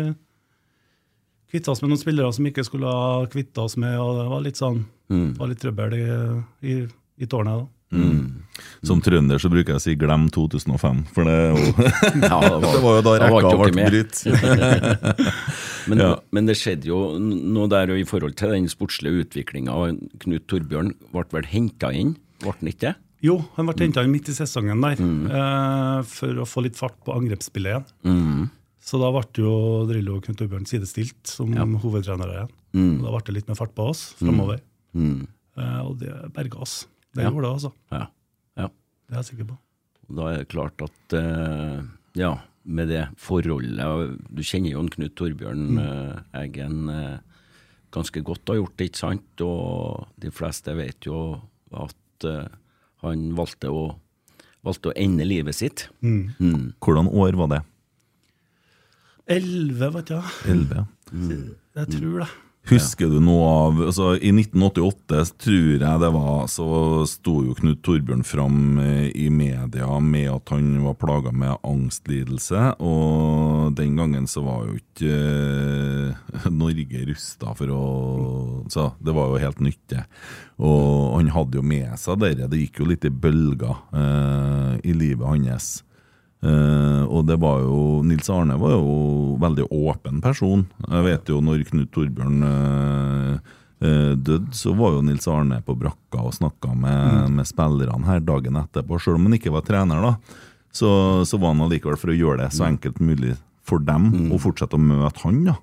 Kvitta 1.47 1.71
oss 1.71 1.79
med 1.83 1.93
noen 1.93 2.01
spillere 2.01 2.33
som 2.35 2.47
ikke 2.49 2.65
skulle 2.67 2.91
ha 2.91 3.27
kvitta 3.31 3.63
oss 3.69 3.77
med. 3.79 3.95
og 4.03 4.17
Det 4.19 4.25
var 4.33 4.41
litt 4.43 4.59
sånn, 4.59 4.81
var 5.39 5.47
litt 5.47 5.61
trøbbel 5.63 5.95
i, 5.95 6.07
i, 6.67 6.75
i 7.23 7.29
tårnet. 7.31 7.61
da. 7.63 7.76
Som 8.87 9.01
trønder 9.05 9.41
så 9.43 9.49
bruker 9.53 9.75
jeg 9.75 9.81
å 9.81 9.83
si 9.83 9.95
'glem 9.99 10.29
2005', 10.33 11.03
for 11.13 11.25
det, 11.29 11.37
jo, 11.53 11.73
Ja, 12.31 12.41
det 12.41 12.61
var- 12.63 12.75
det 12.77 12.83
var 12.85 12.95
jo 12.97 13.03
da 13.03 13.15
rekka 13.21 13.57
ble 13.63 13.73
med. 13.77 13.91
brutt. 13.91 14.17
Men, 15.89 15.99
Ja. 16.03 16.17
men 16.35 16.47
det 16.49 16.57
skjedde 16.59 16.89
jo 16.91 16.97
noe 17.21 17.69
der 17.71 17.93
i 17.95 18.03
forhold 18.09 18.35
til 18.37 18.51
den 18.51 18.65
sportslige 18.67 19.23
utviklinga. 19.23 19.71
Knut 20.19 20.47
Torbjørn 20.51 20.89
ble 21.13 21.23
vel 21.31 21.47
henta 21.47 21.93
inn, 21.95 22.17
ble 22.43 22.51
han 22.59 22.69
ikke 22.73 22.89
det? 22.89 22.95
Jo, 23.23 23.37
han 23.57 23.67
ble 23.71 23.87
henta 23.87 24.03
inn 24.03 24.11
midt 24.11 24.29
i 24.29 24.35
sesongen 24.35 24.83
der 24.83 24.99
eh, 24.99 26.03
for 26.11 26.43
å 26.43 26.47
få 26.49 26.65
litt 26.67 26.75
fart 26.77 26.99
på 27.07 27.15
angrepsspillet 27.15 27.71
igjen. 27.71 27.87
Mm. 28.03 28.51
Så 28.83 28.99
da 29.03 29.13
ble 29.15 29.23
jo 29.39 29.55
Drillo 29.87 30.17
og 30.19 30.27
Knut 30.27 30.39
Torbjørn 30.43 30.67
sidestilt 30.67 31.23
som 31.31 31.55
hovedtrenere 31.55 32.35
igjen. 32.35 32.53
Mm. 32.75 32.93
Da 33.05 33.15
ble 33.15 33.23
det 33.31 33.35
litt 33.39 33.49
mer 33.49 33.59
fart 33.63 33.75
på 33.79 33.87
oss 33.95 34.09
framover. 34.19 34.61
Mm. 34.95 35.27
Eh, 35.57 35.81
og 35.87 35.99
det 36.03 36.11
berga 36.35 36.59
oss. 36.67 36.81
Det 37.17 37.25
Ja. 37.25 37.31
gjorde 37.33 37.47
det, 37.47 37.53
altså. 37.57 37.73
Ja. 37.95 38.03
ja. 38.61 38.69
Det 39.09 39.15
er 39.17 39.21
jeg 39.23 39.29
sikker 39.31 39.49
på. 39.51 39.57
Da 40.17 40.27
er 40.31 40.37
det 40.43 40.49
klart 40.53 40.83
at 40.85 41.15
uh, 41.19 41.81
ja, 42.15 42.33
med 42.63 42.89
det 42.93 43.05
forholdet 43.19 44.19
Du 44.31 44.43
kjenner 44.47 44.71
jo 44.75 44.83
en 44.85 44.91
Knut 44.93 45.15
Torbjørn 45.19 45.79
eh, 45.83 46.41
Eggen 46.43 46.89
uh, 46.91 47.19
ganske 47.95 48.23
godt, 48.27 48.47
har 48.51 48.61
gjort 48.61 48.77
det, 48.79 48.91
ikke 48.91 49.03
sant? 49.03 49.43
Og 49.47 50.07
de 50.23 50.31
fleste 50.35 50.75
vet 50.79 51.07
jo 51.09 51.41
at 51.75 52.27
han 53.05 53.23
valgte 53.39 53.71
å, 53.73 53.85
valgte 54.67 54.91
å 54.91 54.97
ende 54.99 55.25
livet 55.27 55.55
sitt. 55.57 55.87
Mm. 56.03 56.75
Hvordan 56.83 57.09
år 57.09 57.37
var 57.41 57.51
det? 57.55 57.61
Elleve, 59.37 59.89
vet 59.99 60.13
jeg. 60.15 60.35
11? 60.53 60.85
Jeg 61.77 61.91
tror 61.97 62.21
det. 62.23 62.29
Husker 62.67 63.11
du 63.13 63.21
noe 63.23 63.47
av 63.47 63.81
altså 63.89 64.09
I 64.17 64.33
1988 64.35 65.21
tror 65.39 65.69
jeg 65.77 66.01
det 66.03 66.09
var, 66.17 66.49
så 66.51 66.67
sto 67.07 67.37
jo 67.47 67.55
Knut 67.55 67.83
Torbjørn 67.87 68.25
fram 68.27 68.81
eh, 68.83 69.07
i 69.15 69.29
media 69.31 69.87
med 70.03 70.27
at 70.33 70.51
han 70.55 70.73
var 70.83 70.99
plaga 70.99 71.31
med 71.31 71.61
angstlidelse. 71.67 72.65
Og 72.83 73.77
den 73.79 73.95
gangen 73.99 74.27
så 74.31 74.43
var 74.47 74.67
jo 74.67 74.81
ikke 74.81 75.15
eh, 75.15 76.51
Norge 76.63 77.07
rusta 77.13 77.55
for 77.55 77.71
å 77.71 77.85
Så 78.73 78.91
det 78.99 79.15
var 79.15 79.31
jo 79.31 79.43
helt 79.47 79.63
nytt, 79.63 79.83
det. 79.93 80.03
Og 80.59 81.21
han 81.21 81.31
hadde 81.37 81.61
jo 81.61 81.67
med 81.67 81.95
seg 82.01 82.19
dere. 82.23 82.51
Det 82.51 82.65
gikk 82.65 82.83
jo 82.83 82.91
litt 82.91 83.07
i 83.07 83.15
bølger 83.15 83.79
eh, 83.95 84.73
i 84.91 84.97
livet 84.97 85.27
hans. 85.27 85.86
Eh, 86.45 87.05
og 87.07 87.25
det 87.29 87.39
var 87.41 87.63
jo 87.65 88.03
Nils 88.07 88.29
Arne 88.31 88.59
var 88.61 88.75
jo 88.77 89.37
veldig 89.41 89.69
åpen 89.73 90.21
person. 90.25 90.67
Jeg 90.85 91.07
vet 91.07 91.33
jo 91.33 91.41
når 91.45 91.65
Knut 91.71 91.93
Torbjørn 91.95 92.45
uh, 92.45 93.55
uh, 93.81 94.13
døde, 94.15 94.53
så 94.55 94.75
var 94.77 94.99
jo 94.99 95.07
Nils 95.07 95.27
Arne 95.33 95.63
på 95.65 95.79
brakka 95.79 96.27
og 96.29 96.37
snakka 96.37 96.75
med, 96.77 97.33
med 97.39 97.49
spillerne 97.49 98.07
her 98.09 98.23
dagen 98.25 98.61
etterpå. 98.61 99.01
Selv 99.01 99.21
om 99.21 99.29
han 99.29 99.39
ikke 99.39 99.55
var 99.55 99.65
trener, 99.67 100.05
da, 100.05 100.39
så, 100.77 100.91
så 101.25 101.41
var 101.41 101.55
han 101.55 101.67
allikevel 101.67 101.99
for 102.01 102.13
å 102.13 102.19
gjøre 102.19 102.45
det 102.45 102.53
så 102.55 102.69
enkelt 102.69 103.01
mulig 103.01 103.35
for 103.67 103.83
dem 103.83 104.31
å 104.31 104.39
fortsette 104.41 104.79
å 104.79 104.83
møte 104.83 105.25
han. 105.25 105.45
da. 105.49 105.59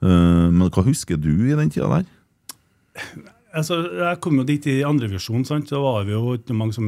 Eh, 0.00 0.48
men 0.48 0.70
hva 0.72 0.84
husker 0.86 1.20
du 1.20 1.32
i 1.48 1.56
den 1.56 1.72
tida 1.72 1.90
der? 1.92 2.08
Altså, 3.56 3.80
jeg 3.98 4.20
kom 4.22 4.38
jo 4.40 4.46
dit 4.46 4.66
i 4.70 4.80
andrevisjon. 4.86 5.44
Da 5.44 5.80
var 5.82 6.06
vi 6.06 6.14
jo 6.14 6.36
ikke 6.38 6.56
mange 6.56 6.76
som 6.76 6.86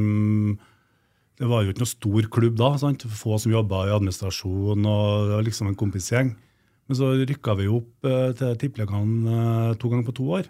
Det 1.39 1.49
var 1.49 1.63
jo 1.63 1.73
ikke 1.73 1.83
noe 1.83 1.91
stor 1.91 2.27
klubb 2.33 2.57
da. 2.59 2.71
sant? 2.81 3.05
Få 3.09 3.37
som 3.41 3.53
jobba 3.53 3.87
i 3.87 3.93
administrasjon, 3.95 4.85
og 4.85 5.29
det 5.29 5.37
var 5.37 5.47
liksom 5.47 5.71
en 5.71 5.79
kompisgjeng. 5.79 6.33
Men 6.87 6.99
så 6.99 7.13
rykka 7.15 7.55
vi 7.57 7.69
opp 7.71 8.07
eh, 8.09 8.33
til 8.37 8.57
Tippeligaen 8.59 9.13
eh, 9.25 9.71
to 9.79 9.89
ganger 9.91 10.07
på 10.09 10.15
to 10.19 10.27
år. 10.39 10.49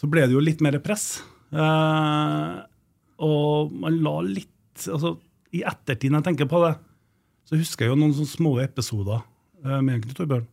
Så 0.00 0.08
ble 0.08 0.22
det 0.24 0.36
jo 0.36 0.42
litt 0.44 0.62
mer 0.64 0.78
press. 0.84 1.22
Eh, 1.50 2.52
og 3.26 3.72
man 3.82 3.98
la 4.04 4.14
litt 4.24 4.86
altså, 4.86 5.16
I 5.56 5.64
ettertid, 5.66 6.12
når 6.12 6.22
jeg 6.22 6.28
tenker 6.30 6.50
på 6.52 6.62
det, 6.62 6.74
så 7.48 7.58
husker 7.58 7.84
jeg 7.84 7.92
jo 7.92 7.98
noen 7.98 8.14
sånne 8.14 8.30
små 8.30 8.52
episoder 8.62 9.24
eh, 9.64 9.80
med 9.82 10.04
Knut 10.04 10.20
Torbjørn 10.20 10.46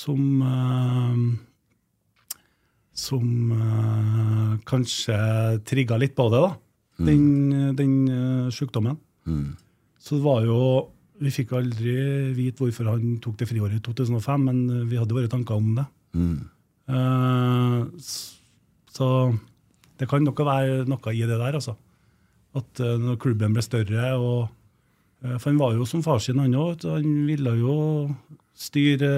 som 0.00 0.42
eh, 0.46 1.22
som 3.00 3.52
eh, 3.54 4.58
kanskje 4.68 5.16
trigga 5.68 5.96
litt 6.00 6.16
på 6.18 6.26
det, 6.32 6.42
da. 6.44 6.50
Den, 7.06 7.74
den 7.76 7.92
uh, 8.08 8.48
sykdommen. 8.52 8.98
Så 10.00 10.16
det 10.16 10.24
var 10.24 10.44
jo 10.48 10.60
Vi 11.20 11.32
fikk 11.34 11.52
aldri 11.58 11.94
vite 12.36 12.62
hvorfor 12.62 12.94
han 12.94 13.18
tok 13.20 13.36
det 13.40 13.48
friåret 13.50 13.76
i 13.76 13.82
2005, 13.84 14.46
men 14.46 14.60
eh, 14.72 14.86
vi 14.88 14.96
hadde 14.96 15.12
våre 15.12 15.28
tanker 15.28 15.58
om 15.60 15.74
det. 15.76 15.84
Mm. 16.16 16.38
Uh, 16.88 17.82
så 18.88 19.08
det 20.00 20.08
kan 20.08 20.24
nok 20.24 20.40
være 20.40 20.86
noe 20.88 21.12
i 21.12 21.20
det 21.20 21.36
der, 21.36 21.58
altså. 21.58 21.74
At 22.56 22.80
uh, 22.80 22.96
når 22.96 23.20
klubben 23.20 23.52
ble 23.52 23.62
større 23.62 24.14
og 24.16 24.48
For 25.20 25.50
han 25.50 25.60
var 25.60 25.74
jo 25.76 25.84
som 25.84 26.00
far 26.00 26.16
sin, 26.24 26.40
han 26.40 26.56
òg. 26.56 26.86
Han 26.88 27.26
ville 27.28 27.52
jo 27.60 27.74
styre 28.56 29.10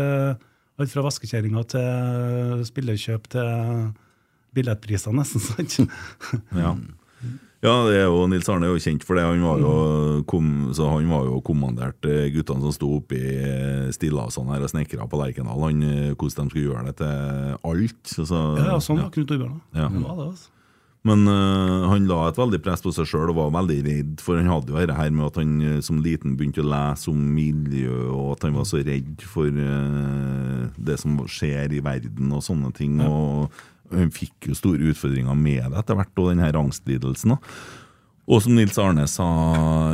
alt 0.83 0.91
fra 0.91 1.05
vaskekjerringa 1.07 1.63
til 1.71 2.65
spillerkjøp 2.67 3.29
til 3.31 3.93
billettpriser, 4.59 5.15
nesten. 5.15 5.45
sant? 5.47 5.79
Ja. 6.59 6.75
Ja, 7.63 7.77
det 7.87 7.99
er 8.01 8.09
jo, 8.11 8.25
Nils 8.27 8.49
Arne 8.51 8.67
er 8.67 8.73
jo 8.75 8.83
kjent 8.83 9.05
for 9.07 9.15
det. 9.15 9.23
Han 9.23 9.45
var 9.47 9.61
jo, 9.63 9.75
kom, 10.27 10.49
så 10.75 10.89
han 10.91 11.07
var 11.13 11.29
jo 11.29 11.37
kommandert 11.47 12.09
eh, 12.11 12.27
guttene 12.35 12.65
som 12.65 12.75
sto 12.75 12.89
oppe 12.97 13.21
i 13.21 13.93
stillasene 13.95 14.51
her 14.57 14.65
og 14.67 14.73
snekra 14.73 15.07
på 15.07 15.21
Lerkendal. 15.21 15.63
Han, 15.69 15.85
eh, 15.87 16.09
hvordan 16.17 16.51
de 16.51 16.57
skulle 16.57 16.67
gjøre 16.67 16.89
det 16.89 16.97
til 16.99 17.55
alt. 17.71 18.01
Så, 18.03 18.27
så, 18.27 18.43
Ja, 18.59 18.73
ja, 18.73 18.81
sånn 18.83 18.99
var 19.05 19.15
Knut 19.15 19.31
Torbjørn. 19.31 19.63
Ja. 19.79 19.87
Det 19.87 20.03
var 20.03 20.19
det, 20.19 20.33
altså. 20.33 20.51
Men 21.03 21.27
uh, 21.27 21.89
han 21.91 22.07
la 22.07 22.29
et 22.29 22.39
veldig 22.39 22.61
press 22.63 22.83
på 22.85 22.93
seg 22.95 23.09
sjøl 23.11 23.33
og 23.33 23.39
var 23.41 23.55
veldig 23.57 23.79
redd, 23.89 24.13
for 24.23 24.39
han 24.39 24.51
hadde 24.51 24.71
jo 24.71 24.79
dette 24.79 24.95
her 24.95 25.11
med 25.11 25.27
at 25.27 25.41
han 25.41 25.57
eh, 25.67 25.81
som 25.83 25.99
liten 26.03 26.37
begynte 26.39 26.63
å 26.63 26.69
lese 26.71 27.11
om 27.11 27.19
miljø, 27.35 27.97
og 28.15 28.37
at 28.37 28.47
han 28.47 28.55
var 28.55 28.69
så 28.71 28.79
redd 28.87 29.25
for 29.27 29.51
uh, 29.51 30.71
det 30.79 31.01
som 31.03 31.19
skjer 31.27 31.75
i 31.75 31.83
verden 31.83 32.31
og 32.31 32.45
sånne 32.47 32.71
ting. 32.77 33.03
og 33.03 33.51
han 33.95 34.11
fikk 34.15 34.49
jo 34.51 34.55
store 34.59 34.91
utfordringer 34.93 35.37
med 35.39 35.71
det 35.73 35.79
etter 35.83 35.99
hvert, 35.99 36.13
og 36.19 36.31
denne 36.33 36.51
angstlidelsen. 36.63 37.37
Og 38.33 38.39
som 38.45 38.55
Nils 38.55 38.77
Arne 38.79 39.05
sa 39.11 39.25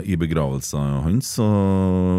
i 0.04 0.16
begravelsen 0.20 0.98
hans, 1.06 1.30
så 1.38 1.46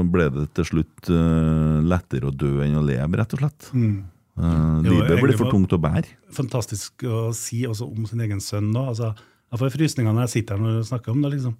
ble 0.09 0.25
det 0.33 0.47
til 0.57 0.65
slutt 0.65 1.09
eh, 1.13 1.75
lettere 1.85 2.31
å 2.31 2.33
dø 2.33 2.55
enn 2.65 2.79
å 2.79 2.85
leve, 2.85 3.19
rett 3.21 3.35
og 3.37 3.43
slett. 3.43 3.69
Mm. 3.77 3.99
Uh, 4.39 4.79
livet 4.85 5.19
blir 5.21 5.35
for 5.37 5.51
tungt 5.51 5.73
å 5.75 5.79
bære. 5.83 6.07
Fantastisk 6.31 7.03
å 7.03 7.27
si 7.35 7.65
også 7.67 7.85
om 7.91 8.05
sin 8.07 8.21
egen 8.23 8.39
sønn. 8.41 8.71
da. 8.73 8.85
Altså, 8.93 9.11
jeg 9.51 9.59
får 9.59 9.73
frysninger 9.75 10.13
når 10.15 10.25
jeg 10.27 10.33
sitter 10.37 10.55
her 10.55 10.63
når 10.63 10.77
jeg 10.79 10.87
snakker 10.93 11.11
om 11.13 11.21
det. 11.25 11.31
liksom. 11.35 11.55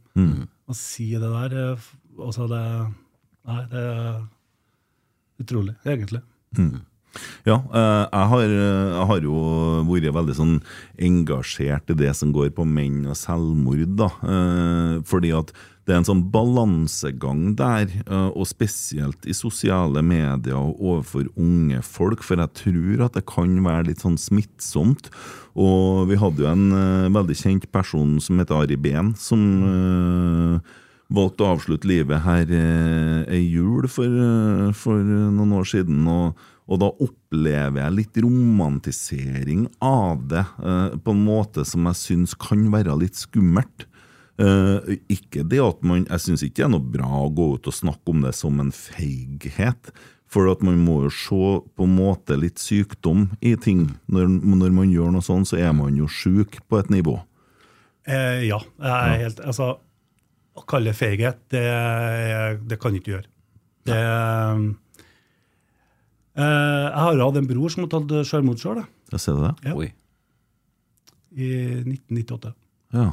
Å 0.70 0.78
si 0.80 1.10
det 1.14 1.28
der 1.30 1.56
eh, 1.60 1.74
f- 1.76 1.96
altså 2.24 2.48
det, 2.50 2.64
Nei, 3.50 3.62
det 3.72 3.84
er 3.94 4.22
utrolig, 5.44 5.76
egentlig. 5.86 6.22
Ja, 7.48 7.58
eh, 7.74 8.06
jeg 8.12 8.28
har, 8.32 8.44
eh, 8.44 8.92
jeg 8.94 9.08
har 9.10 9.26
jo 9.26 9.40
vært 9.88 10.14
veldig 10.14 10.36
sånn 10.38 10.56
engasjert 11.00 11.90
i 11.90 11.98
det 11.98 12.14
som 12.18 12.34
går 12.36 12.52
på 12.54 12.68
menn 12.68 13.02
og 13.10 13.18
selvmord, 13.18 13.96
da. 13.98 14.12
Eh, 14.24 14.96
Fordi 15.10 15.34
at 15.38 15.54
det 15.86 15.96
er 15.96 16.02
en 16.04 16.06
sånn 16.06 16.28
balansegang 16.30 17.56
der, 17.58 17.88
og 18.06 18.46
spesielt 18.46 19.26
i 19.26 19.34
sosiale 19.34 20.04
medier 20.06 20.54
og 20.54 20.78
overfor 20.78 21.26
unge 21.34 21.82
folk, 21.82 22.22
for 22.22 22.38
jeg 22.38 22.54
tror 22.54 23.06
at 23.08 23.16
det 23.18 23.26
kan 23.26 23.56
være 23.66 23.88
litt 23.88 24.04
sånn 24.04 24.20
smittsomt. 24.22 25.10
Og 25.58 26.06
vi 26.12 26.20
hadde 26.22 26.46
jo 26.46 26.52
en 26.52 27.10
veldig 27.10 27.34
kjent 27.34 27.66
person 27.74 28.20
som 28.22 28.38
heter 28.38 28.62
Ari 28.62 28.78
Behn, 28.78 29.16
som 29.18 30.62
valgte 31.10 31.42
å 31.42 31.56
avslutte 31.56 31.90
livet 31.90 32.22
her 32.22 32.54
ei 33.26 33.42
jul 33.50 33.90
for, 33.90 34.14
for 34.78 35.02
noen 35.02 35.58
år 35.58 35.66
siden. 35.74 36.06
og 36.06 36.38
og 36.70 36.82
da 36.84 36.90
opplever 37.02 37.82
jeg 37.82 37.96
litt 37.98 38.20
romantisering 38.22 39.66
av 39.82 40.28
det, 40.30 40.46
eh, 40.62 40.98
på 41.02 41.16
en 41.16 41.24
måte 41.26 41.66
som 41.66 41.88
jeg 41.90 41.98
syns 41.98 42.36
kan 42.38 42.68
være 42.74 42.98
litt 43.02 43.18
skummelt. 43.18 43.88
Eh, 44.40 45.00
ikke 45.12 45.44
det 45.50 45.60
at 45.60 45.82
man, 45.84 46.06
Jeg 46.08 46.20
syns 46.24 46.44
ikke 46.46 46.62
det 46.62 46.68
er 46.70 46.72
noe 46.72 46.92
bra 46.94 47.10
å 47.26 47.34
gå 47.34 47.56
ut 47.58 47.68
og 47.68 47.76
snakke 47.76 48.14
om 48.14 48.22
det 48.24 48.36
som 48.38 48.60
en 48.62 48.72
feighet. 48.72 49.92
For 50.30 50.48
at 50.52 50.62
man 50.62 50.78
må 50.86 51.02
jo 51.08 51.10
se 51.10 51.48
på 51.76 51.88
en 51.88 51.96
måte 51.98 52.38
litt 52.38 52.62
sykdom 52.62 53.32
i 53.42 53.56
ting. 53.58 53.90
Når, 54.08 54.30
når 54.30 54.72
man 54.72 54.92
gjør 54.94 55.12
noe 55.12 55.26
sånn, 55.26 55.44
så 55.44 55.58
er 55.58 55.74
man 55.74 55.98
jo 55.98 56.06
sjuk 56.06 56.62
på 56.70 56.80
et 56.80 56.92
nivå. 56.94 57.18
Eh, 58.06 58.46
ja. 58.46 58.62
Jeg 58.78 58.94
er 58.94 59.24
helt, 59.26 59.42
altså, 59.42 59.72
å 60.54 60.66
kalle 60.70 60.94
det 60.94 61.00
feighet, 61.02 61.42
det, 61.50 61.66
det 62.70 62.78
kan 62.80 62.94
jeg 62.94 63.02
ikke 63.02 63.16
gjøre. 63.18 63.30
Det, 63.90 63.98
eh, 63.98 64.62
jeg 66.40 67.02
har 67.04 67.18
jo 67.18 67.26
hatt 67.28 67.38
en 67.42 67.48
bror 67.50 67.74
som 67.74 67.84
har 67.86 67.92
tatt 67.94 68.14
selvmord 68.30 68.62
sjøl, 68.62 68.84
Jeg 69.12 69.20
ser 69.24 69.40
det. 69.44 69.52
Ja. 69.68 69.74
Oi. 69.76 69.90
i 71.36 71.50
1998. 71.86 72.54
Ja. 72.96 73.12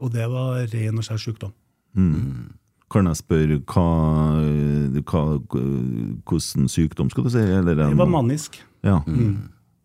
Og 0.00 0.12
det 0.14 0.24
var 0.30 0.62
ren 0.72 0.98
og 1.00 1.04
skjær 1.04 1.20
sykdom. 1.20 1.52
Kan 2.88 3.04
jeg 3.10 3.18
spørre 3.20 3.58
hva, 3.68 3.86
hva, 5.04 5.22
hvordan 6.24 6.70
sykdom 6.72 7.10
skal 7.12 7.26
du 7.26 7.30
si? 7.34 7.42
Eller 7.42 7.82
en, 7.84 7.92
Det 7.92 7.98
var 8.00 8.12
manisk. 8.12 8.60
Ja, 8.86 9.00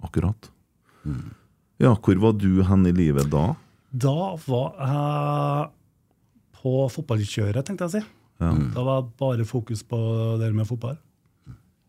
akkurat. 0.04 0.50
Ja, 1.82 1.96
hvor 1.98 2.20
var 2.22 2.38
du 2.40 2.62
hen 2.64 2.86
i 2.88 2.94
livet 2.96 3.28
da? 3.34 3.56
Da 3.92 4.14
var 4.48 4.70
jeg 4.80 5.72
på 6.62 6.76
fotballkjøret, 6.96 7.66
tenkte 7.68 7.88
jeg 7.88 7.92
å 7.92 7.96
si. 7.98 8.04
Ja. 8.44 8.52
Da 8.76 8.86
var 8.88 9.10
bare 9.20 9.44
fokus 9.48 9.84
på 9.84 10.00
det 10.40 10.54
med 10.56 10.68
fotball. 10.70 10.96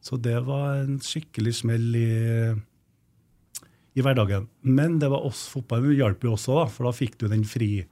Så 0.05 0.19
det 0.21 0.37
var 0.45 0.83
en 0.83 0.99
skikkelig 1.01 1.55
smell 1.63 1.87
i, 1.97 2.09
i 3.97 4.05
hverdagen. 4.05 4.49
Men 4.61 4.99
det 5.01 5.09
var 5.13 5.25
oss 5.25 5.47
fotball 5.53 5.87
det 5.87 5.97
hjalp 5.97 6.27
jo 6.27 6.35
også, 6.37 6.59
da, 6.61 6.67
for 6.69 6.89
da 6.89 6.93
fikk 6.93 7.17
du 7.23 7.27
den 7.33 7.45
fri, 7.49 7.87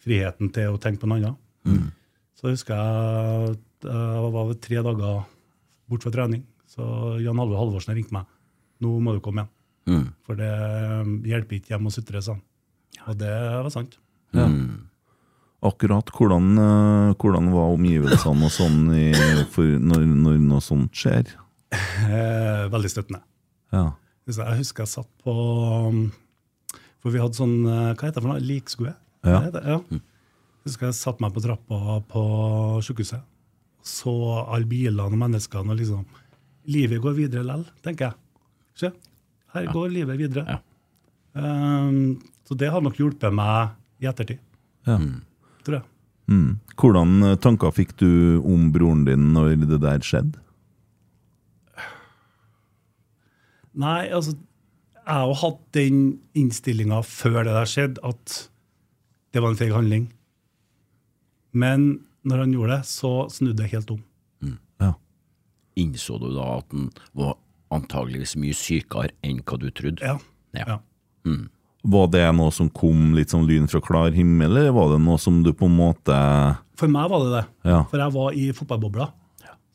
friheten 0.00 0.48
til 0.54 0.72
å 0.72 0.80
tenke 0.80 1.02
på 1.04 1.10
noe 1.10 1.20
annet. 1.20 1.36
Så 2.38 2.52
husker 2.54 2.72
jeg 2.78 3.52
at 3.52 3.88
jeg 3.88 4.30
var 4.34 4.52
tre 4.64 4.80
dager 4.86 5.24
bort 5.88 6.04
fra 6.06 6.12
trening. 6.14 6.42
Så 6.68 6.82
Jan 7.24 7.38
Halvor 7.40 7.60
Halvorsen 7.60 7.94
ringte 7.96 8.14
meg. 8.16 8.26
'Nå 8.78 8.92
må 9.02 9.14
du 9.16 9.20
komme 9.24 9.42
igjen.' 9.42 9.54
For 10.26 10.36
det 10.38 10.52
hjelper 11.26 11.56
ikke 11.58 11.72
hjemme 11.74 11.88
å 11.90 11.94
sutre, 11.94 12.20
sa 12.22 12.34
han. 12.36 12.42
Og 13.08 13.16
det 13.18 13.32
var 13.32 13.70
sant. 13.72 13.96
Akkurat. 15.64 16.06
Hvordan, 16.14 16.50
eh, 16.60 17.14
hvordan 17.18 17.48
var 17.50 17.72
omgivelsene 17.74 18.44
og 18.46 18.52
sånn 18.52 18.92
i, 18.94 19.06
for 19.50 19.64
når, 19.64 20.04
når 20.06 20.36
noe 20.44 20.60
sånt 20.62 20.92
skjer? 20.94 21.32
Eh, 21.72 22.64
veldig 22.72 22.90
støttende. 22.92 23.20
Ja. 23.74 23.90
Jeg 24.28 24.60
husker 24.60 24.84
jeg 24.84 24.92
satt 24.92 25.08
på 25.24 25.32
um, 25.88 25.98
For 27.00 27.12
vi 27.12 27.20
hadde 27.20 27.36
sånn 27.36 27.62
eh, 27.64 27.90
Hva 27.96 28.08
heter 28.08 28.18
det 28.18 28.24
for 28.24 28.30
noe? 28.30 28.44
Likskue? 28.44 28.92
Ja. 29.24 29.40
Ja. 29.52 29.78
Jeg 29.88 30.00
husker 30.68 30.88
jeg 30.88 30.96
satte 30.98 31.24
meg 31.24 31.34
på 31.36 31.42
trappa 31.44 31.98
på 32.08 32.22
sykehuset. 32.84 33.24
Så 33.84 34.12
alle 34.44 34.68
bilene 34.68 35.06
og 35.06 35.16
menneskene 35.16 35.72
og 35.74 35.80
liksom 35.80 36.06
Livet 36.68 37.00
går 37.00 37.14
videre 37.16 37.46
lell, 37.48 37.62
tenker 37.80 38.10
jeg. 38.10 38.18
Se, 38.76 38.90
her 39.54 39.70
går 39.72 39.86
livet 39.94 40.18
videre. 40.20 40.44
Ja. 40.44 40.58
Um, 41.32 42.18
så 42.44 42.56
det 42.60 42.68
har 42.72 42.84
nok 42.84 42.98
hjulpet 43.00 43.32
meg 43.32 43.72
i 44.04 44.08
ettertid, 44.10 44.42
ja. 44.84 44.98
tror 45.64 45.78
jeg. 45.78 45.86
Mm. 46.28 46.58
Hvordan 46.76 47.24
eh, 47.24 47.38
tanker 47.40 47.72
fikk 47.72 47.94
du 48.02 48.10
om 48.44 48.68
broren 48.74 49.06
din 49.06 49.30
når 49.32 49.54
det 49.64 49.80
der 49.80 50.04
skjedde? 50.04 50.36
Nei, 53.78 54.08
altså 54.10 54.34
Jeg 54.34 55.14
har 55.14 55.26
jo 55.30 55.36
hatt 55.40 55.60
den 55.72 56.00
innstillinga 56.36 57.00
før 57.06 57.44
det 57.46 57.54
der 57.54 57.68
skjedde, 57.70 58.02
at 58.04 58.32
det 59.32 59.40
var 59.40 59.54
en 59.54 59.60
feig 59.60 59.72
handling. 59.72 60.08
Men 61.56 61.86
når 62.28 62.42
han 62.42 62.52
gjorde 62.52 62.76
det, 62.76 62.88
så 62.90 63.12
snudde 63.32 63.62
det 63.62 63.70
helt 63.72 63.92
om. 63.94 64.02
Ja. 64.82 64.92
Innså 65.80 66.18
du 66.20 66.28
da 66.34 66.58
at 66.58 66.74
han 66.74 66.90
var 67.16 67.38
antageligvis 67.72 68.36
mye 68.40 68.56
sykere 68.56 69.14
enn 69.24 69.40
hva 69.44 69.58
du 69.60 69.70
trodde? 69.72 70.04
Ja. 70.04 70.18
Ja. 70.56 70.76
ja. 70.76 71.38
Var 71.88 72.10
det 72.12 72.26
noe 72.36 72.52
som 72.52 72.68
kom 72.74 73.14
litt 73.16 73.32
sånn 73.32 73.46
lyn 73.48 73.68
fra 73.70 73.80
klar 73.84 74.12
himmel, 74.12 74.58
eller 74.58 74.74
var 74.76 74.92
det 74.92 75.00
noe 75.04 75.20
som 75.22 75.40
du 75.46 75.54
på 75.56 75.68
en 75.70 75.76
måte 75.78 76.16
For 76.78 76.90
meg 76.90 77.08
var 77.12 77.24
det 77.24 77.32
det. 77.36 77.44
Ja. 77.70 77.82
For 77.88 78.02
jeg 78.02 78.16
var 78.16 78.36
i 78.36 78.46
fotballbobla. 78.56 79.08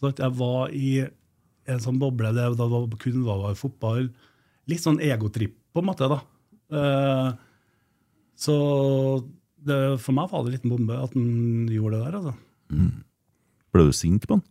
Så 0.02 0.12
at 0.12 0.20
jeg 0.20 0.36
var 0.36 0.74
i 0.76 0.90
en 1.70 1.82
sånn 1.84 2.00
boble 2.02 2.34
da 2.36 2.50
det 2.52 2.68
var 2.72 2.88
kun 3.02 3.24
var 3.28 3.56
fotball. 3.60 4.10
Litt 4.72 4.84
sånn 4.84 5.02
egotripp, 5.04 5.56
på 5.74 5.84
en 5.84 5.88
måte. 5.90 6.10
da. 6.12 6.20
Uh, 6.74 7.30
så 8.40 8.56
det, 9.64 9.78
for 10.04 10.16
meg 10.16 10.32
var 10.32 10.44
det 10.44 10.52
en 10.52 10.58
liten 10.58 10.74
bombe 10.74 10.98
at 11.00 11.14
han 11.16 11.68
gjorde 11.72 12.00
det 12.00 12.06
der. 12.06 12.18
altså. 12.20 12.34
Ble 13.74 13.86
du 13.88 13.94
sint 13.96 14.28
på 14.28 14.38
han? 14.38 14.46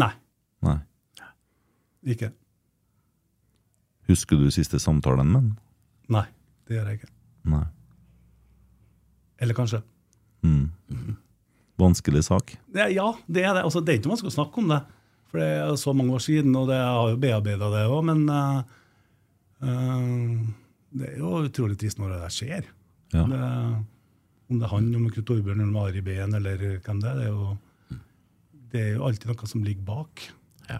Nei, 0.00 0.10
Nei. 0.66 0.78
ikke. 2.14 2.32
Husker 4.10 4.40
du 4.40 4.50
siste 4.52 4.80
samtalen 4.82 5.30
med 5.30 5.40
han? 5.40 5.52
Nei, 6.12 6.26
det 6.68 6.78
gjør 6.78 6.90
jeg 6.90 7.02
ikke. 7.02 7.12
Nei. 7.54 7.64
Eller 9.44 9.56
kanskje. 9.56 9.82
Vanskelig 11.80 12.24
sak. 12.24 12.52
Ja, 12.74 12.86
ja 12.88 13.08
det 13.26 13.42
er 13.42 13.56
det. 13.56 13.64
Altså, 13.66 13.80
det 13.82 13.94
er 13.94 13.98
ikke 13.98 14.12
vanskelig 14.12 14.30
å 14.32 14.36
snakke 14.36 14.62
om 14.62 14.68
det. 14.70 14.80
For 15.34 15.42
det 15.42 15.48
er 15.50 15.72
så 15.82 15.90
mange 15.90 16.14
år 16.14 16.22
siden, 16.22 16.52
og 16.54 16.68
det, 16.70 16.76
jeg 16.78 16.90
har 16.94 17.08
jo 17.10 17.16
bearbeida 17.18 17.68
det 17.72 17.80
òg. 17.90 18.04
Men 18.06 18.20
uh, 18.30 18.60
eh, 19.66 20.04
det 20.94 21.08
er 21.08 21.16
jo 21.18 21.32
utrolig 21.48 21.78
trist 21.80 21.98
når 21.98 22.12
det 22.12 22.18
der 22.20 22.34
skjer. 22.36 22.68
Ja. 23.10 23.24
Det, 23.32 23.40
om 24.46 24.60
det 24.60 24.68
er 24.68 24.70
han, 24.70 24.86
om 24.94 25.08
Knut 25.10 25.26
Torbjørn 25.26 25.64
eller 25.64 25.88
Ari 25.88 26.04
Behn 26.06 26.38
eller 26.38 26.62
hvem 26.84 27.02
det 27.02 27.10
er. 27.10 27.18
Det 27.18 27.26
er, 27.26 27.32
jo, 27.34 27.98
det 28.70 28.84
er 28.84 28.94
jo 28.94 29.08
alltid 29.08 29.32
noe 29.32 29.50
som 29.50 29.66
ligger 29.66 29.88
bak. 29.90 30.22
Ja. 30.68 30.78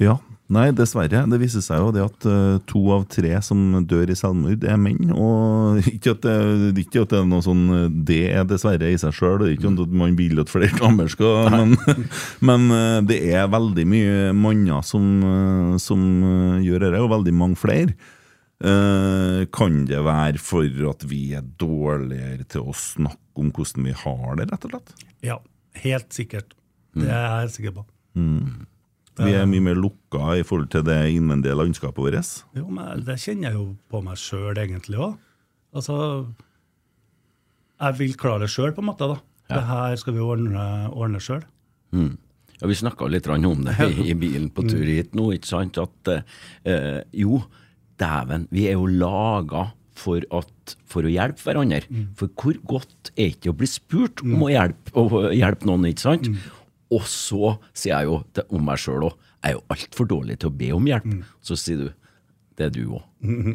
Ja. 0.00 0.18
Nei, 0.52 0.66
dessverre. 0.76 1.22
Det 1.30 1.38
viser 1.40 1.62
seg 1.64 1.80
jo 1.80 1.92
det 1.94 2.02
at 2.04 2.24
uh, 2.28 2.58
to 2.68 2.80
av 2.92 3.06
tre 3.12 3.30
som 3.44 3.60
dør 3.88 4.10
i 4.12 4.16
selvmord, 4.18 4.64
er 4.68 4.80
menn. 4.80 5.12
Og 5.14 5.80
ikke 5.94 6.12
at 6.16 6.26
det, 6.26 6.72
ikke 6.82 7.04
at 7.06 7.14
det 7.14 7.20
er 7.22 7.28
noe 7.30 7.44
sånn 7.44 7.62
eh, 7.72 7.86
Det 8.10 8.22
er 8.34 8.48
dessverre 8.48 8.90
i 8.92 8.98
seg 9.00 9.14
sjøl. 9.16 9.46
Ikke 9.48 9.70
mm. 9.70 9.78
at 9.86 9.94
man 10.02 10.16
vil 10.18 10.42
at 10.42 10.52
flere 10.52 10.76
damer 10.82 11.08
skal 11.12 11.48
Men, 11.54 11.76
men 12.48 12.66
eh, 12.76 12.98
det 13.08 13.20
er 13.32 13.52
veldig 13.52 13.86
mye 13.88 14.32
manner 14.36 14.84
som, 14.84 15.06
som 15.80 16.02
gjør 16.64 16.88
dette, 16.88 17.00
og 17.00 17.14
veldig 17.14 17.36
mange 17.38 17.60
flere. 17.60 17.96
Uh, 18.62 19.42
kan 19.50 19.80
det 19.88 19.98
være 20.06 20.38
for 20.38 20.68
at 20.92 21.02
vi 21.10 21.32
er 21.34 21.42
dårligere 21.58 22.44
til 22.46 22.68
å 22.70 22.74
snakke 22.78 23.42
om 23.42 23.48
hvordan 23.50 23.88
vi 23.88 23.94
har 24.04 24.36
det, 24.38 24.46
rett 24.52 24.68
og 24.68 24.76
slett? 24.76 24.92
Ja, 25.24 25.40
helt 25.82 26.12
sikkert. 26.14 26.54
Det 26.94 27.08
er 27.08 27.24
jeg 27.24 27.40
helt 27.40 27.56
sikker 27.56 27.74
på. 27.80 27.88
Vi 29.20 29.34
er 29.36 29.44
mye 29.48 29.60
mer 29.60 29.76
lukka 29.76 30.38
i 30.40 30.44
forhold 30.46 30.70
til 30.72 30.84
det 30.86 30.96
innvendige 31.12 31.56
landskapet 31.58 32.00
vårt. 32.00 32.30
Jo, 32.56 32.64
men 32.72 33.04
Det 33.04 33.18
kjenner 33.20 33.50
jeg 33.50 33.58
jo 33.58 33.66
på 33.92 34.00
meg 34.04 34.16
sjøl 34.20 34.56
egentlig 34.56 35.00
òg. 35.04 35.18
Altså, 35.76 35.96
jeg 37.82 37.98
vil 37.98 38.16
klare 38.20 38.44
det 38.44 38.52
sjøl, 38.52 38.72
på 38.72 38.80
en 38.84 38.88
måte. 38.88 39.08
da. 39.10 39.18
Det 39.52 39.64
her 39.68 39.96
skal 40.00 40.16
vi 40.16 40.24
ordne, 40.24 40.64
ordne 40.92 41.20
sjøl. 41.20 41.42
Mm. 41.92 42.16
Ja, 42.60 42.68
Vi 42.70 42.78
snakka 42.78 43.08
litt 43.10 43.26
om 43.28 43.64
det 43.66 43.74
i, 43.80 44.08
i 44.12 44.14
bilen 44.14 44.48
på 44.54 44.64
tur 44.68 44.86
hit 44.86 45.14
nå, 45.18 45.32
ikke 45.36 45.50
sant? 45.50 45.78
At 45.82 46.12
eh, 46.64 47.02
jo, 47.12 47.42
dæven, 48.00 48.48
vi 48.54 48.68
er 48.70 48.78
jo 48.78 48.86
laga 48.86 49.72
for, 49.98 50.24
at, 50.32 50.76
for 50.88 51.04
å 51.04 51.10
hjelpe 51.12 51.42
hverandre. 51.42 51.82
For 52.16 52.30
hvor 52.38 52.56
godt 52.78 53.12
er 53.16 53.28
det 53.28 53.36
ikke 53.36 53.52
å 53.52 53.58
bli 53.58 53.68
spurt 53.68 54.22
om 54.24 54.46
å 54.46 54.52
hjelpe, 54.52 54.94
å 54.96 55.28
hjelpe 55.34 55.68
noen, 55.68 55.90
ikke 55.90 56.06
sant? 56.06 56.30
Og 56.92 57.04
så 57.08 57.56
sier 57.72 57.94
jeg 57.94 58.10
jo 58.10 58.20
til, 58.36 58.46
om 58.52 58.64
meg 58.68 58.80
sjøl 58.82 59.08
òg, 59.08 59.28
jeg 59.42 59.50
er 59.50 59.56
jo 59.56 59.66
altfor 59.74 60.08
dårlig 60.10 60.38
til 60.38 60.52
å 60.52 60.56
be 60.60 60.70
om 60.76 60.88
hjelp. 60.90 61.06
Så 61.42 61.58
sier 61.58 61.86
du 61.86 61.88
det 62.58 62.66
er 62.68 62.74
du 62.74 62.82
òg, 62.98 63.04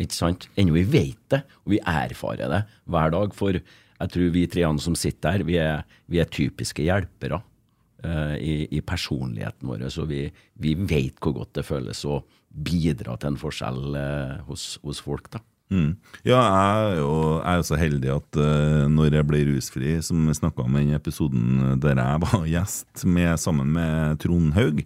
ikke 0.01 0.15
sant? 0.15 0.47
Ennå 0.57 0.73
vi 0.73 0.81
vet 0.89 1.19
det, 1.29 1.43
og 1.63 1.75
vi 1.75 1.77
erfarer 1.85 2.49
det 2.49 2.63
hver 2.89 3.13
dag. 3.13 3.35
For 3.37 3.59
jeg 3.59 4.13
tror 4.13 4.31
vi 4.33 4.47
treene 4.49 4.81
som 4.83 4.97
sitter 4.97 5.37
her, 5.37 5.45
vi 5.47 5.59
er, 5.61 5.85
vi 6.09 6.21
er 6.21 6.31
typiske 6.33 6.85
hjelpere 6.85 7.39
uh, 7.39 8.35
i, 8.41 8.65
i 8.73 8.81
personligheten 8.81 9.69
vår. 9.69 9.85
Så 9.93 10.07
vi, 10.09 10.25
vi 10.57 10.73
vet 10.89 11.21
hvor 11.21 11.37
godt 11.39 11.55
det 11.59 11.67
føles 11.67 12.03
å 12.09 12.23
bidra 12.49 13.19
til 13.21 13.35
en 13.35 13.39
forskjell 13.41 13.83
uh, 13.93 14.41
hos, 14.49 14.75
hos 14.85 15.01
folk. 15.05 15.29
da. 15.33 15.43
Mm. 15.67 15.97
Ja, 16.23 16.39
jeg 16.39 16.87
er 16.93 16.97
jo 17.01 17.11
jeg 17.41 17.59
er 17.59 17.63
så 17.67 17.77
heldig 17.79 18.11
at 18.13 18.39
uh, 18.39 18.87
når 18.87 19.17
jeg 19.17 19.27
ble 19.27 19.43
rusfri, 19.49 19.93
som 20.05 20.23
vi 20.29 20.35
snakka 20.37 20.63
om 20.63 20.77
i 20.79 20.85
den 20.85 20.95
episoden 20.95 21.77
der 21.83 21.99
jeg 21.99 22.23
var 22.25 22.47
gjest 22.47 23.05
med, 23.05 23.33
sammen 23.41 23.71
med 23.75 24.19
Trond 24.23 24.55
Haug, 24.55 24.83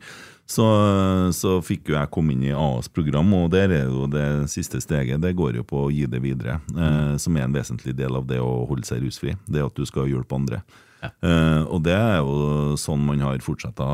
så, 0.52 0.68
så 1.38 1.60
fikk 1.64 1.92
jo 1.92 1.96
jeg 1.96 2.12
komme 2.12 2.34
inn 2.34 2.44
i 2.50 2.56
AAs 2.56 2.90
program, 2.92 3.30
og 3.38 3.52
der 3.54 3.72
er 3.78 3.86
jo 3.88 4.10
det 4.12 4.50
siste 4.52 4.82
steget. 4.84 5.22
Det 5.24 5.36
går 5.38 5.62
jo 5.62 5.64
på 5.68 5.86
å 5.86 5.92
gi 5.94 6.10
det 6.12 6.20
videre, 6.24 6.60
uh, 6.76 7.16
som 7.22 7.38
er 7.38 7.48
en 7.48 7.56
vesentlig 7.56 7.96
del 7.98 8.18
av 8.18 8.26
det 8.28 8.42
å 8.42 8.66
holde 8.70 8.88
seg 8.90 9.06
rusfri. 9.06 9.38
Det 9.48 9.64
at 9.64 9.78
du 9.78 9.86
skal 9.88 10.10
hjelpe 10.12 10.36
andre. 10.38 10.64
Eh, 11.02 11.64
og 11.66 11.82
det 11.86 11.96
er 11.98 12.20
jo 12.22 12.76
sånn 12.80 13.02
man 13.06 13.24
har 13.26 13.42
fortsetta 13.42 13.88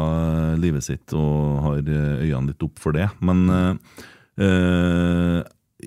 livet 0.59 0.83
sitt 0.83 1.13
og 1.15 1.61
har 1.63 1.79
eh, 1.79 2.25
øynene 2.27 2.51
litt 2.51 2.67
opp 2.67 2.83
for 2.83 2.97
det. 2.97 3.09
Men 3.23 3.47
Uh, 4.37 4.43
eh, 4.45 5.39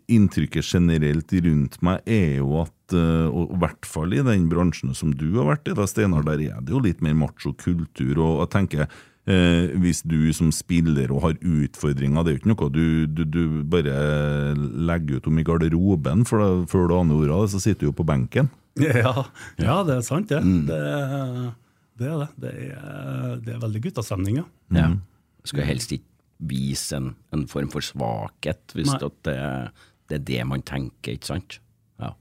inntrykket 0.08 0.64
generelt 0.64 1.32
rundt 1.44 1.78
meg 1.84 2.02
er 2.08 2.40
jo 2.40 2.62
at 2.62 2.96
eh, 2.96 3.28
og 3.28 3.54
i 3.54 3.60
hvert 3.62 3.88
fall 3.88 4.16
i 4.16 4.24
den 4.24 4.48
bransjen 4.50 4.94
som 4.96 5.12
du 5.16 5.28
har 5.38 5.48
vært 5.52 5.70
i, 5.70 5.76
da, 5.76 5.86
Steinar, 5.88 6.26
der 6.26 6.42
er 6.46 6.64
det 6.64 6.74
jo 6.74 6.82
litt 6.84 7.02
mer 7.04 7.16
macho-kultur. 7.18 8.18
Og 8.18 8.42
jeg 8.44 8.52
tenker, 8.54 8.86
eh, 9.30 9.72
hvis 9.82 10.02
du 10.08 10.32
som 10.36 10.52
spiller 10.54 11.12
og 11.14 11.24
har 11.26 11.38
utfordringer, 11.38 12.24
det 12.24 12.32
er 12.32 12.36
jo 12.38 12.42
ikke 12.42 12.52
noe 12.52 12.70
du, 12.74 12.84
du, 13.06 13.24
du 13.24 13.42
bare 13.70 13.96
legger 14.58 15.20
ut 15.20 15.30
om 15.30 15.40
i 15.40 15.46
garderoben 15.46 16.26
for 16.28 16.42
da, 16.42 16.50
før 16.70 16.88
du 16.88 16.96
aner 16.98 17.22
ordet 17.22 17.36
av 17.36 17.46
det, 17.46 17.54
så 17.54 17.64
sitter 17.66 17.84
du 17.84 17.90
jo 17.92 17.98
på 18.02 18.08
benken. 18.08 18.52
Ja, 18.80 19.26
ja 19.60 19.80
det 19.84 19.98
er 19.98 20.04
sant, 20.06 20.30
det. 20.30 20.40
Det, 20.68 20.76
det 22.00 22.06
er 22.08 22.22
det. 22.22 22.28
Det 22.40 22.52
er, 22.70 23.34
det 23.44 23.56
er 23.56 23.64
veldig 23.66 23.82
guttastemning, 23.88 24.40
ja. 24.40 24.46
Ja. 24.72 24.92
Skal 25.48 25.66
helst 25.68 25.92
ikke 25.92 26.08
vise 26.40 26.96
en, 26.96 27.14
en 27.34 27.46
form 27.50 27.70
for 27.72 27.84
svakhet, 27.84 28.62
hvis 28.76 28.90
Nei. 28.92 29.00
at 29.04 29.16
det, 29.28 29.36
det 30.10 30.20
er 30.20 30.28
det 30.30 30.46
man 30.50 30.64
tenker, 30.66 31.16
ikke 31.16 31.30
sant? 31.30 31.60
Ja. 32.00 32.14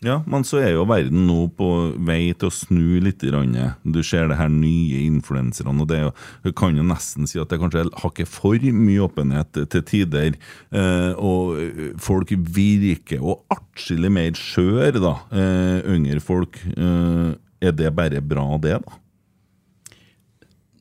Ja, 0.00 0.20
men 0.30 0.46
så 0.48 0.62
er 0.62 0.70
jo 0.72 0.86
verden 0.88 1.26
nå 1.28 1.42
på 1.58 1.66
vei 2.06 2.30
til 2.32 2.48
å 2.48 2.54
snu 2.54 3.00
litt. 3.04 3.20
Du 3.20 4.00
ser 4.06 4.30
det 4.30 4.38
her 4.38 4.48
nye 4.52 5.02
influenserne, 5.04 5.74
og 5.82 5.90
det 5.90 6.00
jo, 6.00 6.14
jeg 6.46 6.56
kan 6.56 6.78
jo 6.78 6.86
nesten 6.86 7.28
si 7.28 7.40
at 7.42 7.52
det 7.52 7.60
kanskje 7.60 7.84
har 7.90 8.14
ikke 8.14 8.28
for 8.30 8.70
mye 8.72 9.04
åpenhet 9.04 9.60
til 9.74 9.84
tider. 9.90 10.38
Eh, 10.72 11.12
og 11.20 12.00
folk 12.00 12.32
virker 12.32 13.20
jo 13.20 13.36
atskillig 13.52 14.14
mer 14.16 14.38
skjøre, 14.38 14.96
da. 15.02 15.14
Eh, 15.28 15.92
yngre 15.98 16.24
folk. 16.24 16.62
Eh, 16.72 17.36
er 17.60 17.76
det 17.76 17.92
bare 17.92 18.24
bra, 18.24 18.46
det, 18.62 18.78
da? 18.80 19.00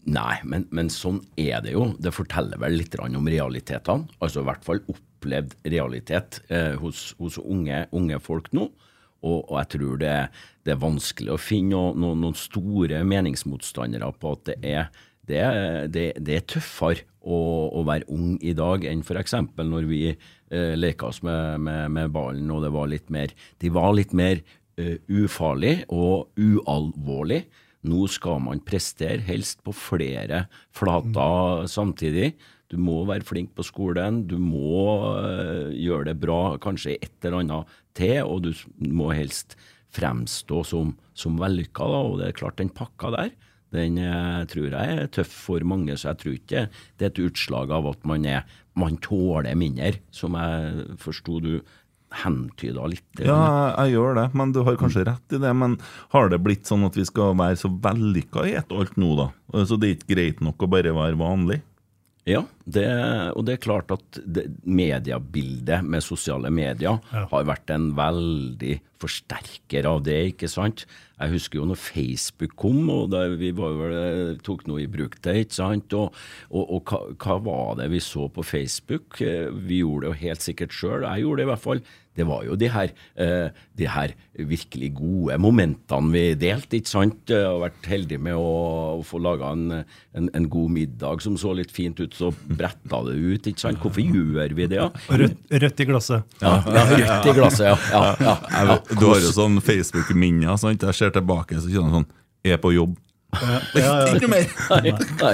Nei, 0.09 0.39
men, 0.47 0.65
men 0.73 0.87
sånn 0.89 1.19
er 1.37 1.59
det 1.65 1.75
jo. 1.75 1.91
Det 2.01 2.13
forteller 2.15 2.59
vel 2.61 2.79
litt 2.79 2.95
om 3.03 3.27
realitetene. 3.29 4.07
Altså 4.23 4.41
i 4.41 4.47
hvert 4.47 4.65
fall 4.65 4.81
opplevd 5.19 5.57
realitet 5.67 6.41
eh, 6.47 6.75
hos, 6.79 7.13
hos 7.19 7.37
unge, 7.37 7.85
unge 7.91 8.19
folk 8.23 8.49
nå. 8.55 8.69
Og, 9.19 9.51
og 9.51 9.55
jeg 9.59 9.71
tror 9.75 9.99
det, 9.99 10.15
det 10.63 10.73
er 10.73 10.81
vanskelig 10.81 11.35
å 11.35 11.41
finne 11.41 11.75
noen, 11.75 11.99
noen, 11.99 12.21
noen 12.23 12.39
store 12.39 13.03
meningsmotstandere 13.03 14.13
på 14.15 14.35
at 14.37 14.45
det 14.47 14.59
er, 14.63 14.91
det 15.27 16.05
det 16.23 16.35
er 16.37 16.45
tøffere 16.47 17.03
å, 17.19 17.39
å 17.75 17.83
være 17.83 18.07
ung 18.15 18.37
i 18.39 18.55
dag 18.55 18.85
enn 18.87 19.03
f.eks. 19.03 19.35
når 19.59 19.89
vi 19.89 20.03
eh, 20.07 20.75
leka 20.79 21.09
oss 21.11 21.19
med, 21.25 21.59
med, 21.65 21.91
med 21.91 22.13
ballen 22.15 22.47
og 22.55 22.63
det 22.63 22.71
var 22.73 22.87
litt 22.89 23.11
mer 23.11 23.35
De 23.59 23.71
var 23.75 23.91
litt 23.97 24.15
mer 24.15 24.39
eh, 24.79 24.95
ufarlig 25.11 25.83
og 25.91 26.31
ualvorlig. 26.39 27.43
Nå 27.89 28.07
skal 28.11 28.41
man 28.43 28.63
prestere, 28.63 29.21
helst 29.23 29.61
på 29.63 29.75
flere 29.75 30.45
flater 30.75 31.67
samtidig. 31.71 32.33
Du 32.69 32.77
må 32.77 33.01
være 33.09 33.25
flink 33.25 33.55
på 33.57 33.65
skolen, 33.65 34.23
du 34.29 34.37
må 34.37 34.85
øh, 35.17 35.73
gjøre 35.73 36.11
det 36.11 36.19
bra 36.21 36.55
kanskje 36.61 36.99
et 36.99 37.25
eller 37.25 37.41
annet 37.41 37.77
til, 37.97 38.19
og 38.21 38.45
du 38.45 38.51
må 38.93 39.09
helst 39.17 39.57
fremstå 39.95 40.61
som, 40.69 40.93
som 41.17 41.39
vellykka. 41.41 41.87
Da, 41.89 42.01
og 42.11 42.19
det 42.21 42.29
er 42.29 42.37
klart, 42.37 42.59
den 42.61 42.69
pakka 42.69 43.09
der, 43.15 43.31
den 43.73 43.97
eh, 44.01 44.45
tror 44.49 44.69
jeg 44.69 44.99
er 44.99 45.09
tøff 45.13 45.33
for 45.47 45.65
mange, 45.65 45.97
så 45.97 46.11
jeg 46.11 46.21
tror 46.21 46.37
ikke 46.37 46.63
det 46.69 47.07
er 47.07 47.11
et 47.11 47.21
utslag 47.25 47.73
av 47.73 47.89
at 47.89 48.05
man, 48.09 48.25
er, 48.25 48.45
man 48.77 48.97
tåler 49.01 49.57
mindre, 49.57 49.95
som 50.13 50.37
jeg 50.37 50.97
forsto 51.01 51.39
du 51.45 51.53
hentyda 52.23 52.85
litt. 52.89 53.05
Ja, 53.21 53.37
jeg, 53.37 53.73
jeg 53.77 53.97
gjør 53.97 54.15
det, 54.17 54.27
men 54.41 54.53
du 54.53 54.63
har 54.65 54.77
kanskje 54.81 55.05
rett 55.09 55.35
i 55.37 55.41
det. 55.41 55.51
Men 55.57 55.77
har 56.13 56.31
det 56.33 56.41
blitt 56.41 56.69
sånn 56.69 56.87
at 56.87 56.97
vi 56.97 57.05
skal 57.05 57.35
være 57.37 57.59
så 57.61 57.69
vellykka 57.69 58.45
i 58.49 58.55
ett 58.61 58.73
alt 58.73 58.97
nå, 58.97 59.11
da? 59.19 59.27
Så 59.65 59.77
det 59.77 59.89
er 59.89 59.97
ikke 59.97 60.15
greit 60.15 60.41
nok 60.45 60.65
å 60.65 60.71
bare 60.73 60.95
være 60.97 61.19
vanlig? 61.19 61.59
Ja, 62.29 62.43
det, 62.69 62.85
og 63.33 63.45
det 63.47 63.55
er 63.55 63.63
klart 63.63 63.89
at 63.95 64.19
det, 64.21 64.43
mediebildet 64.69 65.81
med 65.87 66.03
sosiale 66.05 66.51
medier 66.53 66.99
Ja. 67.13 67.25
har 67.31 67.47
vært 67.47 67.71
en 67.73 67.89
veldig 67.97 68.75
forsterker 68.99 69.87
av 69.87 70.03
det, 70.03 70.17
ikke 70.35 70.49
sant? 70.51 70.83
Jeg 71.19 71.31
husker 71.33 71.59
jo 71.61 71.65
når 71.69 71.79
Facebook 71.79 72.53
kom, 72.59 72.89
og 72.91 73.15
vi 73.39 73.49
var 73.55 73.73
vel, 73.79 74.37
tok 74.45 74.65
noe 74.67 74.83
i 74.83 74.89
bruk 74.91 75.17
det, 75.25 75.37
ikke 75.47 75.55
sant? 75.57 75.93
Og, 75.95 76.13
og, 76.51 76.65
og 76.77 76.83
hva, 76.91 76.99
hva 77.15 77.37
var 77.47 77.79
det 77.81 77.89
vi 77.95 77.99
så 78.03 78.27
på 78.31 78.43
Facebook? 78.45 79.21
Eh, 79.21 79.49
Vi 79.49 79.79
gjorde 79.81 80.05
det 80.05 80.11
jo 80.13 80.21
helt 80.27 80.45
sikkert 80.45 80.75
sjøl, 80.75 81.07
jeg 81.07 81.23
gjorde 81.25 81.41
det 81.41 81.47
i 81.47 81.51
hvert 81.53 81.65
fall. 81.65 81.81
Det 82.17 82.25
var 82.27 82.43
jo 82.43 82.55
de 82.59 82.67
her, 82.73 82.91
eh, 83.21 83.47
de 83.79 83.87
her 83.87 84.13
virkelig 84.35 84.89
gode 84.97 85.37
momentene 85.39 86.11
vi 86.11 86.23
delte, 86.39 86.79
ikke 86.79 86.91
sant? 86.91 87.31
Og 87.31 87.61
vært 87.63 87.89
heldig 87.91 88.19
med 88.25 88.35
å, 88.35 88.99
få 89.07 89.21
laga 89.23 89.51
en, 89.55 89.83
en, 90.17 90.29
en 90.35 90.47
god 90.51 90.73
middag 90.75 91.23
som 91.23 91.37
så 91.39 91.53
litt 91.55 91.71
fint 91.71 91.99
ut, 92.01 92.15
så 92.17 92.31
bretta 92.49 93.01
det 93.07 93.15
ut, 93.15 93.47
ikke 93.51 93.63
sant? 93.63 93.79
Hvorfor 93.83 94.03
gjør 94.03 94.55
vi 94.57 94.67
det, 94.71 94.81
ja? 94.81 94.89
Rødt, 95.09 95.37
rødt 95.63 95.83
i 95.85 95.87
glasset. 95.89 96.39
Ja, 96.43 96.57
ja 96.65 96.85
rødt 96.91 97.29
i 97.31 97.35
glasset, 97.39 97.67
ja. 97.69 97.77
ja, 98.19 98.35
ja, 98.57 98.79
du 98.95 99.05
har 99.05 99.21
jo 99.23 99.31
sånn 99.35 99.61
Facebook-minner. 99.63 100.57
sant? 100.59 100.83
Jeg 100.89 100.99
ser 100.99 101.15
tilbake, 101.15 101.61
så 101.61 101.71
kjenner 101.71 101.87
jeg 101.93 102.01
sånn 102.01 102.11
Er 102.49 102.59
på 102.63 102.73
jobb. 102.75 102.97
Ja, 103.35 103.55
ja, 103.77 103.79
ja. 103.85 103.95
Ikke 104.09 104.25
noe 104.25 104.33
mer! 104.33 104.53
Nei, 104.73 104.93
nei. 105.21 105.33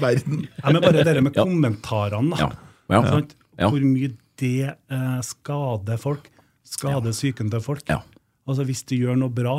Verden? 0.00 0.44
Ja, 0.58 0.70
men 0.70 0.82
bare 0.82 1.04
det 1.04 1.16
med 1.20 1.34
Ja. 1.36 1.44
kommentarene, 1.44 2.34
da. 2.34 2.46
Ja. 2.46 2.52
Ja. 2.94 3.22
Ja. 3.54 3.68
Hvor 3.70 3.82
mye 3.86 4.10
det 4.40 4.70
eh, 4.72 5.20
skader 5.26 6.00
folk. 6.00 6.30
Skader 6.64 7.14
psyken 7.14 7.52
til 7.52 7.62
folk. 7.64 7.84
Ja. 7.90 8.00
Mm. 8.00 8.10
Altså 8.44 8.64
Hvis 8.68 8.82
du 8.84 8.96
gjør 8.96 9.16
noe 9.16 9.32
bra, 9.32 9.54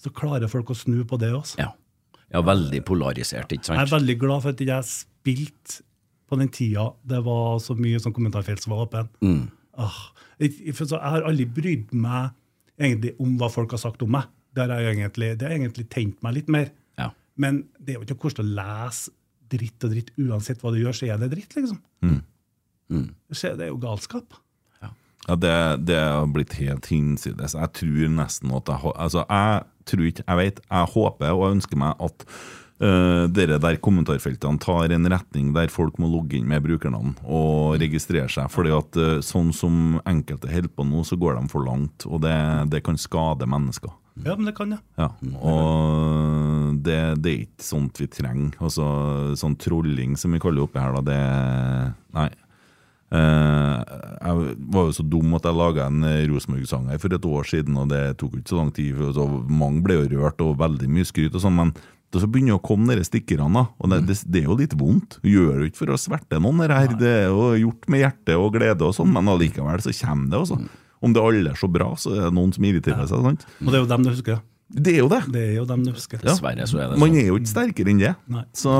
så 0.00 0.10
klarer 0.12 0.50
folk 0.52 0.72
å 0.72 0.76
snu 0.76 0.98
på 1.08 1.16
det 1.20 1.30
også. 1.32 1.56
Ja. 1.62 1.70
ja, 2.28 2.42
veldig 2.44 2.82
polarisert, 2.84 3.52
ikke 3.54 3.70
sant? 3.70 3.78
Jeg 3.78 3.86
er 3.86 3.94
veldig 3.94 4.16
glad 4.20 4.44
for 4.44 4.52
at 4.52 4.60
jeg 4.60 4.88
spilte 4.90 5.86
på 6.30 6.38
den 6.38 6.50
tida 6.52 6.90
det 7.10 7.22
var 7.26 7.56
så 7.64 7.74
mye 7.78 7.98
sånn 8.02 8.14
kommentarfelt 8.14 8.62
som 8.62 8.74
var 8.74 8.84
åpen. 8.84 9.08
Mm. 9.24 9.46
Ah, 9.80 10.02
jeg, 10.42 10.58
jeg 10.68 10.76
har 11.00 11.24
aldri 11.26 11.46
brydd 11.48 11.94
meg 11.96 12.36
egentlig 12.80 13.14
om 13.22 13.38
hva 13.40 13.48
folk 13.52 13.72
har 13.74 13.82
sagt 13.82 14.04
om 14.04 14.12
meg. 14.14 14.28
Det 14.54 14.66
har 14.66 14.90
egentlig, 14.90 15.32
det 15.38 15.46
har 15.46 15.56
egentlig 15.56 15.86
tent 15.92 16.20
meg 16.26 16.36
litt 16.40 16.52
mer. 16.52 16.70
Ja. 17.00 17.10
Men 17.40 17.64
det 17.78 17.94
er 17.94 18.00
jo 18.00 18.06
ikke 18.08 18.20
koselig 18.26 18.46
å 18.46 18.54
lese 18.58 19.14
dritt 19.50 19.86
og 19.86 19.94
dritt. 19.94 20.12
Uansett 20.20 20.62
hva 20.62 20.72
du 20.74 20.80
gjør, 20.80 20.96
så 20.96 21.08
er 21.10 21.20
det 21.22 21.32
dritt, 21.32 21.56
liksom. 21.56 21.80
Så 23.30 23.54
Det 23.56 23.68
er 23.68 23.72
jo 23.72 23.80
galskap. 23.82 24.38
Ja, 25.28 25.36
det, 25.36 25.84
det 25.86 25.98
har 26.00 26.30
blitt 26.32 26.56
helt 26.58 26.88
hinsides. 26.90 27.54
Jeg 27.54 27.72
tror 27.76 28.14
nesten 28.16 28.54
at 28.56 28.70
jeg, 28.72 28.94
altså, 28.94 29.26
jeg 29.28 29.60
tror 29.90 30.08
ikke, 30.08 30.24
jeg 30.26 30.40
vet, 30.40 30.64
jeg 30.64 30.94
håper 30.94 31.36
og 31.36 31.46
ønsker 31.50 31.80
meg 31.80 32.02
at 32.06 32.24
uh, 32.82 33.28
dere 33.30 33.60
der 33.62 33.78
kommentarfeltene 33.84 34.62
tar 34.62 34.94
en 34.96 35.10
retning 35.12 35.52
der 35.54 35.70
folk 35.72 36.00
må 36.02 36.10
logge 36.10 36.38
inn 36.38 36.48
med 36.50 36.64
brukernavn 36.64 37.14
og 37.22 37.78
registrere 37.82 38.30
seg. 38.32 38.50
fordi 38.50 38.74
at 38.74 39.00
uh, 39.00 39.22
sånn 39.24 39.54
som 39.54 40.00
enkelte 40.08 40.50
holder 40.50 40.72
på 40.74 40.88
nå, 40.88 41.04
så 41.06 41.20
går 41.20 41.38
de 41.38 41.46
for 41.52 41.68
langt, 41.68 42.08
og 42.08 42.24
det, 42.26 42.36
det 42.72 42.84
kan 42.86 42.98
skade 42.98 43.46
mennesker. 43.46 43.92
Ja, 44.24 44.34
men 44.34 44.50
det 44.50 44.56
kan 44.56 44.74
jeg. 44.74 44.82
Ja, 44.98 45.12
og 45.38 46.80
det, 46.84 47.00
det 47.22 47.30
er 47.30 47.42
ikke 47.46 47.64
sånt 47.64 48.00
vi 48.02 48.08
trenger. 48.10 48.56
Altså, 48.60 48.84
sånn 49.38 49.54
trolling 49.60 50.18
som 50.18 50.34
vi 50.34 50.40
kaller 50.42 50.60
det 50.60 50.66
oppi 50.66 50.82
her, 50.82 50.96
da, 50.98 51.04
det 51.06 52.14
Nei. 52.18 52.30
Eh, 53.10 53.94
jeg 54.20 54.56
var 54.74 54.84
jo 54.86 54.92
så 54.94 55.04
dum 55.10 55.32
at 55.34 55.46
jeg 55.48 55.58
laga 55.58 55.86
en 55.90 56.04
Rosenborg-sang 56.30 56.90
for 57.02 57.16
et 57.16 57.30
år 57.30 57.48
siden, 57.48 57.78
og 57.80 57.88
det 57.90 58.02
tok 58.20 58.36
ikke 58.38 58.52
så 58.52 58.60
lang 58.60 58.74
tid. 58.76 59.00
Så 59.16 59.26
mange 59.48 59.82
ble 59.86 59.98
jo 59.98 60.20
rørt, 60.20 60.42
og 60.44 60.58
veldig 60.60 60.90
mye 60.90 61.08
skryt 61.08 61.34
og 61.34 61.42
sånn, 61.42 61.58
men 61.58 61.72
det 62.10 62.18
så 62.22 62.26
begynner 62.26 62.56
å 62.58 62.62
komme 62.62 62.96
de 62.98 63.04
stikkerne. 63.06 63.64
Og 63.78 63.90
det, 63.92 64.00
det, 64.08 64.16
det 64.26 64.42
er 64.42 64.48
jo 64.50 64.58
litt 64.58 64.74
vondt. 64.78 65.20
Du 65.22 65.30
gjør 65.30 65.60
det 65.60 65.70
ikke 65.70 65.84
for 65.84 65.94
å 65.94 65.98
sverte 66.00 66.40
noen, 66.42 66.62
det 66.64 66.74
her. 66.74 66.94
Det 66.98 67.10
er 67.22 67.26
jo 67.30 67.50
gjort 67.68 67.90
med 67.90 68.02
hjerte 68.02 68.38
og 68.38 68.54
glede 68.56 68.86
og 68.86 68.94
sånn, 68.96 69.12
men 69.14 69.30
allikevel 69.30 69.82
så 69.84 69.94
kommer 70.02 70.30
det, 70.32 70.40
altså. 70.44 70.58
Om 71.00 71.14
det 71.16 71.22
alle 71.24 71.52
er 71.54 71.56
så 71.56 71.68
bra, 71.72 71.86
så 71.96 72.10
er 72.12 72.26
det 72.26 72.34
noen 72.36 72.50
som 72.52 72.66
irriterer 72.66 73.06
seg. 73.08 73.22
sant? 73.24 73.46
Og 73.62 73.70
det 73.70 73.78
er 73.78 73.84
jo 73.84 73.90
dem 73.94 74.02
du 74.04 74.10
husker. 74.10 74.42
Det 74.70 74.92
er 74.94 75.00
jo 75.00 75.08
det. 75.10 75.18
Det 75.34 75.40
er 75.48 75.54
jo 75.56 75.64
dem 75.66 75.80
du 75.82 75.90
husker. 75.90 76.20
Dessverre 76.22 76.62
så 76.70 76.78
er 76.78 76.92
det 76.92 76.98
Man 77.00 77.10
sånn. 77.10 77.16
er 77.18 77.24
jo 77.26 77.38
ikke 77.40 77.50
sterkere 77.50 77.90
enn 77.90 77.98
det. 77.98 78.12
Nei. 78.30 78.42
Så 78.54 78.74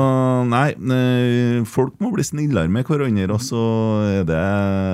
nei, 0.47 0.69
eh, 0.95 1.63
folk 1.67 1.97
må 1.99 2.13
bli 2.13 2.23
snillere 2.23 2.71
med 2.71 2.87
hverandre. 2.87 3.27
Og 3.35 3.41
så 3.43 3.63
er 4.07 4.23
det 4.29 4.39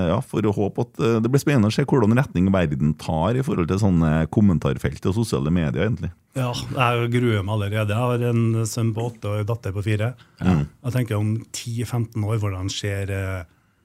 ja, 0.09 0.17
for 0.25 0.41
å 0.41 0.53
håpe 0.57 0.87
at 0.87 1.03
eh, 1.05 1.19
Det 1.21 1.29
blir 1.29 1.43
spennende 1.43 1.69
å 1.69 1.75
se 1.75 1.85
hvordan 1.85 2.17
retning 2.17 2.49
verden 2.53 2.95
tar 2.97 3.37
i 3.37 3.45
forhold 3.45 3.69
til 3.69 3.77
sånne 3.83 4.25
kommentarfelt 4.33 5.05
og 5.05 5.17
sosiale 5.19 5.53
medier, 5.53 5.85
egentlig. 5.85 6.09
Ja, 6.37 6.49
jeg 6.53 7.11
gruer 7.13 7.45
meg 7.45 7.53
allerede. 7.59 7.93
Jeg 7.93 8.01
har 8.01 8.25
en 8.31 8.65
sønn 8.65 8.91
på 8.97 9.05
åtte 9.11 9.29
og 9.29 9.39
en 9.43 9.49
datter 9.53 9.77
på 9.77 9.85
fire. 9.85 10.15
Jeg 10.41 10.93
tenker 10.97 11.21
om 11.21 11.35
10-15 11.53 12.25
år, 12.25 12.41
hvordan 12.41 12.73
ser 12.73 13.13
eh, 13.13 13.43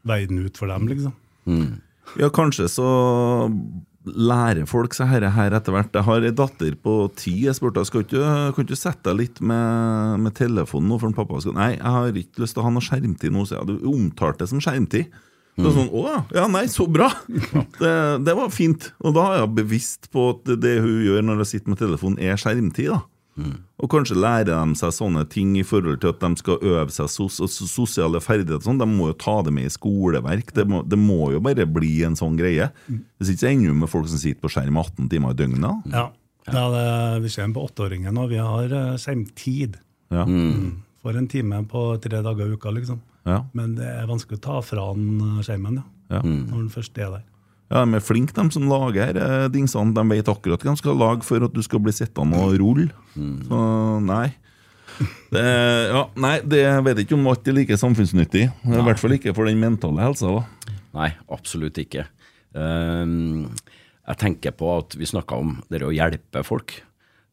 verden 0.09 0.41
ut 0.47 0.57
for 0.57 0.73
dem, 0.73 0.89
liksom? 0.89 1.13
Ja, 2.21 2.29
kanskje 2.35 2.67
så 2.73 2.89
lærer 4.05 4.67
folk 4.67 4.95
seg 4.97 5.13
dette 5.15 5.31
her 5.37 5.55
etter 5.57 5.75
hvert. 5.75 5.95
Jeg 5.95 6.07
har 6.09 6.25
ei 6.27 6.33
datter 6.35 6.77
på 6.83 6.95
ti. 7.19 7.35
Jeg 7.47 7.57
spurte 7.59 7.85
skal 7.87 8.07
ikke, 8.07 8.31
kan 8.57 8.69
du 8.69 8.75
sette 8.79 9.11
deg 9.11 9.21
litt 9.21 9.43
med, 9.45 10.23
med 10.25 10.35
telefonen 10.39 10.91
nå, 10.91 10.99
for 11.03 11.15
pappa 11.17 11.43
skal 11.43 11.57
Nei, 11.59 11.75
jeg 11.77 11.95
har 11.97 12.23
ikke 12.23 12.43
lyst 12.43 12.57
til 12.57 12.65
å 12.65 12.67
ha 12.67 12.73
noe 12.75 12.85
skjermtid 12.85 13.35
nå, 13.35 13.45
så 13.47 13.61
jeg. 13.61 13.71
Du 13.71 13.93
omtalte 13.93 14.45
det 14.45 14.53
som 14.53 14.63
skjermtid. 14.63 15.21
Så 15.53 15.69
sånn, 15.77 15.91
Å 15.93 16.03
ja, 16.33 16.47
nei, 16.49 16.65
så 16.73 16.87
bra! 16.89 17.11
Det, 17.83 17.95
det 18.25 18.35
var 18.39 18.53
fint. 18.55 18.89
Og 19.05 19.13
da 19.17 19.27
er 19.29 19.43
jeg 19.43 19.57
bevisst 19.59 20.09
på 20.13 20.31
at 20.33 20.55
det 20.63 20.79
hun 20.81 21.03
gjør 21.05 21.27
når 21.27 21.43
hun 21.43 21.49
sitter 21.51 21.75
med 21.75 21.83
telefonen, 21.83 22.23
er 22.23 22.41
skjermtid. 22.41 22.95
da 22.95 23.03
Og 23.37 23.89
kanskje 23.91 24.19
lærer 24.19 24.51
de 24.51 24.77
seg 24.79 24.93
sånne 24.95 25.25
ting 25.33 25.55
i 25.57 25.65
forhold 25.67 26.03
til 26.03 26.13
at 26.13 26.21
de 26.23 26.41
skal 26.41 26.61
øve 26.61 26.93
seg 26.93 27.09
sos 27.11 27.39
sosiale 27.71 28.21
ferdigheter. 28.23 28.65
Sånn. 28.67 28.81
De 28.81 28.89
må 28.89 29.09
jo 29.11 29.19
ta 29.19 29.39
det 29.47 29.55
med 29.57 29.71
i 29.71 29.73
skoleverk. 29.73 30.53
Det 30.57 30.67
må, 30.69 30.83
det 30.85 30.99
må 31.01 31.33
jo 31.35 31.41
bare 31.45 31.67
bli 31.69 31.95
en 32.07 32.19
sånn 32.19 32.37
greie. 32.39 32.69
Hvis 32.87 33.33
ikke 33.33 33.45
så 33.45 33.53
ender 33.53 33.73
du 33.73 33.81
med 33.83 33.93
folk 33.93 34.11
som 34.13 34.21
sitter 34.21 34.43
på 34.43 34.53
skjerm 34.53 34.81
18 34.83 35.09
timer 35.13 35.33
i 35.33 35.41
døgnet. 35.41 35.89
Ja. 35.95 36.07
ja 36.53 36.67
det, 36.77 36.87
vi 37.25 37.33
ser 37.33 37.55
på 37.57 37.65
åtteåringen, 37.69 38.21
og 38.21 38.31
vi 38.35 38.41
har 38.43 38.77
uh, 38.77 39.01
skjermtid. 39.01 39.81
Ja. 40.13 40.27
For 41.03 41.19
en 41.19 41.31
time 41.31 41.65
på 41.71 41.89
tre 42.05 42.21
dager 42.23 42.47
i 42.47 42.59
uka, 42.59 42.71
liksom. 42.75 43.01
Ja. 43.27 43.43
Men 43.57 43.77
det 43.79 43.87
er 43.87 44.09
vanskelig 44.11 44.41
å 44.41 44.45
ta 44.45 44.63
fra 44.67 44.89
han 44.91 45.43
skjermen 45.47 45.79
ja. 45.79 45.85
Ja. 46.19 46.23
når 46.27 46.57
han 46.59 46.73
først 46.75 46.99
er 46.99 47.15
der. 47.17 47.29
Ja, 47.73 47.87
De 47.87 47.97
er 47.97 48.05
flinke, 48.05 48.35
de 48.37 48.53
som 48.53 48.69
lager 48.69 49.17
eh, 49.17 49.49
dingsene. 49.53 49.95
De 49.97 50.05
vet 50.13 50.29
akkurat 50.29 50.61
hva 50.61 50.75
de 50.75 50.81
skal 50.83 50.99
lage 51.01 51.25
for 51.25 51.47
at 51.47 51.55
du 51.57 51.63
skal 51.65 51.81
bli 51.81 51.95
sittende 51.97 52.41
og 52.45 52.59
rulle. 52.61 52.91
Så 53.49 53.61
nei. 54.05 54.27
Det, 55.33 55.43
ja, 55.89 56.03
nei, 56.21 56.35
det 56.45 56.61
jeg 56.61 56.85
vet 56.85 57.01
ikke 57.03 57.17
om 57.17 57.31
alt 57.33 57.49
er 57.49 57.57
like 57.57 57.79
samfunnsnyttig. 57.81 58.45
I 58.69 58.85
hvert 58.85 59.01
fall 59.01 59.17
ikke 59.17 59.33
for 59.37 59.49
den 59.49 59.61
mentale 59.63 60.05
helsa. 60.05 60.37
da. 60.37 60.77
Nei, 60.93 61.09
absolutt 61.33 61.81
ikke. 61.81 62.05
Um, 62.53 63.49
jeg 64.05 64.21
tenker 64.21 64.55
på 64.57 64.69
at 64.77 64.97
vi 64.99 65.09
snakka 65.09 65.39
om 65.41 65.57
det 65.73 65.81
å 65.87 65.95
hjelpe 65.95 66.45
folk. 66.45 66.77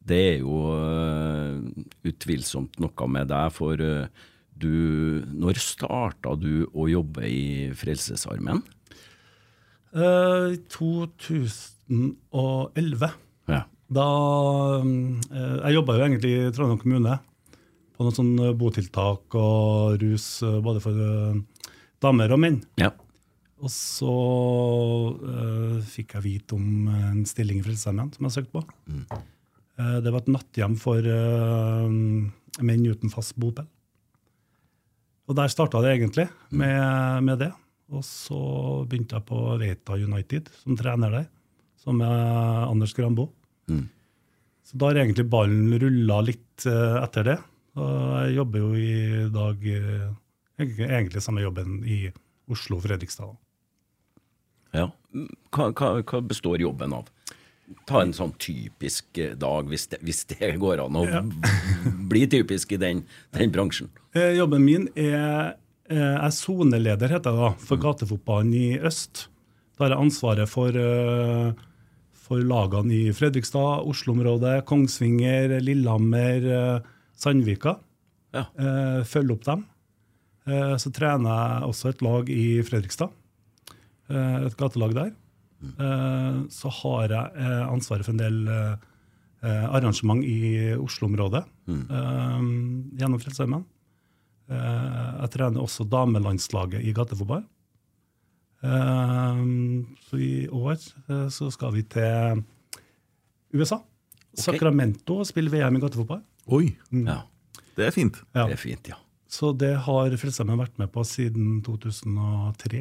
Det 0.00 0.20
er 0.32 0.36
jo 0.40 0.72
uh, 0.72 1.60
utvilsomt 2.08 2.80
noe 2.80 3.08
med 3.12 3.28
deg, 3.30 3.52
for 3.52 3.76
uh, 3.76 4.28
du 4.60 5.24
Når 5.40 5.60
starta 5.60 6.34
du 6.36 6.66
å 6.76 6.88
jobbe 6.90 7.24
i 7.28 7.44
Frelsesarmeen? 7.76 8.64
Eh, 9.90 10.54
I 10.54 10.56
2011 10.70 13.10
Ja. 13.50 13.64
da 13.90 14.06
uh, 14.78 14.86
Jeg 15.64 15.74
jobba 15.74 15.96
jo 15.98 16.04
egentlig 16.06 16.30
i 16.38 16.52
Trondheim 16.54 16.78
kommune 16.78 17.16
på 17.98 18.06
noen 18.06 18.14
sånn 18.16 18.38
botiltak 18.56 19.34
og 19.36 19.98
rus 20.00 20.38
eh, 20.46 20.60
både 20.64 20.80
for 20.80 20.94
eh, 20.96 21.34
damer 22.00 22.32
og 22.32 22.38
menn. 22.40 22.62
ja. 22.80 22.88
Og 23.60 23.68
så 23.68 24.08
uh, 25.20 25.76
fikk 25.84 26.14
jeg 26.16 26.22
vite 26.24 26.56
om 26.56 26.88
en 26.88 27.26
stilling 27.28 27.58
i 27.60 27.64
Frelsesarmeen 27.66 28.08
som 28.14 28.24
jeg 28.24 28.32
søkte 28.38 28.54
på. 28.54 28.62
Eh, 29.76 29.98
det 30.00 30.08
var 30.14 30.20
et 30.22 30.30
natthjem 30.32 30.78
for 30.80 30.96
uh, 31.04 31.84
menn 32.64 32.86
uten 32.88 33.12
fast 33.12 33.36
bopel. 33.36 33.66
Og 35.28 35.36
der 35.36 35.52
starta 35.52 35.82
det 35.84 35.92
egentlig, 35.98 36.24
med, 36.56 37.20
med 37.28 37.36
det. 37.44 37.50
Og 37.90 38.04
så 38.06 38.40
begynte 38.86 39.18
jeg 39.18 39.26
på 39.26 39.38
Veita 39.58 39.96
United 39.98 40.50
som 40.60 40.76
trener 40.78 41.10
der, 41.10 41.26
som 41.80 42.00
er 42.04 42.68
Anders 42.68 42.94
Grambo. 42.94 43.30
Så 44.70 44.78
da 44.78 44.90
har 44.90 45.00
egentlig 45.02 45.26
ballen 45.26 45.72
rulla 45.82 46.20
litt 46.22 46.66
eh, 46.70 46.98
etter 47.02 47.26
det. 47.26 47.38
Og 47.80 47.94
jeg 48.22 48.36
jobber 48.36 48.62
jo 48.62 48.68
i 48.78 49.24
dag 49.34 49.64
eh, 49.66 50.04
egentlig, 50.62 51.22
samme 51.24 51.42
jobben 51.42 51.80
i 51.82 52.04
Oslo 52.50 52.78
og 52.78 52.84
Fredrikstad. 52.86 53.34
ja. 54.76 54.90
Hva, 55.50 55.72
hva, 55.74 55.88
hva 56.06 56.20
består 56.22 56.62
jobben 56.62 56.92
av? 56.94 57.08
Ta 57.86 58.04
en 58.04 58.12
sånn 58.14 58.30
typisk 58.38 59.18
eh, 59.18 59.34
dag, 59.34 59.66
hvis 59.66 59.88
det, 59.90 59.98
hvis 60.06 60.22
det 60.30 60.52
går 60.62 60.84
an 60.84 60.98
å 61.00 61.02
bli 62.12 62.28
typisk 62.30 62.76
i 62.76 62.78
den, 62.78 63.02
den 63.34 63.50
bransjen. 63.50 63.90
Jobben 64.14 64.62
min 64.62 64.86
er 64.94 65.56
Jeg 65.90 66.20
er 66.22 66.30
soneleder, 66.34 67.10
heter 67.10 67.34
jeg 67.34 67.40
da, 67.40 67.48
for 67.66 67.80
gatefotballen 67.82 68.52
i 68.54 68.66
øst. 68.86 69.24
Da 69.74 69.84
har 69.88 69.94
jeg 69.96 70.04
ansvaret 70.04 70.48
for, 70.50 70.68
eh, 70.76 71.52
for 72.14 72.38
lagene 72.46 72.94
i 72.94 73.12
Fredrikstad, 73.16 73.82
Oslo-området, 73.90 74.60
Kongsvinger, 74.68 75.56
Lillehammer, 75.60 76.46
eh, 76.46 76.80
Sandvika. 77.18 77.78
Ja. 78.32 78.44
Eh, 78.56 79.02
Følge 79.02 79.32
opp 79.34 79.44
dem. 79.44 79.66
Eh, 80.46 80.76
Så 80.78 80.92
trener 80.92 81.26
jeg 81.26 81.68
også 81.68 81.88
et 81.88 82.02
lag 82.02 82.28
i 82.30 82.62
Fredrikstad. 82.62 83.10
eh, 84.10 84.46
Et 84.46 84.56
gatelag 84.56 84.94
der. 84.94 85.12
Eh, 85.62 86.46
Så 86.48 86.70
har 86.70 87.08
jeg 87.08 87.32
eh, 87.36 87.66
ansvaret 87.66 88.04
for 88.04 88.12
en 88.12 88.16
del 88.18 88.48
eh, 88.48 88.76
eh, 89.42 89.66
arrangement 89.74 90.22
i 90.22 90.72
Oslo-området 90.78 91.44
mm. 91.66 92.94
gjennom 92.96 93.18
Frelsesarmeen. 93.20 93.64
Eh, 94.50 95.10
Jeg 95.22 95.30
trener 95.36 95.62
også 95.62 95.84
damelandslaget 95.88 96.82
i 96.82 96.92
gatefotball. 96.96 97.44
Eh, 98.62 99.44
Så 100.08 100.18
i 100.20 100.48
år 100.48 100.76
eh, 101.08 101.28
så 101.32 101.50
skal 101.54 101.72
vi 101.76 101.82
til 101.82 102.42
USA. 103.54 103.80
Sacramento 104.34 105.20
og 105.20 105.26
spille 105.26 105.50
VM 105.50 105.76
i 105.76 105.80
gatefotball. 105.82 106.22
Oi, 106.50 106.76
Ja, 106.92 107.22
det 107.76 107.86
er 107.86 107.90
fint. 107.94 108.20
Ja. 108.34 108.46
det 108.46 108.52
er 108.58 108.62
fint, 108.62 108.88
ja. 108.88 108.96
Så 109.30 109.52
det 109.56 109.76
har 109.86 110.10
Frelsesarmeen 110.18 110.58
vært 110.58 110.78
med 110.78 110.90
på 110.90 111.04
siden 111.06 111.60
2003. 111.62 112.80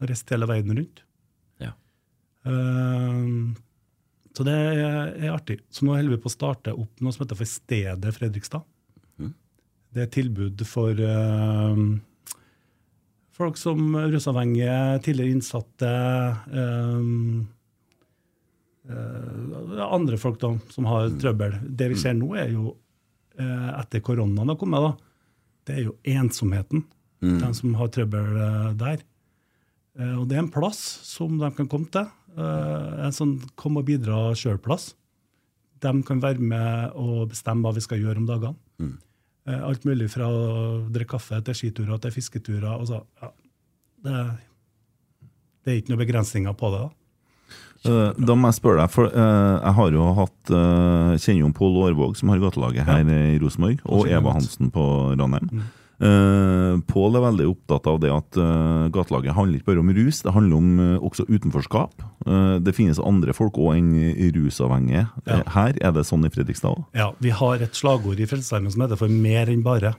Har 0.00 0.08
reist 0.08 0.30
hele 0.32 0.46
verden 0.48 0.76
rundt. 0.78 1.02
ja. 1.60 1.72
Så 4.34 4.44
det 4.48 4.52
er, 4.54 5.12
er 5.20 5.34
artig. 5.34 5.58
Så 5.70 5.84
nå 5.84 5.92
holder 5.94 6.16
vi 6.16 6.22
på 6.22 6.30
å 6.30 6.32
starte 6.32 6.72
opp 6.72 7.00
noe 7.04 7.12
som 7.12 7.26
heter 7.26 7.36
for 7.36 7.44
Stedet 7.50 8.14
Fredrikstad. 8.16 8.64
Det 9.92 10.06
er 10.06 10.12
tilbud 10.12 10.62
for 10.68 10.96
uh, 10.96 11.80
folk 13.36 13.58
som 13.60 13.96
rusavhengige, 13.96 14.76
tidligere 15.04 15.36
innsatte 15.36 15.90
Uh, 16.52 17.42
uh, 18.88 19.82
Andre 19.92 20.18
folk 20.18 20.40
da, 20.40 20.54
som 20.72 20.88
har 20.90 21.12
trøbbel. 21.20 21.58
Det 21.68 21.92
vi 21.92 21.98
ser 22.00 22.16
nå, 22.18 22.32
er 22.36 22.50
jo 22.54 22.76
etter 23.38 24.02
koronaen 24.04 24.50
har 24.52 24.58
kommet, 24.60 24.84
da, 24.84 24.90
det 25.66 25.76
er 25.78 25.86
jo 25.86 25.94
ensomheten. 26.04 26.82
De 27.22 27.48
som 27.56 27.72
har 27.78 27.88
trøbbel 27.94 28.34
der. 28.76 29.00
Og 30.18 30.26
det 30.28 30.36
er 30.36 30.42
en 30.42 30.50
plass 30.52 30.80
som 31.06 31.38
de 31.40 31.48
kan 31.56 31.68
komme 31.70 31.88
til. 31.94 32.10
En 32.36 33.14
sånn 33.16 33.38
kom 33.56 33.78
og 33.80 33.86
bidra 33.88 34.34
sjøl-plass. 34.36 34.90
De 35.82 35.94
kan 36.06 36.20
være 36.22 36.44
med 36.44 36.98
og 36.98 37.30
bestemme 37.32 37.64
hva 37.64 37.74
vi 37.74 37.82
skal 37.84 38.02
gjøre 38.02 38.22
om 38.22 38.28
dagene. 38.28 38.54
Eh, 38.82 38.92
alt 39.46 39.84
mulig 39.88 40.06
fra 40.12 40.28
å 40.30 40.42
drikke 40.92 41.16
kaffe 41.16 41.40
til 41.42 41.56
skiturer 41.58 41.98
til 42.02 42.14
fisketurer. 42.14 42.72
Og 42.78 42.86
så, 42.90 43.00
ja, 43.22 43.30
det, 44.06 44.24
det 45.64 45.72
er 45.72 45.80
ikke 45.80 45.94
noen 45.94 46.04
begrensninger 46.04 46.58
på 46.58 46.70
det. 46.74 46.82
da. 46.84 46.90
Eh, 47.82 48.10
Da 48.22 48.36
må 48.38 48.50
jeg 48.50 48.60
spørre 48.60 48.84
deg, 48.84 48.94
for 48.94 49.10
uh, 49.10 49.58
jeg 49.58 49.76
har 49.78 49.94
jo 49.96 50.08
hatt 50.20 50.52
uh, 50.54 51.12
kjenner 51.18 51.42
jo 51.42 51.52
Pål 51.58 51.78
Aarvåg, 51.86 52.16
som 52.18 52.30
har 52.30 52.42
gatelaget 52.42 52.86
her 52.86 53.02
i 53.10 53.38
Rosenborg, 53.42 53.82
og 53.90 54.10
Eva. 54.10 54.36
Hansen 54.38 54.70
på 54.74 54.84
Ranheim. 55.18 55.64
Uh, 56.02 56.80
Pål 56.90 57.14
er 57.14 57.22
veldig 57.22 57.44
opptatt 57.46 57.86
av 57.86 58.00
det 58.02 58.10
at 58.10 58.38
uh, 58.40 58.88
gatelaget 58.90 59.36
handler 59.36 59.60
ikke 59.60 59.70
bare 59.70 59.82
om 59.84 59.92
rus, 59.94 60.22
det 60.24 60.32
handler 60.34 60.56
om 60.58 60.70
uh, 60.80 61.04
også 61.06 61.26
utenforskap. 61.30 62.02
Uh, 62.26 62.58
det 62.58 62.74
finnes 62.74 62.98
andre 62.98 63.34
folk 63.36 63.60
òg 63.62 63.76
enn 63.78 63.92
rusavhengige. 64.34 65.04
Ja. 65.26 65.38
Eh, 65.38 65.44
Her 65.54 65.78
er 65.78 65.94
det 65.94 66.06
sånn 66.08 66.26
i 66.26 66.32
Fredrikstad 66.32 66.74
òg. 66.74 66.84
Ja, 66.98 67.12
Vi 67.22 67.30
har 67.30 67.62
et 67.62 67.78
slagord 67.78 68.18
i 68.18 68.26
Frelsesarmeen 68.26 68.74
som 68.74 68.82
heter 68.82 68.98
'for 68.98 69.08
mer 69.08 69.46
enn 69.46 69.62
bare'. 69.62 69.94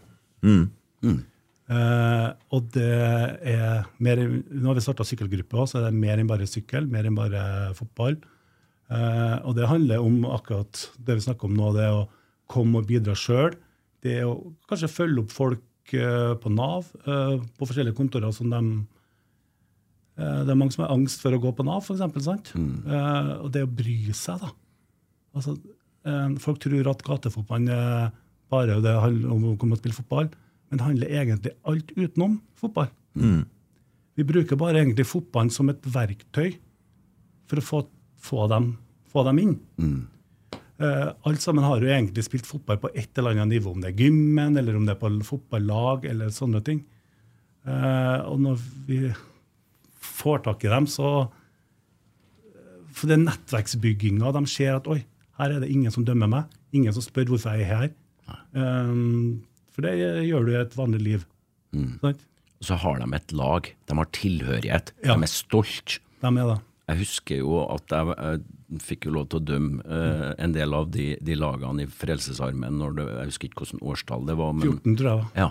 Eh, 1.69 2.29
og 2.51 2.71
det 2.75 2.83
er 2.83 3.85
mer, 4.03 4.17
Nå 4.51 4.67
har 4.67 4.75
vi 4.75 4.81
starta 4.83 5.05
sykkelgruppe 5.07 5.55
òg, 5.55 5.67
så 5.69 5.79
det 5.79 5.87
er 5.87 5.91
mer 5.97 6.17
enn 6.19 6.27
bare 6.27 6.45
sykkel, 6.45 6.87
mer 6.89 7.05
enn 7.05 7.15
bare 7.15 7.73
fotball. 7.73 8.17
Eh, 8.91 9.37
og 9.47 9.55
det 9.55 9.69
handler 9.69 10.03
om 10.03 10.25
akkurat 10.25 10.89
det 10.99 11.15
vi 11.15 11.21
snakker 11.21 11.45
om 11.45 11.55
nå, 11.55 11.73
det 11.73 11.87
å 11.89 12.07
komme 12.51 12.77
og 12.81 12.87
bidra 12.87 13.15
sjøl. 13.15 13.55
Det 14.03 14.23
å 14.27 14.53
kanskje 14.67 14.91
følge 14.91 15.19
opp 15.23 15.31
folk 15.31 15.59
eh, 15.59 15.72
på 15.91 16.49
Nav, 16.49 16.87
eh, 17.05 17.37
på 17.57 17.67
forskjellige 17.67 17.97
kontorer 17.97 18.31
som 18.31 18.49
de 18.49 18.61
eh, 20.17 20.41
Det 20.45 20.51
er 20.51 20.55
mange 20.55 20.71
som 20.71 20.85
har 20.85 20.93
angst 20.95 21.21
for 21.21 21.35
å 21.35 21.41
gå 21.41 21.51
på 21.51 21.65
Nav, 21.67 21.83
f.eks. 21.83 22.53
Mm. 22.55 22.85
og 23.43 23.51
det 23.51 23.65
å 23.65 23.71
bry 23.71 24.13
seg, 24.13 24.39
da. 24.41 24.51
Altså, 25.35 25.57
eh, 26.05 26.29
folk 26.39 26.61
tror 26.63 26.89
at 26.89 27.03
gatefotballen 27.03 28.11
bare 28.53 28.81
det 28.81 28.93
handler 29.01 29.31
om 29.33 29.45
å 29.51 29.57
komme 29.57 29.73
og 29.73 29.81
spille 29.81 29.97
fotball, 29.97 30.29
men 30.69 30.77
det 30.77 30.85
handler 30.85 31.07
egentlig 31.09 31.53
alt 31.65 31.91
utenom 31.97 32.41
fotball. 32.55 32.89
Vi 34.13 34.23
bruker 34.29 34.55
bare 34.59 34.81
egentlig 34.83 35.07
fotballen 35.09 35.49
som 35.51 35.69
et 35.69 35.81
verktøy 35.81 36.53
for 37.49 37.57
å 37.59 37.65
få, 37.65 37.79
få, 38.21 38.47
dem, 38.51 38.75
få 39.09 39.23
dem 39.25 39.39
inn. 39.41 39.55
Eh, 39.81 40.01
alt 40.81 41.43
sammen 41.43 41.63
har 41.63 41.83
jo 41.83 41.91
egentlig 41.91 42.25
spilt 42.25 42.47
fotball 42.49 42.79
på 42.81 42.89
et 42.97 43.19
eller 43.19 43.35
annet 43.35 43.53
nivå, 43.53 43.75
om 43.75 43.83
det 43.83 43.91
er 43.91 44.01
gymmen, 44.01 44.57
eller 44.57 44.75
om 44.75 44.87
det 44.87 44.95
er 44.95 44.99
på 44.99 45.11
fotballag, 45.27 46.07
eller 46.09 46.33
sånne 46.33 46.63
ting. 46.65 46.81
Eh, 47.63 48.19
og 48.27 48.41
når 48.43 48.59
vi 48.87 48.99
får 50.03 50.43
tak 50.47 50.65
i 50.65 50.71
dem, 50.73 50.89
så 50.89 51.31
For 52.93 53.09
det 53.09 53.15
er 53.15 53.23
nettverksbygginga. 53.23 54.29
De 54.35 54.45
ser 54.45 54.75
at 54.75 54.87
oi, 54.91 54.99
her 55.39 55.49
er 55.55 55.63
det 55.63 55.71
ingen 55.73 55.89
som 55.91 56.03
dømmer 56.05 56.29
meg. 56.29 56.51
Ingen 56.77 56.93
som 56.93 57.01
spør 57.01 57.31
hvorfor 57.31 57.55
jeg 57.57 57.65
er 57.65 57.79
her. 57.79 57.87
Um, 58.53 59.41
for 59.73 59.81
det 59.81 59.95
gjør 60.27 60.45
du 60.45 60.51
i 60.51 60.59
et 60.59 60.75
vanlig 60.77 60.99
liv. 61.01 61.23
Sant? 61.73 62.21
Og 62.61 62.67
så 62.69 62.77
har 62.83 63.01
de 63.01 63.07
et 63.17 63.33
lag. 63.33 63.71
De 63.89 63.97
har 63.97 64.11
tilhørighet. 64.13 64.93
Ja. 65.01 65.17
De 65.17 65.25
er 65.25 65.33
stolt. 65.33 65.97
De 66.21 66.29
er 66.29 66.51
det. 66.51 66.59
Jeg 66.91 67.01
husker 67.01 67.41
jo 67.41 67.57
at 67.65 67.97
jeg 67.97 68.45
fikk 68.81 69.07
jo 69.07 69.15
lov 69.17 69.29
til 69.31 69.41
å 69.41 69.45
dømme 69.45 69.83
eh, 69.83 70.29
en 70.43 70.55
del 70.55 70.73
av 70.77 70.89
de, 70.93 71.13
de 71.21 71.37
lagene 71.37 71.85
i 71.85 71.89
Frelsesarmen. 71.89 72.79
Når 72.79 72.95
det, 72.97 73.07
jeg 73.11 73.31
husker 73.31 73.49
ikke 73.49 73.65
hvilket 73.65 73.89
årstall 73.93 74.29
det 74.29 74.37
var. 74.39 74.55
men 74.57 74.77
14, 74.79 74.95
tror 75.01 75.11
jeg. 75.11 75.27
Ja, 75.43 75.49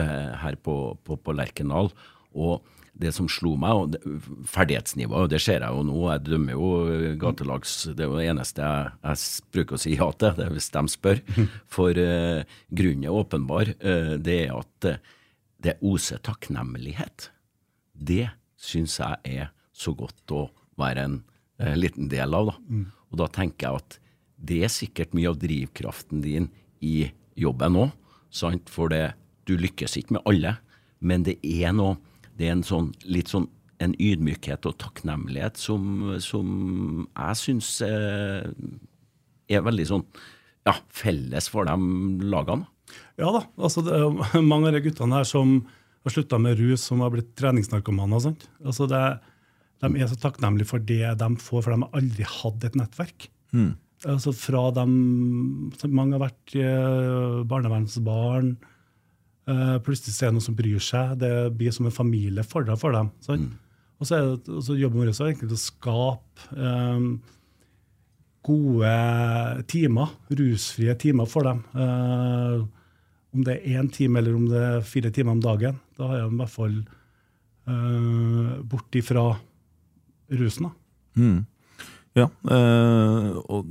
eh, 0.00 0.32
her 0.42 0.58
på, 0.62 0.76
på, 1.06 1.18
på 1.20 1.36
Lerkendal. 1.36 1.92
Og 2.36 2.64
det 2.96 3.12
som 3.12 3.28
slo 3.28 3.54
meg, 3.60 3.76
og 3.76 3.92
det, 3.92 4.00
ferdighetsnivået, 4.48 5.26
og 5.26 5.32
det 5.32 5.40
ser 5.44 5.60
jeg 5.60 5.76
jo 5.76 5.84
nå, 5.84 5.98
jeg 6.14 6.24
dømmer 6.30 6.56
jo 6.56 6.70
gatelags 7.20 7.74
Det 7.90 8.06
er 8.06 8.08
jo 8.08 8.16
det 8.16 8.28
eneste 8.30 8.64
jeg, 8.64 8.94
jeg 9.02 9.52
bruker 9.52 9.76
å 9.76 9.82
si 9.82 9.92
ja 9.96 10.08
til, 10.16 10.32
det 10.38 10.46
er 10.46 10.54
hvis 10.56 10.70
de 10.72 10.84
spør. 10.92 11.22
For 11.76 12.00
eh, 12.00 12.56
grunnen 12.80 13.04
er 13.04 13.20
åpenbar. 13.20 13.74
Eh, 13.76 14.14
det 14.16 14.38
er 14.46 14.56
at 14.56 14.88
eh, 14.88 15.14
det 15.66 15.78
oser 15.84 16.20
takknemlighet. 16.24 17.30
Det 17.92 18.26
syns 18.60 18.98
jeg 19.00 19.40
er 19.40 19.52
så 19.76 19.92
godt 19.96 20.32
å 20.32 20.46
være 20.80 21.08
en 21.08 21.20
eh, 21.60 21.76
liten 21.78 22.10
del 22.12 22.34
av. 22.36 22.52
Da. 22.52 22.82
Og 23.10 23.20
da 23.22 23.28
tenker 23.32 23.66
jeg 23.66 23.82
at 23.82 23.98
det 24.36 24.62
er 24.66 24.72
sikkert 24.72 25.14
mye 25.16 25.30
av 25.30 25.38
drivkraften 25.40 26.22
din 26.24 26.50
i 26.84 27.08
jobben 27.38 27.78
òg. 27.80 27.94
For 28.68 28.92
det, 28.92 29.14
du 29.48 29.54
lykkes 29.56 29.96
ikke 29.96 30.18
med 30.18 30.26
alle, 30.28 30.56
men 31.00 31.24
det 31.24 31.38
er 31.42 31.72
noe 31.76 31.96
Det 32.36 32.50
er 32.50 32.52
en 32.52 32.66
sånn, 32.66 32.90
litt 33.08 33.30
sånn 33.32 33.46
en 33.80 33.94
ydmykhet 33.96 34.66
og 34.68 34.74
takknemlighet 34.76 35.56
som, 35.56 36.16
som 36.20 36.48
jeg 37.06 37.38
syns 37.40 37.70
eh, 37.84 38.44
er 39.48 39.64
veldig 39.64 39.86
sånn 39.88 40.04
ja, 40.66 40.74
felles 40.92 41.48
for 41.48 41.64
de 41.64 42.26
lagene. 42.28 42.68
Ja 43.16 43.32
da. 43.34 43.42
altså 43.56 43.82
det 43.86 43.96
er 43.96 44.44
mange 44.44 44.68
av 44.68 44.76
de 44.76 44.82
guttene 44.84 45.20
her 45.20 45.28
som 45.28 45.58
har 46.06 46.14
slutta 46.14 46.38
med 46.38 46.60
rus, 46.60 46.84
som 46.86 47.00
har 47.02 47.14
blitt 47.14 47.32
treningsnarkomaner. 47.38 48.22
Sant? 48.22 48.46
Altså 48.62 48.86
det, 48.90 49.02
de 49.84 49.90
er 50.00 50.08
så 50.08 50.16
takknemlige 50.20 50.70
for 50.70 50.82
det 50.82 51.02
de 51.20 51.28
får, 51.42 51.64
for 51.64 51.74
de 51.74 51.82
har 51.82 51.98
aldri 51.98 52.24
hatt 52.30 52.64
et 52.64 52.78
nettverk. 52.78 53.28
Altså 54.06 54.32
fra 54.36 54.68
dem, 54.76 54.92
Mange 55.88 56.16
har 56.16 56.26
vært 56.26 56.56
eh, 56.60 57.44
barnevernsbarn. 57.48 58.56
eh, 59.48 59.76
plutselig 59.84 60.14
ser 60.14 60.28
er 60.28 60.34
det 60.34 60.38
noen 60.38 60.48
som 60.48 60.58
bryr 60.58 60.82
seg. 60.82 61.16
Det 61.20 61.32
blir 61.56 61.72
som 61.72 61.88
en 61.88 61.94
familie 61.94 62.44
for, 62.44 62.64
dem. 62.64 62.76
for 62.80 62.92
dem. 62.96 63.12
mm. 63.28 63.48
Og 63.96 64.08
så 64.08 64.16
er 64.16 64.26
det, 64.28 64.58
så 64.66 64.76
jobben 64.76 65.00
vår 65.00 65.12
er 65.12 65.30
egentlig 65.30 65.56
å 65.56 65.60
skape 65.60 66.56
um, 66.60 67.06
gode 68.44 68.90
timer, 69.72 70.12
rusfrie 70.28 70.92
timer 71.00 71.30
for 71.30 71.48
dem. 71.48 71.62
Uh, 71.72 72.66
om 73.32 73.44
det 73.46 73.56
er 73.56 73.80
én 73.80 73.88
time 73.92 74.20
eller 74.20 74.36
om 74.36 74.44
det 74.50 74.60
er 74.60 74.84
fire 74.84 75.12
timer 75.14 75.36
om 75.36 75.40
dagen. 75.40 75.80
Da 75.96 76.10
er 76.12 76.26
de 76.26 76.34
i 76.34 76.40
hvert 76.42 76.52
fall 76.52 76.76
uh, 77.72 78.60
bort 78.68 79.00
ifra 79.00 79.30
rusen. 80.30 80.70
da. 80.70 80.74
Ja, 82.16 82.30
øh, 82.48 83.36
og 83.52 83.66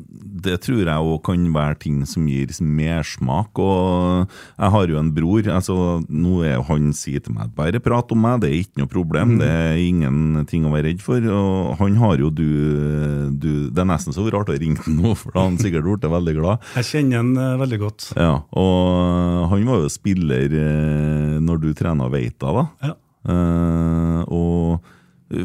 det 0.45 0.60
tror 0.62 0.84
jeg 0.84 0.93
òg 0.93 1.22
kan 1.26 1.45
være 1.49 1.80
ting 1.82 2.03
som 2.06 2.28
gir 2.30 2.51
mersmak. 2.62 3.58
Og 3.58 4.30
jeg 4.60 4.72
har 4.76 4.91
jo 4.91 4.99
en 4.99 5.10
bror. 5.16 5.49
altså 5.49 6.06
Nå 6.06 6.43
er 6.45 6.62
han 6.62 6.91
sier 6.93 7.24
til 7.26 7.34
meg 7.34 7.56
bare 7.58 7.82
prat 7.82 8.12
om 8.14 8.22
meg, 8.22 8.43
det 8.43 8.51
er 8.51 8.60
ikke 8.62 8.84
noe 8.84 8.91
problem. 8.91 9.38
Det 9.41 9.49
er 9.49 9.82
ingenting 9.82 10.68
å 10.68 10.74
være 10.76 10.91
redd 10.91 11.01
for. 11.01 11.26
Og 11.26 11.74
han 11.82 11.97
har 12.03 12.22
jo 12.22 12.30
du, 12.30 12.45
du 13.34 13.51
Det 13.74 13.82
er 13.82 13.89
nesten 13.89 14.14
så 14.14 14.28
rart 14.30 14.53
å 14.53 14.60
ringe 14.60 14.78
ham 14.86 14.99
nå, 15.01 15.16
for 15.18 15.34
da 15.34 15.41
har 15.41 15.49
han 15.49 15.62
sikkert 15.62 15.89
blitt 15.89 16.06
veldig 16.14 16.38
glad. 16.38 16.70
Jeg 16.78 16.89
kjenner 16.91 17.24
han 17.24 17.34
eh, 17.34 17.56
veldig 17.64 17.80
godt. 17.82 18.12
Ja, 18.14 18.36
Og 18.53 19.49
han 19.56 19.66
var 19.66 19.82
jo 19.82 19.89
spiller 19.89 20.53
eh, 20.53 21.39
når 21.41 21.66
du 21.66 21.72
trena 21.74 22.12
Veita, 22.14 22.53
da. 22.53 22.68
Ja. 22.86 22.93
Uh, 23.26 24.22
og 24.30 24.86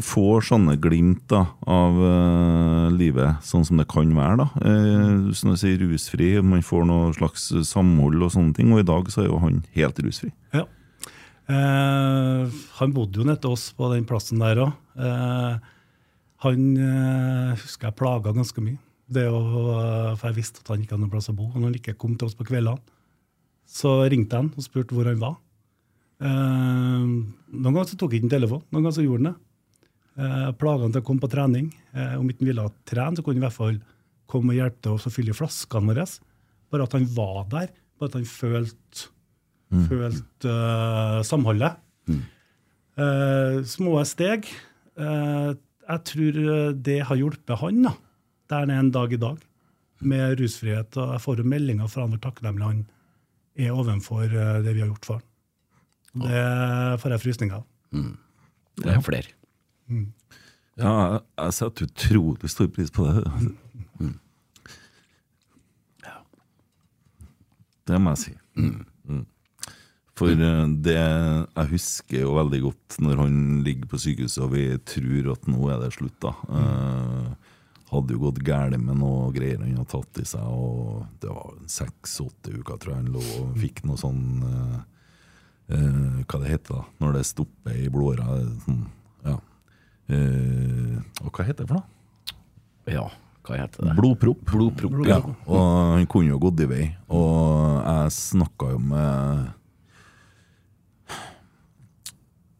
får 0.05 0.45
sånne 0.51 0.77
glimt 0.81 1.25
da, 1.31 1.43
av 1.69 1.97
uh, 1.99 2.87
livet, 2.95 3.41
sånn 3.47 3.65
som 3.67 3.81
det 3.81 3.89
kan 3.91 4.13
være. 4.17 4.45
da. 4.45 4.47
Uh, 4.63 5.31
som 5.37 5.53
jeg 5.53 5.61
sier, 5.63 5.83
rusfri, 5.85 6.31
man 6.45 6.65
får 6.67 6.87
noe 6.89 7.11
slags 7.17 7.49
samhold 7.69 8.23
og 8.23 8.33
sånne 8.35 8.55
ting. 8.57 8.71
Og 8.75 8.83
i 8.83 8.87
dag 8.87 9.11
så 9.13 9.25
er 9.25 9.29
jo 9.31 9.41
han 9.43 9.61
helt 9.77 10.01
rusfri. 10.05 10.31
Ja. 10.57 10.65
Uh, 11.51 12.47
han 12.79 12.95
bodde 12.95 13.21
jo 13.21 13.27
nede 13.27 13.51
oss 13.51 13.71
på 13.77 13.91
den 13.95 14.07
plassen 14.09 14.43
der 14.43 14.63
òg. 14.69 14.73
han 16.41 16.63
husker 17.59 17.91
jeg 17.91 17.99
plaga 17.99 18.33
ganske 18.33 18.63
mye. 18.65 18.79
Det 19.11 19.27
å, 19.27 19.43
for 20.15 20.31
jeg 20.31 20.39
visste 20.39 20.63
at 20.63 20.71
han 20.71 20.85
ikke 20.85 20.95
hadde 20.95 21.05
noen 21.05 21.13
plass 21.13 21.33
å 21.33 21.37
bo. 21.37 21.51
Og 21.51 21.59
når 21.59 21.73
han 21.73 21.79
ikke 21.81 21.99
kom 21.99 22.15
til 22.17 22.31
oss 22.31 22.39
på 22.39 22.47
kveldene, 22.47 22.79
så 23.67 24.01
ringte 24.07 24.37
jeg 24.37 24.45
han 24.45 24.53
og 24.55 24.65
spurte 24.65 24.95
hvor 24.95 25.11
han 25.11 25.21
var. 25.21 25.37
Noen 26.21 27.75
ganger 27.75 27.91
så 27.91 27.99
tok 27.99 28.15
ikke 28.19 28.31
telefonen, 28.31 28.67
noen 28.71 28.85
ganger 28.85 28.97
så 28.99 29.05
gjorde 29.05 29.25
han 29.25 29.33
det. 29.33 29.39
Uh, 30.21 30.51
plaga 30.61 30.91
til 30.91 31.01
å 31.01 31.07
komme 31.07 31.23
på 31.23 31.31
trening. 31.33 31.71
Eh, 31.95 32.17
om 32.19 32.27
ikke 32.29 32.45
han 32.45 32.51
ville 32.51 32.67
trene, 32.89 33.17
så 33.17 33.25
kunne 33.25 33.39
han 33.39 33.45
i 33.45 33.47
hvert 33.47 33.57
fall 33.57 33.79
komme 34.31 34.53
og 34.53 34.59
hjelpe 34.59 34.83
til 34.85 34.99
å 34.99 35.15
fylle 35.15 35.37
flaskene 35.39 35.89
våre. 35.95 36.05
Bare 36.71 36.85
at 36.85 36.97
han 36.99 37.07
var 37.17 37.47
der, 37.55 37.73
bare 37.97 38.13
at 38.13 38.19
han 38.19 38.29
følte 38.29 39.09
følte 39.71 40.51
uh, 40.51 41.21
samholdet. 41.25 41.79
Eh, 43.01 43.61
små 43.65 44.01
steg. 44.09 44.49
Eh, 44.99 45.51
jeg 45.91 46.05
tror 46.11 46.41
eh, 46.43 46.73
det 46.75 46.99
har 47.09 47.19
hjulpet 47.19 47.63
han 47.63 47.85
da, 47.87 47.95
der 48.51 48.65
han 48.65 48.75
er 48.75 48.83
en 48.83 48.93
dag 48.95 49.13
i 49.15 49.21
dag, 49.21 49.41
med 50.01 50.41
rusfrihet. 50.41 50.97
Og 50.99 51.15
jeg 51.15 51.25
får 51.25 51.43
jo 51.43 51.51
meldinger 51.55 51.91
fra 51.91 52.05
han 52.05 52.15
hvor 52.15 52.23
takknemlig 52.27 52.67
han 52.67 52.85
er 53.61 53.75
overfor 53.75 54.27
eh, 54.27 54.61
det 54.67 54.77
vi 54.77 54.85
har 54.85 54.93
gjort 54.93 55.09
for 55.09 55.21
han. 55.21 55.27
Det 56.27 56.47
får 57.03 57.15
jeg 57.15 57.23
frysninger 57.23 57.61
av. 57.61 57.67
Det 58.81 58.91
er 58.91 59.05
flere. 59.07 59.37
Ja, 60.81 60.95
jeg, 61.19 61.55
setter 61.57 61.89
utrolig 61.89 62.51
stor 62.53 62.71
pris 62.73 62.93
på 62.95 63.05
det. 63.09 63.25
Det 67.91 67.99
må 67.99 68.15
jeg 68.15 68.23
si. 68.23 68.35
Mm. 68.61 69.25
For 70.21 70.31
eh, 70.31 70.67
det 70.85 70.99
Jeg 71.01 71.71
husker 71.73 72.21
jo 72.23 72.35
veldig 72.37 72.61
godt 72.67 72.99
når 73.03 73.23
han 73.23 73.37
ligger 73.67 73.89
på 73.91 73.99
sykehuset 73.99 74.45
og 74.45 74.53
vi 74.53 74.67
tror 74.87 75.33
at 75.33 75.49
nå 75.51 75.71
er 75.73 75.81
det 75.83 75.95
slutt. 75.97 76.19
da. 76.23 76.35
Eh, 76.55 77.31
hadde 77.91 78.15
jo 78.15 78.23
gått 78.23 78.43
galt 78.47 78.79
med 78.79 79.01
noe 79.01 79.33
greier 79.35 79.59
han 79.59 79.75
hadde 79.75 79.91
tatt 79.91 80.21
i 80.23 80.27
seg, 80.29 80.47
og 80.47 81.07
det 81.23 81.33
var 81.33 81.57
seks-åtte 81.71 82.55
uker, 82.55 82.79
tror 82.79 82.95
jeg 82.95 83.01
han 83.01 83.13
lå 83.17 83.23
og 83.41 83.57
fikk 83.59 83.83
noe 83.89 83.99
sånn 83.99 84.23
eh, 84.47 84.77
eh, 85.75 86.21
Hva 86.23 86.43
det 86.43 86.53
heter 86.53 86.77
da, 86.77 86.85
når 87.03 87.19
det 87.19 87.27
stopper 87.33 87.81
i 87.81 87.91
blodåra. 87.91 88.39
Sånn, 88.67 88.85
og 90.11 91.31
hva 91.35 91.47
heter 91.47 91.65
det 91.65 91.71
for 91.71 91.81
noe? 91.81 92.37
Ja, 92.91 93.07
hva 93.47 93.61
heter 93.61 93.87
det? 93.87 93.95
Blodpropp. 93.99 94.43
Blodpropp, 94.51 95.01
Ja, 95.09 95.21
og 95.47 95.65
han 95.97 96.07
kunne 96.11 96.33
jo 96.35 96.41
gått 96.43 96.63
i 96.65 96.69
vei. 96.71 96.85
Og 97.09 97.81
jeg 97.85 98.15
snakka 98.17 98.75
jo 98.75 98.83
med 98.91 99.49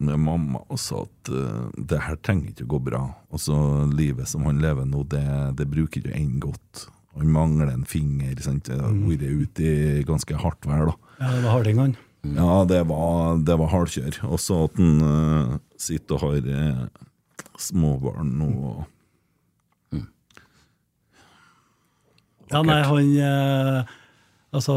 med 0.01 0.17
mamma 0.17 0.63
og 0.73 0.79
sa 0.81 1.03
at 1.05 1.29
uh, 1.29 1.67
det 1.77 1.99
her 2.07 2.17
trenger 2.25 2.55
ikke 2.55 2.65
å 2.65 2.71
gå 2.75 2.79
bra. 2.89 3.01
Altså, 3.35 3.57
Livet 3.93 4.31
som 4.31 4.47
han 4.49 4.63
lever 4.63 4.89
nå, 4.89 5.03
det, 5.13 5.27
det 5.59 5.67
bruker 5.69 6.01
ikke 6.01 6.17
en 6.17 6.39
godt. 6.41 6.87
Han 7.19 7.33
mangler 7.35 7.69
en 7.73 7.85
finger. 7.89 8.33
Sant? 8.41 8.71
Det 8.71 8.79
har 8.81 8.95
vært 8.95 9.27
ute 9.29 9.67
i 9.67 10.05
ganske 10.09 10.39
hardt 10.41 10.65
vær. 10.69 10.89
da. 10.89 10.95
Ja, 11.21 11.35
det 11.35 11.43
var 11.45 11.53
harding, 11.59 11.83
han. 11.83 11.97
Ja, 12.37 12.57
det 12.69 12.81
var, 12.89 13.39
det 13.45 13.57
var 13.61 13.71
hardkjør. 13.75 14.23
Og 14.31 14.41
så 14.41 14.63
at 14.71 14.81
han 14.81 15.05
uh, 15.05 15.55
sitter 15.81 16.17
og 16.17 16.25
har 16.25 16.49
uh, 16.49 17.07
småbarn 17.63 18.35
nå. 18.41 18.51
og 18.71 18.87
Ja, 22.51 22.65
nei, 22.67 22.81
han 22.83 23.11
eh, 23.23 23.97
Altså, 24.51 24.75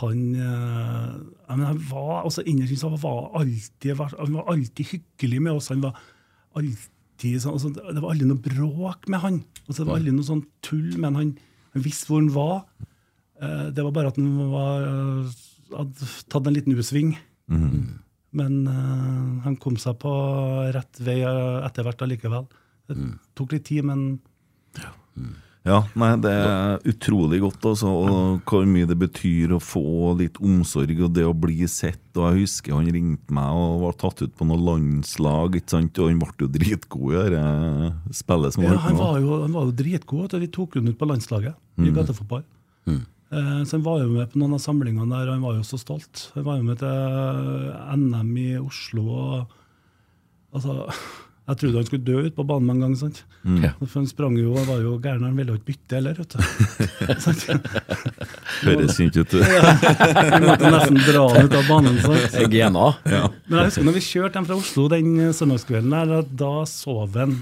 han 0.00 0.22
eh, 0.34 1.10
men 1.48 1.66
han 1.68 1.78
var 1.88 2.24
altså 2.24 2.42
innerst 2.42 2.82
han 2.82 2.96
var 2.98 3.30
alltid, 3.38 3.94
han 3.94 4.34
var 4.34 4.48
alltid 4.50 4.90
hyggelig 4.90 5.42
med 5.42 5.52
oss. 5.52 5.68
Han 5.70 5.84
var 5.84 5.94
alltid 6.58 7.38
sånn, 7.40 7.54
altså, 7.54 7.70
Det 7.70 8.02
var 8.02 8.10
aldri 8.12 8.26
noe 8.28 8.42
bråk 8.42 9.06
med 9.08 9.22
han. 9.22 9.38
Altså, 9.68 9.84
det 9.84 9.88
var 9.88 10.00
aldri 10.00 10.14
noe 10.16 10.26
sånn 10.26 10.42
tull, 10.66 10.90
men 10.98 11.16
han, 11.18 11.30
han 11.76 11.84
visste 11.86 12.10
hvor 12.10 12.20
han 12.20 12.32
var. 12.34 12.58
Eh, 13.38 13.64
det 13.74 13.86
var 13.86 13.94
bare 13.94 14.10
at 14.12 14.18
han 14.18 14.34
var, 14.50 14.84
eh, 14.90 15.38
hadde 15.78 16.10
tatt 16.28 16.50
en 16.50 16.58
liten 16.58 16.74
U-sving. 16.76 17.14
Men 18.36 18.62
uh, 18.68 19.42
han 19.46 19.56
kom 19.60 19.78
seg 19.80 19.98
på 20.02 20.12
rett 20.74 21.00
vei 21.00 21.20
eh, 21.24 21.58
etter 21.64 21.86
hvert 21.86 22.02
allikevel. 22.04 22.48
Det 22.88 22.96
tok 23.36 23.54
litt 23.56 23.68
tid, 23.68 23.84
men 23.88 24.18
Ja, 25.68 25.82
nei, 26.00 26.14
det 26.22 26.30
er 26.32 26.84
utrolig 26.88 27.40
godt, 27.42 27.64
altså, 27.68 27.90
og 27.90 28.46
hvor 28.48 28.64
mye 28.68 28.88
det 28.88 28.96
betyr 28.96 29.52
å 29.52 29.58
få 29.60 30.14
litt 30.16 30.38
omsorg 30.40 31.02
og 31.04 31.12
det 31.16 31.26
å 31.28 31.34
bli 31.36 31.66
sett. 31.68 32.06
og 32.14 32.30
Jeg 32.30 32.46
husker 32.46 32.76
han 32.78 32.88
ringte 32.94 33.34
meg 33.36 33.58
og 33.58 33.82
var 33.82 33.98
tatt 34.00 34.22
ut 34.24 34.36
på 34.38 34.48
noe 34.48 34.60
landslag, 34.70 35.58
ikke 35.58 35.74
sant? 35.74 36.00
og 36.00 36.08
han 36.08 36.22
ble 36.22 36.46
jo 36.46 36.50
dritgod 36.54 37.18
i 37.26 37.34
det 37.34 37.44
spillet 38.16 38.56
som 38.56 38.64
Ja, 38.64 38.78
han, 38.86 38.96
var 38.96 39.20
jo, 39.20 39.42
han 39.44 39.56
var 39.58 39.68
jo 39.68 39.76
dritgod. 39.82 40.38
Vi 40.40 40.52
tok 40.54 40.78
han 40.80 40.88
ut 40.88 41.00
på 41.00 41.10
landslaget 41.10 41.84
i 41.84 41.92
gatefotball. 41.96 42.46
Eh, 42.88 43.04
så 43.30 43.70
Han 43.76 43.82
var 43.84 43.98
jo 44.02 44.08
med 44.14 44.30
på 44.32 44.38
noen 44.40 44.54
av 44.56 44.60
samlingene 44.64 45.10
der, 45.12 45.28
og 45.28 45.34
han 45.36 45.42
var 45.44 45.54
jo 45.58 45.64
så 45.68 45.76
stolt. 45.80 46.30
Han 46.34 46.44
var 46.46 46.56
jo 46.56 46.62
med 46.70 46.78
til 46.80 46.96
NM 48.00 48.30
i 48.40 48.46
Oslo. 48.58 49.04
og 49.08 49.46
altså, 50.54 50.72
Jeg 51.48 51.56
trodde 51.62 51.78
han 51.80 51.86
skulle 51.88 52.04
dø 52.04 52.18
ute 52.26 52.36
på 52.36 52.44
banen 52.44 52.66
med 52.68 52.74
en 52.76 52.80
gang. 52.82 52.94
sant? 53.00 53.18
Ja. 53.62 53.70
For 53.80 53.98
Han 54.02 54.06
sprang 54.10 54.34
jo, 54.36 54.50
og 54.52 54.66
var 54.68 54.82
jo 54.84 54.98
gæren, 55.00 55.22
han 55.24 55.36
ville 55.36 55.52
jo 55.54 55.56
ikke 55.56 55.70
bytte 55.72 55.94
heller. 55.96 56.14
vet 56.18 56.34
du. 56.34 56.38
Høres 58.66 58.92
sint 58.98 59.16
ut. 59.16 59.32
Vi 59.32 59.38
måtte 60.44 60.68
nesten 60.74 60.98
dra 61.06 61.22
han 61.32 61.48
ut 61.48 61.56
av 61.56 61.64
banen. 61.70 61.96
sant? 62.04 62.36
Gena. 62.52 62.86
Ja. 63.08 63.22
Men 63.48 63.56
jeg 63.62 63.66
husker 63.70 63.84
når 63.88 63.96
vi 63.96 64.04
kjørte 64.08 64.34
hjem 64.40 64.48
fra 64.50 64.58
Oslo 64.60 64.82
den 64.92 65.08
søndagskvelden, 65.36 65.92
der, 65.96 66.08
da 66.44 66.52
sov 66.68 67.16
han 67.16 67.32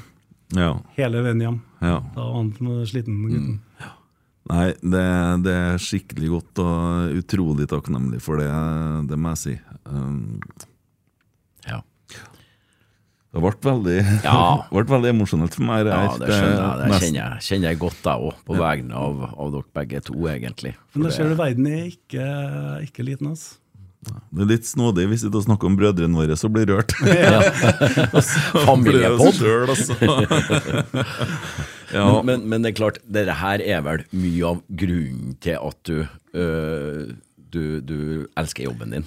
Ja, 0.55 0.71
hele 0.99 1.19
veien 1.27 1.41
hjem. 1.43 1.59
ja. 1.83 1.97
Da 2.15 2.21
var 2.29 2.37
han 2.39 2.51
sliten. 2.87 3.15
gutten. 3.27 3.59
Nei, 4.47 4.69
det, 4.79 5.03
det 5.43 5.53
er 5.59 5.81
skikkelig 5.83 6.29
godt 6.37 6.61
og 6.63 7.17
utrolig 7.19 7.67
takknemlig 7.71 8.21
for 8.23 8.39
det, 8.39 8.47
det 9.11 9.19
må 9.19 9.33
jeg 9.35 9.43
si. 9.43 9.55
Um, 9.91 10.39
Ja. 11.67 11.81
Det 13.37 13.43
ble 13.43 13.51
veldig, 13.67 13.97
Ja. 14.25 14.37
ble 14.73 14.85
veldig 14.89 15.11
emosjonelt 15.13 15.57
for 15.59 15.67
meg. 15.69 15.91
ja, 15.91 15.99
det 16.17 16.31
skjønner 16.31 16.57
jeg. 16.57 16.79
Det 16.79 17.01
kjenner 17.03 17.19
jeg, 17.21 17.43
kjenner 17.49 17.69
jeg 17.73 17.81
godt, 17.83 17.99
jeg 18.07 18.31
òg, 18.31 18.39
på 18.47 18.57
vegne 18.63 18.95
av, 18.97 19.25
av 19.35 19.51
dere 19.57 19.69
begge 19.81 20.01
to, 20.07 20.15
egentlig. 20.31 20.73
For 20.89 21.03
Men 21.03 21.11
da 21.11 21.15
ser 21.19 21.29
du 21.29 21.37
verden 21.43 21.67
er 21.69 21.83
ikke, 21.91 22.29
ikke 22.87 23.05
liten. 23.11 23.35
altså. 23.35 23.59
Det 24.07 24.45
er 24.45 24.51
litt 24.53 24.67
snodig 24.69 25.07
hvis 25.09 25.23
vi 25.23 25.27
sitter 25.27 25.41
og 25.41 25.47
snakker 25.49 25.71
om 25.71 25.77
brødrene 25.79 26.15
våre, 26.19 26.37
så 26.39 26.51
blir 26.53 26.69
rørt. 26.71 26.93
Familiepod. 28.67 29.41
Ja, 31.95 32.23
Men, 32.23 32.27
men, 32.27 32.49
men 32.51 32.65
det 32.65 32.73
er 32.73 32.79
klart, 32.81 32.99
dette 33.07 33.35
her 33.41 33.63
er 33.63 33.85
vel 33.87 34.03
mye 34.15 34.49
av 34.49 34.63
grunnen 34.83 35.37
til 35.43 35.55
at 35.59 35.79
du, 35.87 36.01
øh, 36.35 37.15
du, 37.55 37.63
du 37.87 37.99
elsker 38.39 38.67
jobben 38.67 38.95
din. 38.97 39.07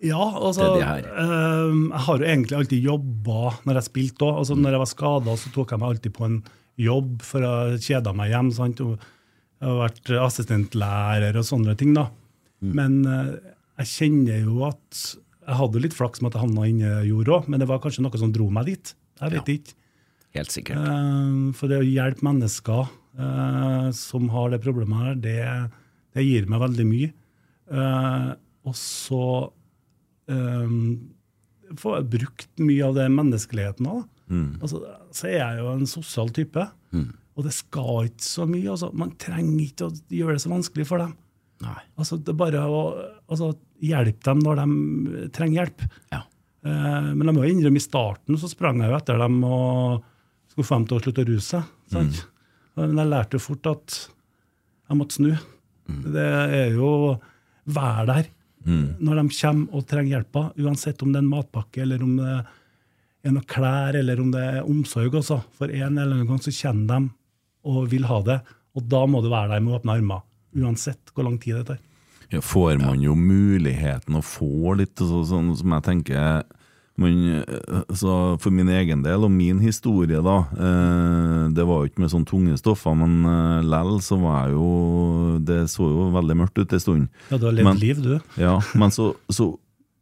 Ja, 0.00 0.20
altså 0.20 0.64
ehm, 0.80 1.90
Jeg 1.92 2.02
har 2.06 2.20
jo 2.22 2.24
egentlig 2.28 2.56
alltid 2.56 2.86
jobba 2.86 3.54
når 3.68 3.80
jeg 3.80 3.88
spilte 3.90 4.24
òg. 4.28 4.38
Altså, 4.42 4.56
når 4.56 4.76
jeg 4.76 4.82
var 4.84 4.90
skada, 4.94 5.36
tok 5.52 5.74
jeg 5.74 5.82
meg 5.82 5.94
alltid 5.94 6.14
på 6.16 6.28
en 6.28 6.38
jobb 6.80 7.24
for 7.26 7.44
å 7.44 7.54
kjede 7.76 8.14
meg 8.16 8.32
hjem. 8.32 8.52
Sant? 8.56 8.80
Og 8.84 8.94
jeg 8.96 9.68
har 9.68 9.80
vært 9.82 10.12
assistentlærer 10.24 11.36
og 11.36 11.44
sånne 11.48 11.76
ting. 11.80 11.92
da. 11.96 12.06
Mm. 12.64 12.72
Men 12.78 12.96
eh, 13.12 13.34
jeg 13.80 13.88
kjenner 13.90 14.42
jo 14.44 14.64
at 14.68 15.02
jeg 15.40 15.56
hadde 15.58 15.80
litt 15.82 15.96
flaks 15.96 16.20
med 16.22 16.30
at 16.30 16.36
jeg 16.38 16.44
havna 16.46 16.66
inne 16.68 16.90
i 17.02 17.08
jord 17.10 17.30
òg, 17.34 17.46
men 17.50 17.62
det 17.62 17.66
var 17.70 17.80
kanskje 17.82 18.04
noe 18.04 18.18
som 18.20 18.30
dro 18.34 18.46
meg 18.52 18.68
dit. 18.70 18.92
Jeg 19.20 19.32
vet 19.34 19.48
Ja. 19.48 19.54
ikke. 19.56 19.76
Helt 20.36 20.52
sikkert. 20.54 20.76
Uh, 20.78 21.50
For 21.58 21.66
det 21.72 21.80
å 21.80 21.86
hjelpe 21.88 22.22
mennesker 22.22 22.84
uh, 23.18 23.88
som 23.96 24.28
har 24.30 24.52
det 24.52 24.60
problemet 24.62 25.00
her, 25.02 25.16
det, 25.24 25.40
det 26.14 26.26
gir 26.28 26.46
meg 26.46 26.60
veldig 26.62 26.86
mye. 26.86 27.10
Uh, 27.70 28.36
og 28.68 28.76
så 28.78 29.24
får 31.80 31.96
jeg 31.96 32.08
brukt 32.12 32.60
mye 32.62 32.86
av 32.86 32.94
det 32.98 33.06
menneskeligheten 33.14 33.88
òg. 33.90 34.04
Altså, 34.62 34.78
så 35.10 35.26
er 35.26 35.38
jeg 35.40 35.58
jo 35.62 35.72
en 35.72 35.88
sosial 35.90 36.30
type. 36.36 36.66
Og 37.38 37.46
det 37.46 37.54
skal 37.56 38.10
ikke 38.10 38.26
så 38.26 38.46
mye. 38.46 38.68
Altså, 38.70 38.90
man 38.94 39.14
trenger 39.18 39.64
ikke 39.64 39.88
å 39.88 39.94
gjøre 40.20 40.36
det 40.36 40.44
så 40.44 40.52
vanskelig 40.52 40.86
for 40.86 41.02
dem. 41.02 41.16
Nei. 41.60 41.80
Altså, 42.00 42.16
det 42.16 42.32
er 42.32 42.40
bare 42.40 42.64
å 42.64 42.82
altså, 43.28 43.52
hjelpe 43.84 44.24
dem 44.30 44.40
når 44.44 44.62
de 44.62 45.26
trenger 45.36 45.60
hjelp. 45.60 45.84
Ja. 46.12 46.22
Eh, 46.64 47.10
men 47.12 47.26
jeg 47.26 47.36
må 47.36 47.46
innrømme 47.48 47.80
i 47.80 47.84
starten 47.84 48.40
så 48.40 48.48
sprang 48.50 48.80
jeg 48.82 48.92
jo 48.92 48.98
etter 48.98 49.20
dem 49.20 49.38
og 49.44 50.04
skulle 50.50 50.68
få 50.68 50.80
dem 50.80 50.88
til 50.88 50.98
å 50.98 51.02
slutte 51.04 51.24
å 51.24 51.30
ruse 51.30 51.46
seg. 51.52 51.68
sant? 51.92 52.22
Men 52.78 53.00
jeg 53.02 53.12
lærte 53.12 53.36
jo 53.36 53.44
fort 53.44 53.70
at 53.70 53.98
jeg 54.90 54.98
måtte 54.98 55.18
snu. 55.18 55.32
Det 55.90 56.26
er 56.54 56.76
jo 56.76 56.90
være 57.70 58.06
der 58.08 58.30
når 58.68 59.20
de 59.22 59.22
kommer 59.32 59.76
og 59.76 59.86
trenger 59.88 60.18
hjelpa, 60.18 60.42
uansett 60.60 61.02
om 61.02 61.12
det 61.12 61.20
er 61.20 61.24
en 61.24 61.30
matpakke 61.32 61.80
eller 61.82 62.02
om 62.04 62.16
det 62.18 62.32
er 63.24 63.34
noe 63.34 63.48
klær 63.48 63.96
eller 63.96 64.20
om 64.20 64.30
det 64.34 64.42
er 64.42 64.68
omsorg. 64.68 65.16
Også. 65.20 65.40
For 65.56 65.72
en 65.72 65.96
eller 65.98 66.12
annen 66.18 66.28
gang 66.28 66.42
så 66.44 66.52
kjenner 66.54 66.92
de 66.92 67.14
og 67.70 67.88
vil 67.92 68.06
ha 68.08 68.20
det, 68.24 68.38
og 68.76 68.84
da 68.88 69.02
må 69.10 69.20
du 69.20 69.28
være 69.32 69.54
der 69.54 69.64
med 69.64 69.76
åpne 69.80 69.96
armer. 69.98 70.22
Uansett 70.56 71.12
hvor 71.14 71.26
lang 71.26 71.38
tid 71.38 71.60
det 71.60 71.66
tar. 71.66 71.78
Ja, 72.30 72.40
får 72.40 72.78
man 72.78 73.02
jo 73.02 73.16
muligheten 73.18 74.14
å 74.18 74.22
få 74.22 74.76
litt 74.78 74.98
så, 75.02 75.24
sånn 75.26 75.50
som 75.58 75.72
jeg 75.74 75.86
tenker 75.88 76.42
men, 77.00 77.40
eh, 77.40 77.94
så 77.96 78.36
For 78.42 78.52
min 78.52 78.68
egen 78.68 79.02
del 79.02 79.24
og 79.24 79.32
min 79.32 79.60
historie, 79.64 80.20
da 80.22 80.36
eh, 80.52 81.48
Det 81.56 81.64
var 81.64 81.80
jo 81.80 81.88
ikke 81.90 82.02
med 82.04 82.12
sånne 82.12 82.28
tunge 82.28 82.58
stoffer, 82.60 82.94
men 82.98 83.24
eh, 83.24 83.62
lell 83.66 83.96
så 84.04 84.18
var 84.20 84.48
jeg 84.50 84.58
jo 84.58 85.38
Det 85.46 85.62
så 85.72 85.88
jo 85.88 86.10
veldig 86.14 86.36
mørkt 86.42 86.60
ut 86.60 86.74
en 86.76 86.82
stund. 86.84 87.08
Ja, 87.30 87.38
du 87.40 87.46
har 87.48 87.56
levd 87.56 87.70
Men- 87.70 87.80
liv, 87.82 88.02
du. 88.04 88.14
Ja, 88.40 88.58
men 88.74 88.92
så, 88.94 89.14
så 89.32 89.52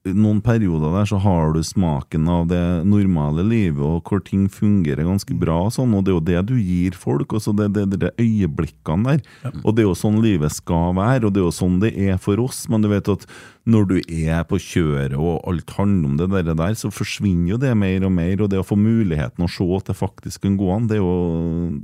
noen 0.07 0.39
perioder 0.45 0.93
der 0.95 1.09
så 1.11 1.19
har 1.21 1.53
du 1.55 1.61
smaken 1.65 2.29
av 2.31 2.47
det 2.51 2.63
normale 2.89 3.43
livet, 3.47 3.83
og 3.83 4.09
hvor 4.09 4.23
ting 4.25 4.47
fungerer 4.53 5.07
ganske 5.07 5.35
bra, 5.39 5.57
og 5.67 5.75
sånn, 5.75 5.95
og 5.97 6.05
det 6.07 6.13
er 6.13 6.17
jo 6.17 6.27
det 6.29 6.43
du 6.51 6.55
gir 6.57 6.97
folk. 6.97 7.33
og 7.35 7.43
så 7.43 7.55
det, 7.57 7.71
det, 7.75 7.87
det, 7.93 8.01
det 8.05 8.13
øyeblikkene 8.23 9.19
der. 9.19 9.51
Og 9.65 9.75
det 9.75 9.85
er 9.85 9.89
jo 9.89 9.97
sånn 9.99 10.21
livet 10.25 10.55
skal 10.55 10.95
være, 10.99 11.27
og 11.27 11.35
det 11.35 11.43
er 11.43 11.49
jo 11.49 11.57
sånn 11.59 11.81
det 11.83 11.93
er 11.97 12.21
for 12.23 12.41
oss. 12.43 12.65
Men 12.71 12.85
du 12.85 12.91
vet 12.93 13.11
at 13.11 13.27
når 13.69 13.91
du 13.91 13.97
er 13.99 14.47
på 14.49 14.61
kjøret 14.63 15.19
og 15.19 15.43
alt 15.51 15.75
handler 15.77 16.13
om 16.13 16.17
det 16.21 16.31
der, 16.33 16.55
der 16.57 16.79
så 16.79 16.93
forsvinner 16.95 17.57
jo 17.57 17.61
det 17.61 17.75
mer 17.77 18.07
og 18.07 18.15
mer. 18.15 18.37
Og 18.45 18.53
det 18.53 18.63
å 18.63 18.67
få 18.67 18.79
muligheten 18.79 19.45
å 19.45 19.51
se 19.51 19.67
at 19.77 19.91
det 19.91 19.99
faktisk 19.99 20.47
kan 20.47 20.57
gå 20.61 20.71
an, 20.73 20.89
det 20.89 20.99
er 20.99 21.05
jo, 21.05 21.19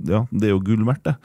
ja, 0.08 0.24
det 0.30 0.48
er 0.48 0.56
jo 0.56 0.64
gull 0.64 0.86
verdt, 0.88 1.10
det. 1.10 1.18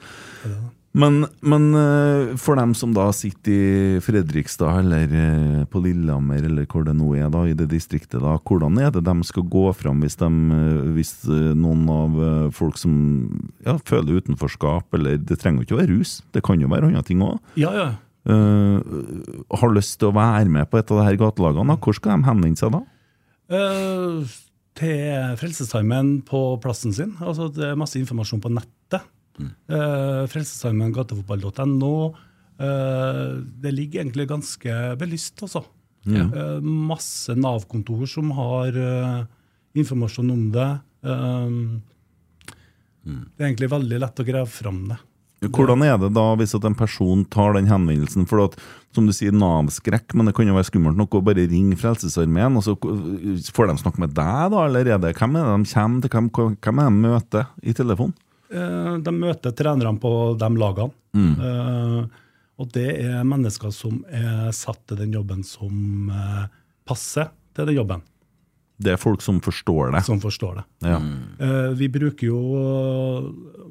Men, 0.90 1.22
men 1.46 1.68
eh, 1.78 2.32
for 2.40 2.58
dem 2.58 2.72
som 2.74 2.90
da 2.96 3.06
sitter 3.14 3.52
i 3.54 4.00
Fredrikstad 4.02 4.80
eller 4.80 5.12
eh, 5.14 5.60
på 5.70 5.82
Lillehammer 5.84 6.42
eller 6.48 6.66
hvor 6.66 6.82
det 6.86 6.96
nå 6.98 7.12
er 7.14 7.28
da, 7.30 7.44
i 7.46 7.54
det 7.54 7.68
distriktet, 7.70 8.18
da, 8.18 8.34
hvordan 8.42 8.80
er 8.82 8.90
det 8.96 9.04
de 9.06 9.14
skal 9.28 9.46
gå 9.52 9.68
fram 9.78 10.02
hvis, 10.02 10.18
de, 10.18 10.30
eh, 10.56 10.88
hvis 10.96 11.12
noen 11.30 11.84
av 11.94 12.18
folk 12.56 12.80
som 12.80 12.96
ja, 13.66 13.76
føler 13.86 14.18
utenforskap, 14.18 14.90
eller 14.98 15.20
det 15.22 15.38
trenger 15.38 15.62
jo 15.62 15.68
ikke 15.68 15.78
å 15.78 15.82
være 15.84 15.94
rus, 16.00 16.16
det 16.34 16.42
kan 16.46 16.62
jo 16.62 16.70
være 16.72 16.90
andre 16.90 17.06
ting 17.06 17.22
òg, 17.22 17.38
Ja, 17.60 17.70
ja. 17.76 17.88
har 19.62 19.74
lyst 19.76 20.00
til 20.02 20.10
å 20.10 20.16
være 20.18 20.50
med 20.50 20.72
på 20.72 20.82
et 20.82 20.90
av 20.90 21.04
de 21.04 21.06
her 21.06 21.20
gatelagene, 21.22 21.78
hvor 21.78 21.94
skal 21.94 22.18
de 22.18 22.26
henvende 22.32 22.58
seg 22.58 22.74
da? 22.74 22.82
Uh, 23.50 24.26
til 24.78 25.38
Frelsesarmeen 25.38 26.20
på 26.26 26.42
plassen 26.62 26.94
sin. 26.94 27.14
Altså, 27.22 27.48
det 27.54 27.64
er 27.66 27.78
masse 27.78 27.98
informasjon 27.98 28.42
på 28.42 28.52
nettet. 28.58 29.06
Uh, 29.70 30.26
Frelsesarmeen 30.30 30.92
gatefotball.no. 30.96 31.94
Eh, 32.60 33.28
det 33.62 33.72
ligger 33.72 34.02
egentlig 34.02 34.28
ganske 34.28 34.74
belyst, 35.00 35.40
altså. 35.46 35.62
Eh, 36.06 36.60
masse 36.60 37.32
Nav-kontor 37.36 38.06
som 38.08 38.30
har 38.36 38.76
eh, 38.76 39.22
informasjon 39.80 40.32
om 40.34 40.42
det. 40.52 40.70
Eh, 41.04 41.54
Det 43.00 43.40
er 43.40 43.48
egentlig 43.48 43.70
veldig 43.72 44.00
lett 44.02 44.20
å 44.20 44.26
grave 44.28 44.50
fram 44.52 44.82
det. 44.90 44.98
Hvordan 45.40 45.80
er 45.86 45.96
det 45.96 46.10
da 46.12 46.26
hvis 46.36 46.52
at 46.52 46.66
en 46.68 46.76
person 46.76 47.24
tar 47.24 47.54
den 47.56 47.70
henvendelsen? 47.70 48.26
For 48.28 48.44
at, 48.44 48.58
som 48.92 49.06
du 49.08 49.12
sier, 49.16 49.32
Nav-skrekk, 49.32 50.12
men 50.12 50.28
det 50.28 50.34
kan 50.36 50.44
jo 50.44 50.52
være 50.58 50.68
skummelt 50.68 51.00
nok 51.00 51.16
å 51.16 51.22
bare 51.24 51.48
ringe 51.48 51.78
Frelsesarmeen, 51.80 52.58
og 52.60 52.66
så 52.66 52.74
får 52.76 53.70
de 53.72 53.80
snakke 53.80 54.04
med 54.04 54.12
deg, 54.12 54.50
da? 54.52 54.66
Eller 54.66 54.84
er 54.84 55.00
det, 55.00 55.14
hvem 55.16 55.40
er 55.40 55.48
det 55.48 55.54
de 55.64 55.72
kommer 55.72 56.04
til? 56.04 56.12
Hvem, 56.12 56.58
hvem 56.60 56.82
er 56.84 56.90
de 56.92 57.00
møter 57.08 57.48
i 57.64 57.72
telefon? 57.72 58.12
Eh, 58.50 58.96
De 59.06 59.12
møter 59.14 59.52
trenerne 59.56 59.98
på 60.02 60.10
de 60.38 60.48
lagene. 60.58 60.92
Eh, 61.16 62.04
og 62.60 62.68
det 62.74 62.88
er 63.00 63.24
mennesker 63.24 63.72
som 63.72 64.02
er 64.12 64.50
satt 64.52 64.82
til 64.90 64.98
den 65.00 65.12
jobben 65.16 65.42
som 65.46 66.10
eh, 66.12 66.46
passer 66.86 67.30
til 67.56 67.66
den 67.70 67.76
jobben, 67.80 68.02
Det 68.80 68.92
er 68.94 68.96
folk 69.00 69.20
som 69.22 69.40
forstår 69.40 69.92
det. 69.92 70.04
som 70.06 70.20
forstår 70.20 70.54
det. 70.60 70.64
Ja. 70.88 70.98
Eh, 71.40 71.72
vi 71.76 71.88
bruker 71.88 72.26
jo 72.26 72.40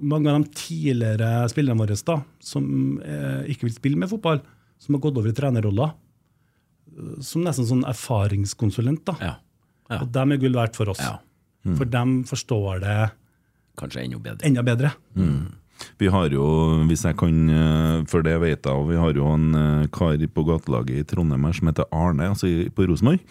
mange 0.02 0.30
av 0.30 0.44
de 0.44 0.50
tidligere 0.54 1.48
spillerne 1.50 1.80
våre 1.82 1.96
da, 2.06 2.18
som 2.40 3.00
ikke 3.48 3.68
vil 3.68 3.74
spille 3.76 3.98
med 3.98 4.10
fotball, 4.12 4.42
som 4.80 4.96
har 4.96 5.02
gått 5.02 5.18
over 5.18 5.30
i 5.30 5.34
trenerroller, 5.36 5.92
som 7.22 7.44
nesten 7.46 7.66
sånn 7.68 7.86
erfaringskonsulent. 7.88 9.04
da. 9.06 9.16
Ja. 9.22 9.34
ja. 9.90 10.02
Og 10.02 10.12
dem 10.12 10.32
er 10.36 10.38
gull 10.42 10.54
verdt 10.58 10.76
for 10.80 10.90
oss. 10.90 11.00
Ja. 11.04 11.18
For 11.76 11.86
dem 11.86 12.24
forstår 12.28 12.80
det 12.84 12.98
Kanskje 13.80 14.04
enda 14.06 14.20
bedre. 14.20 14.44
enda 14.48 14.66
bedre. 14.68 14.94
Vi 16.00 16.10
har 16.12 16.34
jo, 16.34 16.46
hvis 16.90 17.06
jeg 17.08 17.18
kan, 17.20 17.40
eh, 17.52 18.04
for 18.10 18.26
det 18.26 18.36
vet 18.42 18.68
jeg, 18.68 18.90
vi 18.90 19.00
har 19.00 19.16
jo 19.16 19.32
en 19.32 19.48
eh, 19.56 19.88
kar 19.94 20.20
på 20.20 20.46
gatelaget 20.48 21.02
i 21.02 21.08
Trondheim 21.08 21.48
her 21.48 21.56
som 21.56 21.72
heter 21.72 21.90
Arne, 21.96 22.32
altså 22.34 22.50
på 22.76 22.88
Rosenborg, 22.90 23.22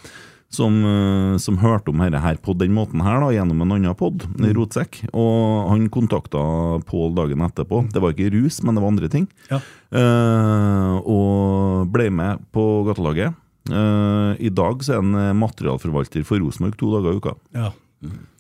som, 0.53 0.79
eh, 0.85 1.35
som 1.43 1.59
hørte 1.61 1.93
om 1.93 2.01
dette 2.01 2.23
her 2.25 2.39
på 2.41 2.57
den 2.57 2.73
måten 2.77 3.03
her, 3.05 3.21
da, 3.21 3.33
gjennom 3.35 3.65
en 3.65 3.75
annen 3.77 3.99
pod, 3.99 4.25
Rotsekk. 4.41 5.03
Og 5.13 5.69
han 5.73 5.91
kontakta 5.93 6.41
Pål 6.89 7.13
dagen 7.19 7.45
etterpå. 7.45 7.83
Det 7.93 8.01
var 8.01 8.15
ikke 8.15 8.33
rus, 8.33 8.63
men 8.63 8.77
det 8.77 8.85
var 8.85 8.95
andre 8.95 9.13
ting. 9.13 9.29
Ja. 9.51 9.61
Uh, 9.89 10.97
og 11.09 11.93
ble 11.93 12.09
med 12.13 12.43
på 12.53 12.65
gatelaget. 12.89 13.37
Uh, 13.69 14.33
I 14.41 14.49
dag 14.53 14.81
så 14.85 14.97
er 14.97 15.05
han 15.05 15.37
materialforvalter 15.37 16.25
for 16.25 16.41
Rosenborg 16.41 16.77
to 16.81 16.93
dager 16.97 17.13
i 17.13 17.21
uka. 17.21 17.37
Ja. 17.57 17.73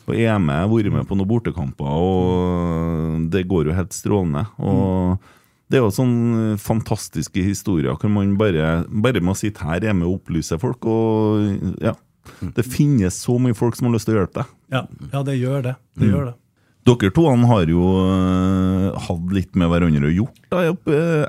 Og 0.08 0.16
EM, 0.16 0.46
med, 0.48 0.70
vært 0.72 0.94
med 0.94 1.08
på 1.08 1.18
noen 1.18 1.28
bortekamper, 1.28 1.88
og 1.88 3.26
det 3.32 3.44
går 3.48 3.68
jo 3.68 3.76
helt 3.76 3.92
strålende. 3.96 4.46
Og 4.56 5.18
det 5.68 5.78
er 5.78 5.84
jo 5.84 5.92
sånne 5.92 6.56
fantastiske 6.62 7.42
historier 7.44 7.92
hvor 7.92 8.12
man 8.12 8.36
bare, 8.40 8.86
bare 8.88 9.20
med 9.20 9.34
å 9.34 9.38
sitte 9.38 9.66
her 9.68 9.84
hjemme 9.84 10.08
og 10.08 10.22
opplyse 10.22 10.56
folk. 10.60 10.88
Og 10.88 11.76
ja, 11.84 11.92
det 12.56 12.64
finnes 12.64 13.20
så 13.20 13.36
mye 13.42 13.56
folk 13.56 13.76
som 13.76 13.90
har 13.90 13.98
lyst 13.98 14.08
til 14.08 14.16
å 14.16 14.22
hjelpe 14.22 14.40
deg. 14.40 14.54
Ja, 14.72 14.86
ja 15.12 15.24
det 15.28 15.36
gjør 15.36 15.66
det. 15.68 15.74
Det 16.00 16.12
gjør 16.12 16.30
det. 16.30 16.36
Dere 16.88 17.10
to 17.12 17.24
har 17.28 17.68
jo 17.68 17.86
øh, 18.00 18.94
hatt 19.04 19.32
litt 19.36 19.56
med 19.58 19.68
hverandre 19.68 20.08
å 20.08 20.12
gjort 20.14 20.46
da, 20.48 20.62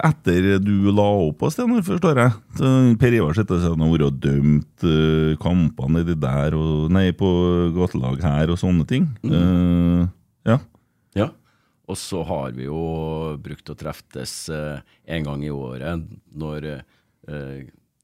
etter 0.07 0.45
du 0.63 0.87
la 0.95 1.07
opp 1.25 1.41
på 1.41 1.49
Steinar, 1.51 1.83
forstår 1.83 2.21
jeg. 2.21 2.35
Per 3.01 3.17
Ivar 3.17 3.35
sitter 3.35 3.65
og 3.67 3.83
har 3.83 3.91
vært 3.91 4.21
dømt 4.23 4.85
øh, 4.87 5.33
kampene 5.41 5.99
nedi 5.99 6.15
der, 6.21 6.55
og, 6.55 6.87
nei, 6.95 7.09
på 7.11 7.29
gatelag 7.75 8.23
her 8.23 8.53
og 8.53 8.61
sånne 8.61 8.87
ting. 8.87 9.09
Eh, 9.27 10.05
ja. 10.47 10.59
Ja. 11.19 11.27
Og 11.89 11.99
så 11.99 12.23
har 12.29 12.55
vi 12.55 12.69
jo 12.69 12.79
brukt 13.43 13.73
å 13.73 13.75
treftes 13.79 14.37
eh, 14.53 14.79
en 15.11 15.27
gang 15.27 15.43
i 15.43 15.51
året 15.51 16.07
når 16.31 16.71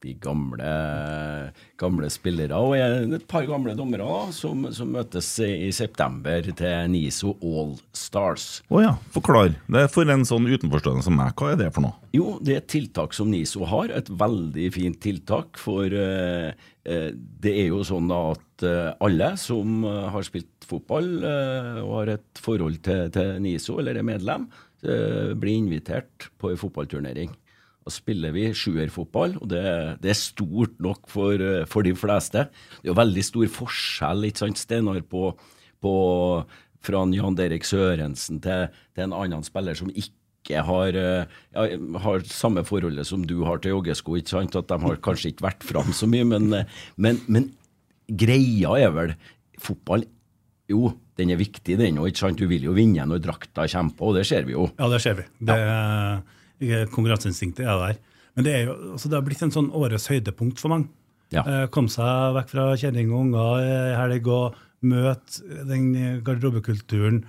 eh, 0.05 0.11
de 0.11 0.13
gamle, 0.21 1.51
gamle 1.81 2.09
spillere 2.13 2.59
og 2.61 2.75
et 2.77 3.27
par 3.27 3.45
gamle 3.49 3.75
dommere 3.77 4.05
da, 4.05 4.31
som, 4.35 4.67
som 4.75 4.91
møtes 4.93 5.27
i, 5.43 5.67
i 5.67 5.71
september 5.75 6.45
til 6.51 6.91
NISO 6.91 7.35
All 7.41 7.75
Stars. 7.95 8.61
Å 8.69 8.83
ja, 8.83 8.93
forklar. 9.15 9.55
Det 9.67 9.85
er 9.85 9.91
For 9.91 10.09
en 10.11 10.25
sånn 10.27 10.47
utenforstående 10.47 11.05
som 11.05 11.17
meg, 11.17 11.33
hva 11.39 11.53
er 11.53 11.61
det 11.63 11.71
for 11.75 11.87
noe? 11.87 11.97
Jo, 12.15 12.37
det 12.39 12.53
er 12.53 12.61
et 12.61 12.71
tiltak 12.71 13.15
som 13.15 13.31
NISO 13.31 13.65
har, 13.67 13.91
et 13.91 14.09
veldig 14.09 14.69
fint 14.75 14.99
tiltak. 15.03 15.59
For 15.59 15.91
eh, 15.91 16.53
eh, 16.85 17.09
det 17.15 17.55
er 17.63 17.71
jo 17.71 17.81
sånn 17.87 18.11
at 18.15 18.65
eh, 18.65 18.91
alle 19.03 19.33
som 19.41 19.83
eh, 19.87 20.05
har 20.13 20.27
spilt 20.27 20.67
fotball 20.69 21.09
eh, 21.23 21.81
og 21.83 21.91
har 21.99 22.13
et 22.15 22.41
forhold 22.41 22.79
til, 22.85 23.09
til 23.15 23.35
NISO 23.43 23.79
eller 23.81 23.99
er 23.99 24.07
medlem, 24.07 24.49
blir 24.85 25.55
invitert 25.55 26.27
på 26.37 26.51
en 26.51 26.59
fotballturnering. 26.61 27.31
Da 27.85 27.93
spiller 27.93 28.31
vi 28.33 28.47
sjuerfotball, 28.57 29.35
og 29.37 29.49
det, 29.51 29.61
det 30.01 30.09
er 30.09 30.17
stort 30.17 30.79
nok 30.81 31.03
for, 31.11 31.37
eh, 31.37 31.65
for 31.69 31.85
de 31.85 31.91
fleste. 31.93 32.47
Det 32.81 32.87
er 32.87 32.89
jo 32.89 32.95
veldig 32.97 33.23
stor 33.27 33.45
forskjell, 33.59 34.25
ikke 34.25 34.41
sant, 34.41 34.57
Steinar, 34.57 35.03
på, 35.05 35.27
på 35.85 35.91
fra 36.85 37.03
Jan 37.13 37.37
Derek 37.37 37.65
Sørensen 37.65 38.39
til, 38.41 38.71
til 38.97 39.05
en 39.05 39.13
annen 39.13 39.45
spiller 39.45 39.77
som 39.77 39.91
ikke 39.93 40.63
har, 40.65 40.97
eh, 40.97 41.29
ja, 41.53 41.67
har 42.01 42.25
samme 42.29 42.63
forholdet 42.65 43.05
som 43.09 43.21
du 43.29 43.35
har 43.45 43.61
til 43.61 43.75
joggesko. 43.75 44.17
ikke 44.17 44.33
sant? 44.33 44.57
At 44.57 44.69
de 44.73 44.79
har 44.81 44.97
kanskje 45.05 45.35
ikke 45.35 45.45
vært 45.45 45.65
fram 45.69 45.93
så 45.93 46.09
mye, 46.09 46.25
men, 46.33 46.49
eh, 46.57 46.65
men, 46.97 47.21
men 47.29 47.51
greia 48.09 48.79
er 48.81 48.93
vel 48.97 49.13
Fotball, 49.61 50.03
jo, 50.69 50.89
den 51.21 51.29
er 51.31 51.37
viktig, 51.39 51.77
den 51.79 52.01
òg. 52.01 52.17
Du 52.35 52.47
vil 52.49 52.65
jo 52.65 52.73
vinne 52.75 53.05
når 53.07 53.21
drakta 53.23 53.69
kommer 53.71 53.93
på, 53.95 54.09
og 54.09 54.17
det 54.17 54.25
ser 54.27 54.43
vi 54.49 54.57
jo. 54.57 54.65
Ja, 54.81 54.89
det 54.91 54.99
ser 55.05 55.21
vi. 55.21 55.27
Det, 55.39 55.53
er- 55.55 56.25
Konkurranseinstinktet 56.91 57.65
er 57.65 57.81
der. 57.81 57.97
Men 58.35 58.47
det, 58.47 58.53
er 58.53 58.69
jo, 58.69 58.75
altså 58.95 59.09
det 59.11 59.17
har 59.17 59.25
blitt 59.25 59.43
en 59.45 59.53
sånn 59.55 59.71
årets 59.75 60.09
høydepunkt 60.11 60.61
for 60.61 60.73
mange. 60.73 60.89
Ja. 61.33 61.43
Eh, 61.43 61.65
Komme 61.73 61.91
seg 61.91 62.35
vekk 62.35 62.51
fra 62.51 62.69
kjerring 62.79 63.11
og 63.13 63.25
unger 63.25 63.63
i 63.63 63.75
helg 63.97 64.29
og 64.31 64.57
møte 64.85 65.63
den 65.69 65.91
garderobekulturen. 66.25 67.23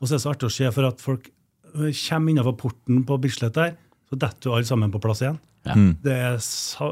Og 0.00 0.08
så 0.08 0.14
er 0.14 0.18
det 0.18 0.24
så 0.24 0.32
artig 0.32 0.48
å 0.48 0.54
se, 0.54 0.68
for 0.74 0.88
at 0.88 1.02
folk 1.02 1.28
eh, 1.28 1.90
kommer 1.90 2.32
innenfor 2.32 2.58
porten 2.62 3.02
på 3.08 3.18
Bislett 3.22 3.58
der, 3.58 3.74
så 4.10 4.18
detter 4.18 4.50
jo 4.50 4.56
alle 4.58 4.68
sammen 4.68 4.92
på 4.94 5.02
plass 5.02 5.24
igjen. 5.24 5.40
Ja. 5.66 5.76
Det, 6.02 6.14
er, 6.14 6.38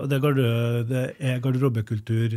det, 0.06 0.18
er 0.20 0.84
det 0.86 1.04
er 1.18 1.40
garderobekultur 1.42 2.36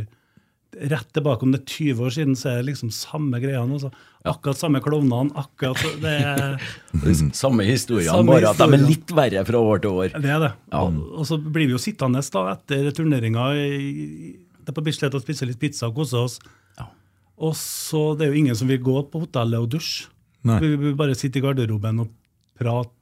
rett 0.90 1.10
tilbake. 1.14 1.46
Om 1.46 1.54
det 1.54 1.60
er 1.62 1.72
20 1.74 2.04
år 2.06 2.14
siden, 2.16 2.36
så 2.38 2.50
er 2.50 2.60
det 2.60 2.68
liksom 2.70 2.90
samme 2.94 3.40
greia 3.42 3.62
nå. 3.68 3.78
Akkurat 4.24 4.58
samme 4.58 4.80
klovnene. 4.84 5.34
akkurat 5.36 6.00
det 6.00 6.14
er... 6.24 6.56
Samme 7.36 7.66
historiene, 7.68 8.24
bare 8.26 8.54
at 8.54 8.60
de 8.60 8.78
er 8.78 8.86
litt 8.86 9.12
verre 9.14 9.44
fra 9.44 9.60
år 9.60 9.82
til 9.84 10.00
år. 10.00 10.16
Det 10.16 10.32
er 10.32 10.40
det. 10.46 10.52
Og, 10.78 10.98
og 11.20 11.28
så 11.28 11.38
blir 11.38 11.68
vi 11.68 11.76
jo 11.76 11.82
sittende 11.82 12.22
da 12.34 12.44
etter 12.54 12.88
turneringa 12.96 13.50
er 13.54 14.72
på 14.72 14.84
Bislett 14.84 15.14
og 15.14 15.24
spise 15.24 15.48
litt 15.48 15.60
pizza 15.60 15.90
og 15.90 15.98
kose 16.00 16.16
oss. 16.16 16.38
Ja. 16.78 16.88
Og 17.44 17.52
så 17.60 18.14
det 18.16 18.26
er 18.26 18.32
jo 18.32 18.42
ingen 18.44 18.58
som 18.58 18.70
vil 18.70 18.80
gå 18.84 18.96
på 19.12 19.26
hotellet 19.26 19.60
og 19.60 19.70
dusje. 19.76 20.08
Nei. 20.44 20.58
Vi 20.60 20.74
vil 20.76 20.96
bare 20.96 21.16
sitte 21.16 21.40
i 21.40 21.44
garderoben 21.44 22.02
og 22.04 22.12
prate 22.60 22.92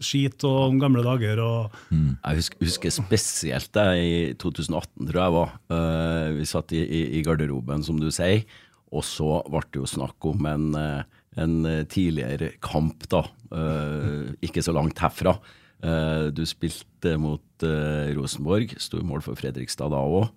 skit 0.00 0.44
og 0.48 0.58
om 0.70 0.78
gamle 0.80 1.02
dager. 1.04 1.40
og 1.42 1.72
Jeg 1.92 2.38
husker, 2.38 2.58
husker 2.64 2.94
spesielt 2.94 3.72
det 3.76 3.86
i 3.98 4.12
2018, 4.40 5.08
tror 5.08 5.20
jeg 5.22 5.34
var. 5.36 5.56
Uh, 5.72 6.28
vi 6.38 6.46
satt 6.48 6.74
i, 6.76 6.82
i, 6.82 7.02
i 7.18 7.24
garderoben, 7.26 7.84
som 7.84 7.98
du 8.00 8.08
sier, 8.14 8.44
og 8.92 9.04
så 9.08 9.40
ble 9.48 9.64
det 9.72 9.80
jo 9.80 9.88
snakk 9.88 10.28
om 10.28 10.46
en, 10.50 10.64
eh, 10.76 11.20
en 11.40 11.54
tidligere 11.88 12.50
kamp, 12.60 13.06
da. 13.08 13.22
Uh, 13.48 14.34
ikke 14.44 14.64
så 14.64 14.74
langt 14.76 15.00
herfra. 15.00 15.38
Uh, 15.82 16.28
du 16.28 16.44
spilte 16.46 17.16
mot 17.18 17.40
Rosenborg, 17.62 18.74
sto 18.82 18.98
i 18.98 19.06
mål 19.06 19.22
for 19.24 19.38
Fredrikstad 19.38 19.92
da 19.94 20.00
òg, 20.02 20.32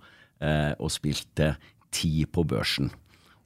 og 0.77 0.91
spilte 0.93 1.55
ti 1.95 2.21
på 2.29 2.43
børsen. 2.45 2.91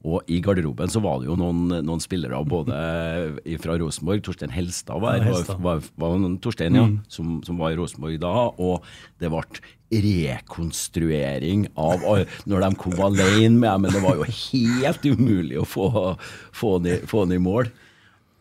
Og 0.08 0.24
i 0.32 0.38
garderoben 0.40 0.88
så 0.88 1.02
var 1.04 1.18
det 1.20 1.28
jo 1.28 1.34
noen, 1.36 1.66
noen 1.84 2.00
spillere, 2.00 2.38
både 2.48 2.76
fra 3.64 3.76
Rosenborg, 3.80 4.22
Torstein 4.24 4.54
Helstad 4.54 5.02
var, 5.02 5.20
Ja, 5.20 5.42
var, 5.60 5.82
var 6.00 6.24
Torstein, 6.40 6.78
ja, 6.78 6.86
som, 7.12 7.40
som 7.44 7.60
var 7.60 7.74
i 7.74 7.78
Rosenborg 7.80 8.16
da, 8.22 8.32
og 8.56 8.86
det 9.20 9.28
ble 9.32 9.44
rekonstruering 9.90 11.66
av 11.74 12.04
når 12.48 12.64
de 12.64 12.70
kom 12.78 12.94
alene 13.02 13.58
med 13.58 13.66
dem, 13.66 13.84
men 13.84 13.92
det 13.92 14.02
var 14.04 14.20
jo 14.20 14.28
helt 14.30 15.06
umulig 15.10 15.58
å 15.60 15.66
få, 15.68 15.90
få, 16.54 16.76
den, 16.84 17.04
få 17.10 17.26
den 17.26 17.40
i 17.40 17.42
mål. 17.42 17.68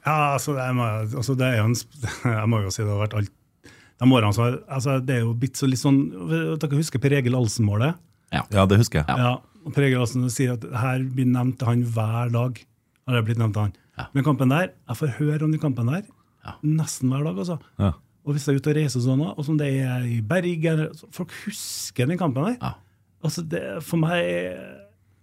Ja, 0.05 0.35
altså, 0.37 0.55
det, 0.55 0.69
må, 0.77 0.85
altså 1.03 1.35
det 1.35 1.49
er 1.49 1.59
jo 1.59 1.67
en, 1.71 1.75
Jeg 2.39 2.49
må 2.49 2.61
jo 2.63 2.71
si 2.71 2.85
det 2.85 2.93
har 2.93 3.03
vært 3.03 3.17
alt 3.19 3.35
de 3.99 4.07
årene 4.07 4.31
så, 4.31 4.45
altså, 4.71 4.93
Det 5.03 5.17
er 5.17 5.25
jo 5.25 5.33
blitt 5.35 5.59
så 5.59 5.67
litt 5.67 5.81
sånn 5.81 5.97
Dere 6.31 6.77
husker 6.79 7.01
Per 7.03 7.17
Egil 7.17 7.35
Alsen-målet? 7.35 7.99
Ja. 8.31 8.45
Ja, 8.53 8.63
det 8.69 8.77
husker 8.79 9.01
jeg. 9.01 9.19
Ja. 9.19 9.33
Og 9.65 9.73
Per 9.75 9.85
Egil 9.87 10.29
sier 10.31 10.53
at 10.55 10.65
her 10.81 11.03
blir 11.15 11.27
nevnt 11.29 11.61
han 11.67 11.83
hver 11.83 12.31
dag. 12.33 12.59
Har 13.07 13.17
det 13.17 13.25
blitt 13.27 13.41
nevnt 13.41 13.57
han. 13.59 13.73
Ja. 13.99 14.05
Men 14.15 14.23
kampen 14.23 14.51
der, 14.53 14.69
jeg 14.87 14.99
får 14.99 15.15
høre 15.17 15.43
om 15.47 15.51
den 15.51 15.59
kampen 15.61 15.89
der 15.91 16.03
Ja. 16.45 16.53
nesten 16.63 17.09
hver 17.11 17.23
dag. 17.27 17.37
altså. 17.37 17.59
Ja. 17.79 17.93
Og 18.25 18.33
hvis 18.35 18.45
jeg 18.45 18.55
er 18.55 18.59
ute 18.59 18.69
og 18.71 18.75
reiser 18.77 19.01
sånn, 19.03 19.21
og 19.25 19.43
som 19.45 19.57
det 19.57 19.67
er 19.81 20.03
i 20.05 20.19
Bergen 20.21 20.85
Folk 21.11 21.31
husker 21.45 22.05
den 22.07 22.17
kampen 22.19 22.45
der. 22.45 22.57
Ja. 22.61 22.73
Altså, 23.23 23.41
det, 23.43 23.83
For 23.83 23.97
meg 23.97 24.23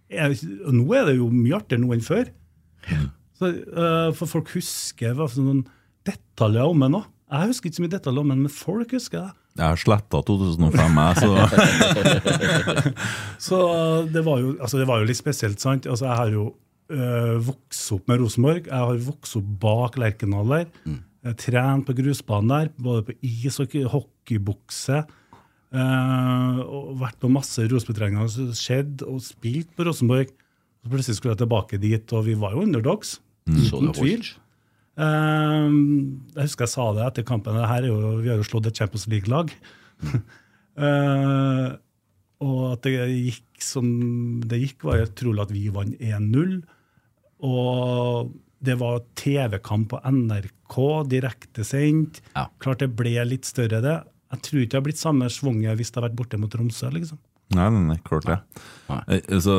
er, 0.09 0.35
og 0.65 0.73
Nå 0.73 0.85
er 0.93 1.05
det 1.09 1.15
jo 1.17 1.29
mye 1.33 1.55
artigere 1.57 1.81
nå 1.81 1.93
enn 1.95 2.05
før. 2.05 2.29
Så, 3.37 3.49
uh, 3.73 4.11
for 4.17 4.25
folk 4.29 4.49
husker 4.55 5.13
hva 5.17 5.27
for 5.29 5.41
noen 5.45 5.65
detaljer 6.07 6.65
om 6.69 6.79
den 6.85 6.95
òg. 6.99 7.05
Jeg 7.27 7.49
husker 7.51 7.69
ikke 7.69 7.77
så 7.79 7.83
mye 7.83 7.91
detaljer 7.95 8.23
om 8.23 8.29
den, 8.31 8.43
men 8.45 8.53
folk 8.53 8.93
husker 8.95 9.25
det. 9.25 9.31
Jeg 9.57 9.65
har 9.65 9.79
sletta 9.81 10.19
2005, 10.21 10.97
jeg, 11.01 11.15
så 11.17 11.29
Så 13.47 13.59
det 14.13 14.23
var 14.25 14.41
jo, 14.43 14.53
altså 14.61 14.79
det 14.81 14.87
var 14.89 15.01
jo 15.01 15.09
litt 15.09 15.19
spesielt, 15.19 15.61
sant? 15.63 15.87
Altså 15.89 16.05
jeg 16.07 16.19
har 16.21 16.33
jo 16.33 16.45
øh, 16.93 17.35
vokst 17.47 17.91
opp 17.95 18.07
med 18.11 18.21
Rosenborg. 18.21 18.69
Jeg 18.69 18.77
har 18.77 19.03
vokst 19.07 19.37
opp 19.39 19.47
bak 19.63 19.97
Lerkendal 20.01 20.53
der. 20.53 20.67
Jeg 20.87 21.33
har 21.33 21.39
trent 21.41 21.87
på 21.89 21.95
grusbanen 21.97 22.53
der, 22.53 22.69
både 22.77 23.03
på 23.09 23.17
is 23.25 23.57
og 23.63 23.73
hockeybukse. 23.95 25.03
øh, 25.73 26.59
og 26.63 26.97
vært 27.01 27.17
på 27.19 27.31
masse 27.33 27.65
Rosenborg-treninger 27.67 28.27
som 28.31 28.53
skjedde, 28.55 29.05
og 29.09 29.21
spilt 29.25 29.73
på 29.75 29.87
Rosenborg. 29.89 30.29
Så 30.83 30.91
plutselig 30.93 31.17
skulle 31.17 31.33
jeg 31.33 31.41
tilbake 31.43 31.81
dit, 31.81 32.13
og 32.13 32.25
vi 32.29 32.37
var 32.39 32.53
jo 32.55 32.61
underdogs. 32.63 33.17
Så 33.47 33.79
Uten 33.79 33.89
det 33.89 33.95
tvil. 33.97 34.27
Holdt. 34.97 35.05
Eh, 35.05 36.37
jeg 36.37 36.49
husker 36.49 36.65
jeg 36.67 36.73
sa 36.73 36.87
det 36.97 37.05
etter 37.07 37.27
kampen. 37.27 37.57
Det 37.57 37.69
her 37.69 37.87
jo, 37.89 37.97
vi 38.23 38.31
har 38.31 38.41
jo 38.41 38.47
slått 38.47 38.69
et 38.71 38.83
Champions 38.83 39.07
League-lag. 39.13 39.53
Eh, 40.77 41.69
og 42.45 42.59
at 42.75 42.83
det 42.85 43.07
gikk 43.09 43.63
som 43.65 43.87
det 44.45 44.59
gikk, 44.61 44.83
var 44.85 44.99
jo 44.99 45.07
trolig 45.17 45.41
at 45.41 45.53
vi 45.55 45.63
vant 45.73 45.95
1-0. 45.97 46.51
Og 47.49 48.29
det 48.61 48.75
var 48.77 49.01
TV-kamp 49.17 49.89
på 49.95 50.01
NRK, 50.05 50.77
direktesendt. 51.09 52.21
Ja. 52.35 52.45
Klart 52.61 52.83
det 52.85 52.91
ble 52.93 53.15
litt 53.25 53.49
større, 53.49 53.81
det. 53.81 53.95
Jeg 54.35 54.43
tror 54.45 54.61
ikke 54.61 54.69
det 54.69 54.77
hadde 54.77 54.87
blitt 54.89 55.01
samme 55.01 55.31
svunget 55.33 55.79
hvis 55.79 55.89
det 55.89 55.97
hadde 55.97 56.11
vært 56.11 56.19
borte 56.21 56.39
mot 56.41 56.53
Tromsø. 56.53 56.91
liksom. 56.93 57.17
Nei, 57.55 57.67
nei, 57.71 57.83
nei, 57.93 57.97
klart 58.03 58.25
det. 58.27 58.37
Nei. 58.89 58.99
Eh, 59.07 59.21
Altså, 59.37 59.53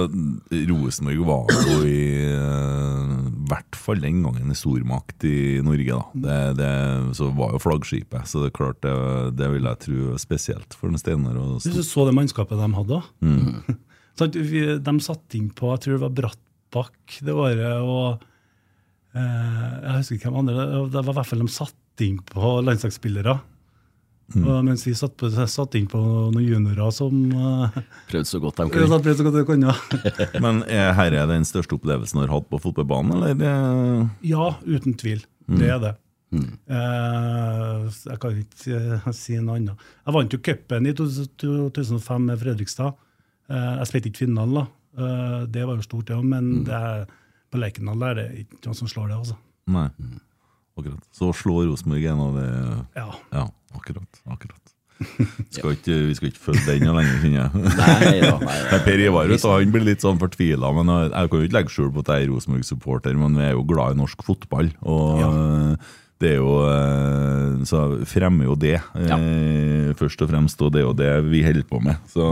Rosenborg 0.69 1.23
var 1.29 1.53
jo 1.69 1.79
i 1.89 2.01
eh, 2.29 3.15
hvert 3.49 3.79
fall 3.81 4.03
den 4.05 4.21
gangen 4.27 4.51
en 4.53 4.59
stormakt 4.59 5.25
i 5.25 5.61
Norge. 5.65 5.97
da. 5.97 6.23
Det, 6.27 6.39
det 6.61 7.17
så 7.17 7.31
var 7.37 7.55
jo 7.57 7.63
flaggskipet, 7.65 8.29
så 8.29 8.43
det 8.45 8.51
er 8.51 8.57
klart 8.59 8.81
det, 8.85 8.95
det 9.41 9.51
vil 9.55 9.69
jeg 9.71 9.83
tro 9.87 10.17
spesielt 10.21 10.77
for 10.77 10.93
Steinar. 11.01 11.39
Hvis 11.57 11.73
du 11.81 11.85
så 11.87 12.05
det 12.09 12.17
mannskapet 12.19 12.61
de 12.61 12.71
hadde, 12.77 13.01
da. 13.01 13.77
Sant, 14.19 14.35
de 14.35 14.95
satte 15.05 15.39
inn 15.39 15.53
på 15.55 15.69
jeg 15.77 15.85
tror 15.85 15.95
det 15.95 16.03
var 16.03 16.17
Brattbakk 16.21 17.21
det 17.25 17.37
året, 17.37 17.77
og 17.87 18.25
eh, 19.15 19.69
jeg 19.85 20.01
husker 20.01 20.19
ikke 20.19 20.33
hvem 20.33 20.41
andre, 20.43 20.65
det 20.91 21.05
var 21.05 21.15
i 21.15 21.19
hvert 21.21 21.31
fall 21.31 21.45
de 21.45 21.53
satte 21.55 22.05
inn 22.09 22.19
på 22.27 22.57
landslagsspillere. 22.67 23.39
Og 24.37 24.59
mens 24.67 24.83
vi 24.85 24.93
satt, 24.93 25.15
på, 25.17 25.31
satt 25.33 25.77
inn 25.79 25.87
på 25.89 25.99
noen 25.99 26.45
juniorer 26.45 26.91
som 26.93 27.15
uh, 27.33 27.79
Prøvde 28.11 28.29
så 28.29 28.41
godt 28.43 28.59
de 28.61 28.67
kunne. 28.75 28.99
Prøvde 29.01 29.15
så 29.17 29.25
godt 29.25 29.39
de 29.39 29.45
kunne. 29.49 29.73
Men 30.45 30.61
er 30.69 30.93
dette 31.15 31.31
den 31.31 31.47
største 31.49 31.79
opplevelsen 31.79 32.21
du 32.21 32.27
har 32.27 32.35
hatt 32.35 32.51
på 32.53 32.61
fotballbanen, 32.61 33.17
eller? 33.17 33.41
eh? 33.41 34.29
Ja, 34.29 34.51
uten 34.69 34.99
tvil. 35.01 35.25
Det 35.49 35.71
er 35.73 35.81
det. 35.81 35.95
Eh, 36.37 37.89
jeg 38.05 38.19
kan 38.21 38.41
ikke 38.43 38.81
eh, 39.01 39.09
si 39.17 39.39
noe 39.41 39.57
annet. 39.57 39.87
Jeg 40.05 40.17
vant 40.19 40.35
jo 40.37 40.41
cupen 40.45 40.89
i 40.91 40.95
2005 40.99 42.27
med 42.29 42.43
Fredrikstad. 42.43 42.99
Uh, 43.49 43.79
jeg 43.81 43.89
spilte 43.89 44.11
ikke 44.13 44.27
finalen, 44.27 44.59
da. 44.61 44.67
Eh, 44.99 45.43
det 45.49 45.65
var 45.65 45.79
jo 45.79 45.85
stort, 45.87 46.09
det 46.11 46.17
òg, 46.19 46.25
men 46.29 46.65
det 46.67 46.75
er, 46.77 47.07
på 47.49 47.61
Lerkendal 47.63 48.03
er 48.11 48.19
det 48.19 48.27
ikke 48.45 48.61
noen 48.67 48.77
som 48.77 48.91
slår 48.91 49.09
det. 49.13 49.21
altså. 49.23 49.39
Nei. 49.73 49.87
Akkurat. 50.79 51.01
Så 51.17 51.31
slår 51.35 51.69
Rosenborg 51.71 52.05
en 52.13 52.21
av 52.27 52.37
de 52.39 52.47
Ja. 52.99 53.07
Ja, 53.33 53.47
akkurat. 53.79 54.25
akkurat. 54.27 54.75
Skal 55.55 55.77
ikke, 55.77 55.95
vi 56.09 56.17
skal 56.17 56.33
ikke 56.33 56.43
følge 56.43 56.65
den 56.67 56.91
lenger, 56.91 57.21
kjenner 57.23 57.39
jeg. 57.45 57.77
Nei 57.79 58.19
da. 58.25 58.33
Nei, 58.49 58.57
Men 58.73 58.83
Per 58.83 59.05
Ivar 59.05 59.31
han 59.31 59.73
blir 59.75 59.87
litt 59.87 60.05
sånn 60.05 60.19
fortvila. 60.21 60.73
Men 60.75 60.91
jeg 60.97 61.31
kan 61.31 61.39
jo 61.39 61.47
ikke 61.47 61.59
legge 61.59 61.75
skjul 61.75 61.95
på 61.95 62.03
at 62.03 62.13
jeg 62.15 62.27
er 62.27 62.33
Rosenborg-supporter, 62.33 63.17
men 63.21 63.39
vi 63.39 63.47
er 63.47 63.55
jo 63.55 63.65
glad 63.69 63.95
i 63.95 64.01
norsk 64.01 64.27
fotball. 64.27 64.73
Og 64.83 65.23
ja. 65.23 65.31
det 66.19 66.33
er 66.33 66.41
jo 66.41 66.57
eh, 66.67 67.63
Så 67.71 67.85
fremmer 68.11 68.51
jo 68.51 68.59
det, 68.59 68.75
ja. 69.07 69.21
først 70.01 70.27
og 70.27 70.33
fremst. 70.33 70.67
Og 70.67 70.75
det 70.75 70.83
er 70.83 70.89
jo 70.89 70.99
det 70.99 71.15
vi 71.31 71.45
holder 71.47 71.71
på 71.71 71.83
med. 71.85 72.03
Så, 72.11 72.27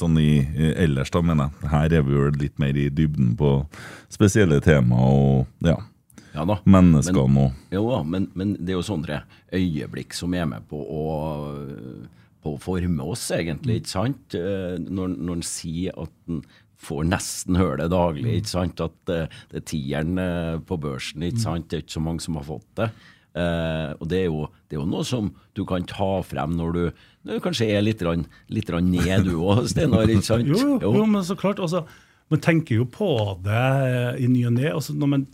sånn 0.00 0.16
i, 0.22 0.32
i 0.40 0.72
ellers, 0.86 1.12
da, 1.12 1.24
mener 1.24 1.50
jeg. 1.50 1.72
Her 1.74 2.00
er 2.00 2.08
vi 2.08 2.16
jo 2.16 2.32
litt 2.40 2.56
mer 2.62 2.80
i 2.80 2.88
dybden 2.88 3.36
på 3.40 3.58
spesielle 4.10 4.62
tema 4.64 5.04
og 5.04 5.44
ja, 5.68 5.76
Ja 6.34 6.44
da. 6.46 6.58
mennesker 6.64 7.26
Men- 7.26 7.38
og 7.44 7.74
Jo 7.74 7.84
da, 7.90 8.02
men, 8.02 8.30
men 8.38 8.54
det 8.58 8.74
er 8.74 8.78
jo 8.78 8.86
sånne 8.86 9.22
øyeblikk 9.52 10.14
som 10.14 10.34
er 10.34 10.46
med 10.46 10.66
på 10.70 10.78
å, 10.78 11.04
på 12.42 12.54
å 12.56 12.60
forme 12.62 13.06
oss, 13.12 13.28
egentlig. 13.34 13.80
ikke 13.80 13.94
sant? 13.94 14.34
Eh, 14.38 14.78
Når, 14.78 15.16
når 15.18 15.40
en 15.40 15.46
sier 15.46 15.96
at 16.00 16.12
en 16.30 16.42
får 16.80 17.04
nesten 17.10 17.58
høre 17.60 17.82
det 17.82 17.90
daglig, 17.92 18.38
ikke 18.40 18.54
sant? 18.54 18.80
at 18.80 19.12
eh, 19.12 19.26
det 19.50 19.60
er 19.60 19.66
tieren 19.68 20.18
eh, 20.22 20.58
på 20.64 20.78
børsen, 20.80 21.22
ikke 21.26 21.42
sant? 21.42 21.68
det 21.68 21.76
er 21.80 21.82
ikke 21.84 21.98
så 21.98 22.04
mange 22.04 22.24
som 22.24 22.38
har 22.40 22.46
fått 22.48 22.68
det. 22.80 22.90
Uh, 23.30 23.94
og 24.02 24.08
det 24.10 24.24
er, 24.24 24.26
jo, 24.26 24.48
det 24.66 24.74
er 24.74 24.80
jo 24.80 24.88
noe 24.90 25.04
som 25.06 25.28
du 25.54 25.60
kan 25.62 25.84
ta 25.86 26.16
frem 26.26 26.56
når 26.58 26.72
du, 26.74 26.80
når 27.22 27.36
du 27.38 27.42
kanskje 27.44 27.68
er 27.70 27.84
litt, 27.84 28.00
rann, 28.02 28.24
litt 28.50 28.72
rann 28.74 28.88
ned, 28.90 29.22
du 29.28 29.36
òg, 29.38 29.68
Steinar. 29.70 30.10
Jo, 30.10 30.40
jo, 30.50 30.78
jo, 30.82 31.04
men 31.06 31.22
så 31.22 31.36
klart. 31.38 31.62
Altså, 31.62 31.84
man 32.26 32.42
tenker 32.42 32.80
jo 32.80 32.88
på 32.90 33.12
det 33.46 33.62
i 34.18 34.26
ny 34.26 34.42
og 34.48 34.56
ne. 34.56 34.72
Altså, 34.72 34.96
når 34.98 35.12
man 35.14 35.28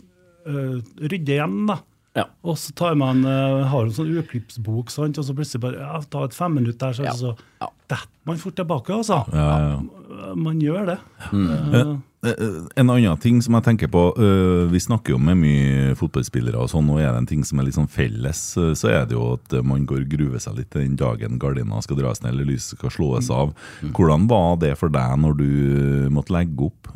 eh, 0.47 1.07
rydde 1.11 1.37
igjen, 1.37 1.61
da. 1.69 1.79
Ja. 2.17 2.23
Og 2.49 2.55
så 2.57 2.73
tar 2.73 2.95
man, 2.97 3.19
uh, 3.29 3.67
har 3.69 3.85
en 3.85 3.93
sånn 3.93 4.09
uklippsbok, 4.17 4.89
sant? 4.89 5.19
og 5.21 5.25
så 5.27 5.35
plutselig 5.37 5.61
bare 5.67 5.83
ja, 5.83 5.99
ta 6.09 6.23
et 6.25 6.33
fem 6.33 6.55
minutter 6.57 6.87
der, 6.89 6.97
så, 6.97 7.03
Ja. 7.05 7.13
så 7.13 7.35
Ja. 7.61 7.67
detter 7.93 8.07
man 8.25 8.37
fort 8.41 8.55
tilbake, 8.57 8.89
altså. 8.89 9.19
ja, 9.31 9.59
ja. 9.69 10.33
Man 10.35 10.57
gjør 10.59 10.85
det. 10.87 10.97
Mm. 11.31 12.01
Eh, 12.25 12.65
En 12.75 12.89
annen 12.89 13.19
ting 13.21 13.39
som 13.43 13.53
jeg 13.53 13.63
tenker 13.63 13.87
på 13.87 14.01
uh, 14.17 14.65
Vi 14.71 14.79
snakker 14.79 15.13
jo 15.13 15.19
med 15.19 15.37
mye 15.37 15.93
fotballspillere, 15.95 16.57
og 16.57 16.71
sånn, 16.73 16.89
og 16.89 16.97
er 16.99 17.11
det 17.13 17.17
en 17.21 17.29
ting 17.29 17.43
som 17.45 17.59
er 17.59 17.65
litt 17.69 17.75
sånn 17.77 17.87
felles, 17.87 18.41
så 18.57 18.89
er 18.89 19.05
det 19.05 19.13
jo 19.13 19.37
at 19.37 19.53
man 19.63 19.85
går 19.85 20.01
og 20.01 20.09
gruer 20.09 20.39
seg 20.41 20.57
litt 20.57 20.71
den 20.73 20.95
dagen 20.97 21.37
gardina 21.37 21.79
skal 21.83 21.97
dras 22.01 22.23
ned 22.23 22.33
eller 22.33 22.49
lyset 22.49 22.79
skal 22.79 22.89
slås 22.89 23.29
av. 23.29 23.53
Hvordan 23.93 24.27
var 24.27 24.57
det 24.57 24.73
for 24.79 24.89
deg 24.89 25.19
når 25.21 25.37
du 25.37 26.09
måtte 26.09 26.33
legge 26.33 26.65
opp? 26.65 26.89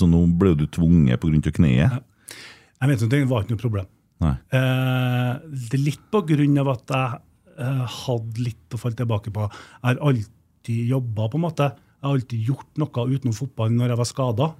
Så 0.00 0.08
nå 0.08 0.24
ble 0.38 0.54
du 0.56 0.66
tvunget 0.66 1.20
pga. 1.20 1.52
kneet? 1.52 2.00
Jeg 2.80 2.90
vet 2.90 3.04
Det 3.10 3.22
var 3.28 3.44
ikke 3.44 3.56
noe 3.56 3.64
problem. 3.64 3.88
Eh, 4.26 5.32
det 5.70 5.78
er 5.78 5.84
litt 5.84 6.04
på 6.12 6.22
grunn 6.28 6.60
av 6.62 6.72
at 6.74 6.94
jeg 6.96 7.20
eh, 7.64 7.84
hadde 8.00 8.44
litt 8.44 8.76
å 8.76 8.80
falle 8.80 8.98
tilbake 8.98 9.32
på. 9.34 9.48
Jeg 9.48 9.86
har 9.88 10.02
alltid 10.10 10.92
jobba, 10.92 11.28
på 11.32 11.40
en 11.40 11.46
måte. 11.46 11.70
Jeg 11.96 12.06
har 12.06 12.18
alltid 12.18 12.50
gjort 12.50 12.80
noe 12.82 13.06
utenom 13.12 13.36
fotball 13.36 13.72
når 13.74 13.92
jeg 13.92 14.00
var 14.02 14.10
skada. 14.12 14.50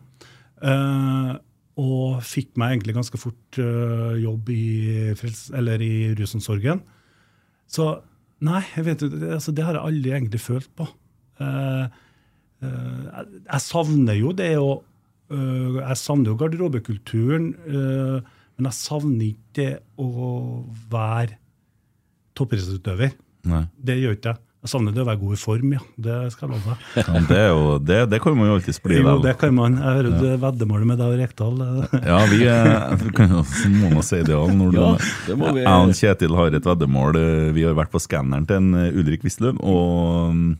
Eh, 0.65 1.33
og 1.77 2.21
fikk 2.25 2.55
meg 2.57 2.75
egentlig 2.75 2.97
ganske 2.97 3.21
fort 3.21 3.59
eh, 3.61 4.17
jobb 4.23 4.49
i, 4.53 4.67
i 5.13 5.95
rusomsorgen. 6.17 6.81
Så 7.69 7.91
nei, 8.47 8.63
jeg 8.77 8.87
vet, 8.87 9.05
altså, 9.37 9.53
det 9.53 9.65
har 9.67 9.77
jeg 9.77 9.91
aldri 9.91 10.15
egentlig 10.17 10.41
følt 10.41 10.71
på. 10.79 10.87
Eh, 11.45 11.85
eh, 12.65 13.03
jeg, 13.45 13.63
savner 13.67 14.17
jo 14.17 14.33
det 14.37 14.55
å 14.61 14.79
Jeg 15.31 15.97
savner 15.99 16.31
jo 16.33 16.37
garderobekulturen, 16.39 17.49
øh, 17.67 18.21
men 18.57 18.69
jeg 18.71 18.77
savner 18.79 19.27
ikke 19.33 19.55
det 19.59 19.71
å 19.99 20.65
være 20.93 21.37
toppidrettsutøver. 22.37 23.15
Det 23.47 23.97
gjør 24.03 24.17
ikke 24.19 24.33
jeg. 24.35 24.43
Jeg 24.67 24.71
savner 24.73 24.95
det 24.97 25.03
å 25.05 25.07
være 25.07 25.21
god 25.21 25.35
i 25.37 25.39
form, 25.39 25.73
ja. 25.77 25.83
Det 26.03 26.15
skal 26.35 26.49
jeg 26.49 26.57
love 26.57 26.73
deg. 26.73 26.87
Ja, 26.97 27.21
det, 27.29 27.37
er 27.39 27.51
jo, 27.53 27.67
det, 27.87 27.99
det 28.11 28.19
kan 28.25 28.35
man 28.35 28.49
jo 28.49 28.55
alltid 28.57 28.79
bli. 28.83 28.97
Jo, 28.99 29.13
det 29.23 29.35
kan 29.39 29.53
man. 29.55 29.77
Jeg 29.79 29.99
hører 30.01 30.25
ja. 30.27 30.39
veddemålet 30.43 30.89
med 30.91 30.99
deg 30.99 31.13
og 31.13 31.21
Rekdal. 31.21 31.61
eh. 31.63 31.95
Ja, 32.09 32.17
vi, 32.33 32.41
er- 32.51 32.97
vi 33.05 33.13
kan 33.15 33.31
jo 33.37 33.45
må 33.77 33.93
nå 33.93 34.03
si 34.09 34.19
det 34.27 34.35
òg. 34.35 34.51
Ja, 34.75 34.89
det 35.29 35.37
må 35.39 35.53
vi- 35.55 35.63
Jeg 35.63 35.71
og 35.87 35.95
Kjetil 36.01 36.35
har 36.41 36.57
et 36.59 36.67
veddemål. 36.67 37.21
Vi 37.55 37.63
har 37.69 37.79
vært 37.79 37.95
på 37.95 38.03
skanneren 38.03 38.49
til 38.49 38.59
en 38.59 38.75
eh, 38.75 38.91
Ulrik 38.99 39.23
Wisløw. 39.29 39.55
Og 39.63 40.35
mm, 40.35 40.51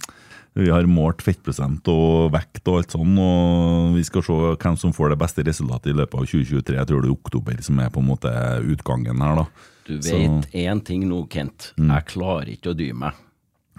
vi 0.57 0.71
har 0.73 0.87
målt 0.89 1.21
fettprosent 1.25 1.89
og 1.93 2.31
vekt 2.33 2.65
og 2.71 2.81
alt 2.81 2.95
sånn. 2.97 3.17
Og 3.21 3.97
vi 3.97 4.05
skal 4.09 4.25
se 4.25 4.37
hvem 4.57 4.79
som 4.81 4.95
får 4.97 5.13
det 5.13 5.21
beste 5.21 5.45
resultatet 5.47 5.93
i 5.93 5.97
løpet 5.99 6.17
av 6.17 6.29
2023. 6.31 6.79
Jeg 6.79 6.89
tror 6.91 7.05
det 7.05 7.11
er 7.11 7.17
oktober 7.17 7.63
som 7.67 7.81
er 7.85 7.93
på 7.93 8.01
en 8.01 8.09
måte 8.09 8.33
utgangen 8.65 9.25
her, 9.25 9.43
da. 9.43 9.73
Du 9.87 9.95
vet 10.03 10.55
én 10.57 10.81
ting 10.83 11.05
nå, 11.07 11.23
Kent. 11.31 11.71
Jeg 11.79 12.09
klarer 12.11 12.51
ikke 12.57 12.73
å 12.73 12.79
dy 12.79 12.91
meg. 12.97 13.19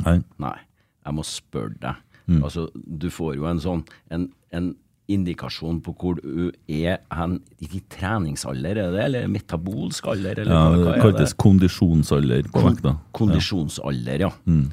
Nei. 0.06 0.20
Nei, 0.40 0.56
jeg 1.04 1.18
må 1.18 1.26
spørre 1.28 1.76
deg. 1.82 2.04
Altså, 2.44 2.68
du 2.76 3.08
får 3.14 3.38
jo 3.40 3.48
en 3.48 3.62
sånn 3.64 3.82
en, 4.12 4.28
en 4.56 4.74
indikasjon 5.08 5.80
på 5.84 5.94
hvor 5.96 6.18
du 6.20 6.50
er 6.68 7.00
hen 7.16 7.38
i 7.64 7.80
treningsalder, 7.94 8.82
er 8.84 8.92
det? 8.92 9.04
Eller 9.06 9.30
metabolsk 9.32 10.10
alder? 10.12 10.44
Eller 10.44 10.52
Ja, 10.52 10.66
hva, 10.68 10.76
det 10.76 10.84
hva 10.84 10.96
er 10.98 11.06
kalles 11.06 11.36
kondisjonsalder 11.40 12.50
på 12.52 12.66
vekta. 12.66 12.98
Kondisjonsalder, 13.16 14.26
ja. 14.28 14.32
Eh, 14.52 14.66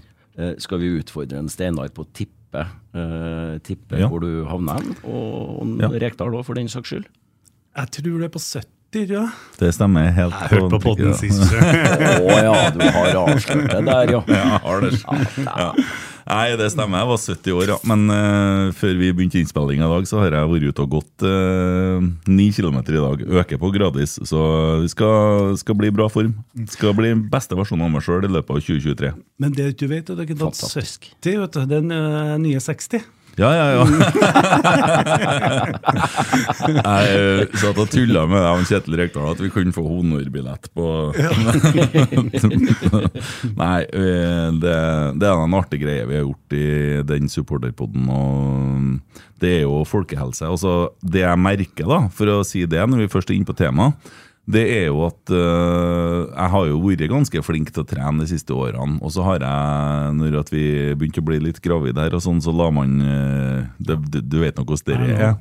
skal 0.58 0.80
vi 0.82 0.88
utfordre 0.98 1.38
en 1.38 1.48
Steinar 1.52 1.90
på 1.94 2.02
å 2.04 2.08
tippe, 2.16 2.64
uh, 2.96 3.58
tippe 3.66 3.98
Ja. 4.00 4.08
hvor 4.10 4.20
du 4.24 4.44
havner 4.50 4.80
hen? 4.80 4.96
Og, 5.04 5.60
og 5.62 5.82
Ja. 5.82 5.88
Rekdal 6.06 6.34
òg, 6.34 6.44
for 6.46 6.54
den 6.58 6.68
saks 6.68 6.90
skyld? 6.90 7.06
Jeg 7.76 7.90
tror 7.90 8.18
det 8.22 8.26
er 8.28 8.34
på 8.34 8.42
70, 8.42 9.10
ja. 9.10 9.24
Det 9.58 9.72
stemmer 9.74 10.10
helt. 10.14 10.34
Jeg 10.34 10.50
hørte 10.54 10.70
på 10.76 10.82
podden 10.84 11.10
ja. 11.10 11.16
sist. 11.18 11.42
Å 11.42 12.36
ja, 12.38 12.70
du 12.70 12.82
har 12.84 13.16
avslørt 13.24 13.70
det 13.72 13.80
der, 13.88 14.12
ja. 14.14 14.20
Ja, 14.38 14.58
har 14.62 14.84
det. 14.84 14.92
Ja. 15.42 15.70
Nei, 16.24 16.54
det 16.56 16.70
stemmer. 16.72 17.02
Jeg 17.02 17.08
var 17.10 17.20
70 17.20 17.56
år, 17.58 17.70
ja. 17.74 17.76
Men 17.88 18.04
uh, 18.08 18.72
før 18.76 18.94
vi 18.96 19.10
begynte 19.12 19.40
innspillinga 19.40 19.84
i 19.84 19.92
dag, 19.92 20.06
så 20.08 20.22
har 20.22 20.36
jeg 20.38 20.52
vært 20.54 20.68
ute 20.70 20.84
og 20.84 20.94
gått 20.94 21.24
eh, 21.28 22.06
ni 22.32 22.46
kilometer 22.54 22.96
i 22.96 23.02
dag. 23.02 23.24
Øker 23.42 23.60
på 23.60 23.70
gradvis. 23.74 24.16
Så 24.24 24.44
det 24.82 24.92
skal, 24.94 25.52
skal 25.60 25.76
bli 25.78 25.92
bra 25.94 26.08
form. 26.12 26.32
Det 26.56 26.72
skal 26.72 26.96
bli 26.96 27.12
beste 27.32 27.58
versjon 27.58 27.84
av 27.84 27.92
meg 27.92 28.04
sjøl 28.06 28.24
i 28.24 28.32
løpet 28.32 28.56
av 28.56 28.64
2023. 28.64 29.12
Men 29.44 29.56
det 29.56 29.74
du 29.80 29.86
vet, 29.90 30.08
er 30.08 30.14
at 30.14 30.16
det 30.16 30.24
er 30.24 30.30
ikke 30.30 30.40
tatt 30.46 30.62
søsk 30.62 31.10
70, 31.20 31.42
vet 31.42 31.58
du. 31.58 31.68
Den 31.74 31.92
øh, 31.92 32.34
nye 32.40 32.62
60. 32.62 33.04
Ja, 33.40 33.50
ja, 33.54 33.66
ja. 33.74 33.84
Jeg 36.74 37.14
eh, 37.14 37.40
satt 37.58 37.78
og 37.82 37.88
tulla 37.90 38.22
med 38.30 38.40
deg 38.44 38.66
Kjetil 38.70 38.96
Rekdal 39.00 39.32
at 39.32 39.40
vi 39.42 39.48
kunne 39.52 39.72
få 39.74 39.82
honorbillett 39.86 40.64
på 40.76 40.84
Nei, 43.62 43.80
det, 43.90 44.76
det 45.18 45.28
er 45.28 45.34
en 45.34 45.58
artig 45.58 45.80
greie 45.82 46.06
vi 46.08 46.16
har 46.18 46.24
gjort 46.24 46.56
i 46.56 46.66
den 47.08 47.24
supporterpodden. 47.32 48.04
Og 48.08 48.22
det 49.42 49.50
er 49.58 49.62
jo 49.64 49.74
folkehelse. 49.88 50.44
Altså, 50.48 50.72
det 51.02 51.22
jeg 51.24 51.40
merker, 51.40 51.86
da, 51.90 51.98
for 52.14 52.26
å 52.38 52.46
si 52.46 52.60
det 52.70 52.82
når 52.86 52.98
vi 53.04 53.12
først 53.12 53.30
er 53.32 53.36
inne 53.38 53.50
på 53.50 53.58
temaet, 53.58 53.92
det 54.44 54.64
er 54.68 54.88
jo 54.90 55.06
at 55.06 55.30
eh, 55.32 56.18
jeg 56.28 56.52
har 56.52 56.66
jo 56.68 56.80
vært 56.84 57.06
ganske 57.08 57.42
flink 57.46 57.70
til 57.72 57.84
å 57.84 57.88
trene 57.88 58.24
de 58.24 58.28
siste 58.28 58.52
årene. 58.52 58.98
Og 59.00 59.14
så 59.14 59.24
har 59.24 59.40
jeg, 59.40 60.16
når 60.18 60.40
at 60.42 60.52
vi 60.52 60.66
begynte 60.92 61.22
å 61.22 61.28
bli 61.30 61.40
litt 61.46 61.62
gravide 61.64 62.04
her, 62.04 62.16
og 62.16 62.24
sånn, 62.24 62.42
så 62.44 62.52
la 62.52 62.68
man 62.74 62.98
det, 63.78 63.96
det, 64.12 64.24
Du 64.28 64.40
vet 64.42 64.60
nå 64.60 64.66
hvordan 64.68 65.06
det 65.08 65.16
er. 65.16 65.38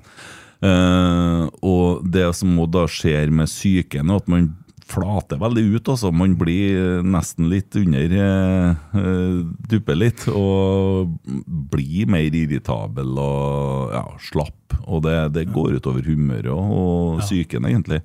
Uh, 0.63 1.49
og 1.59 2.05
det 2.07 2.29
som 2.37 2.55
da 2.71 2.85
skjer 2.87 3.33
med 3.35 3.51
psyken, 3.51 4.07
er 4.07 4.21
at 4.21 4.29
man 4.31 4.53
flater 4.87 5.39
veldig 5.41 5.63
ut. 5.75 5.89
Altså. 5.93 6.11
Man 6.15 6.35
blir 6.39 6.77
eh, 6.77 7.05
nesten 7.05 7.49
litt 7.51 7.75
under 7.79 8.15
eh, 8.17 8.83
eh, 8.99 9.39
Dupper 9.71 9.99
litt 9.99 10.25
og 10.31 11.13
blir 11.73 12.09
mer 12.11 12.35
irritabel 12.35 13.15
og 13.19 13.95
ja, 13.95 14.03
slapp. 14.29 14.59
Og 14.83 15.03
det, 15.05 15.15
det 15.35 15.45
går 15.53 15.77
utover 15.79 16.03
humøret 16.07 16.49
og, 16.51 16.71
og 16.73 17.21
psyken, 17.23 17.67
egentlig. 17.69 18.01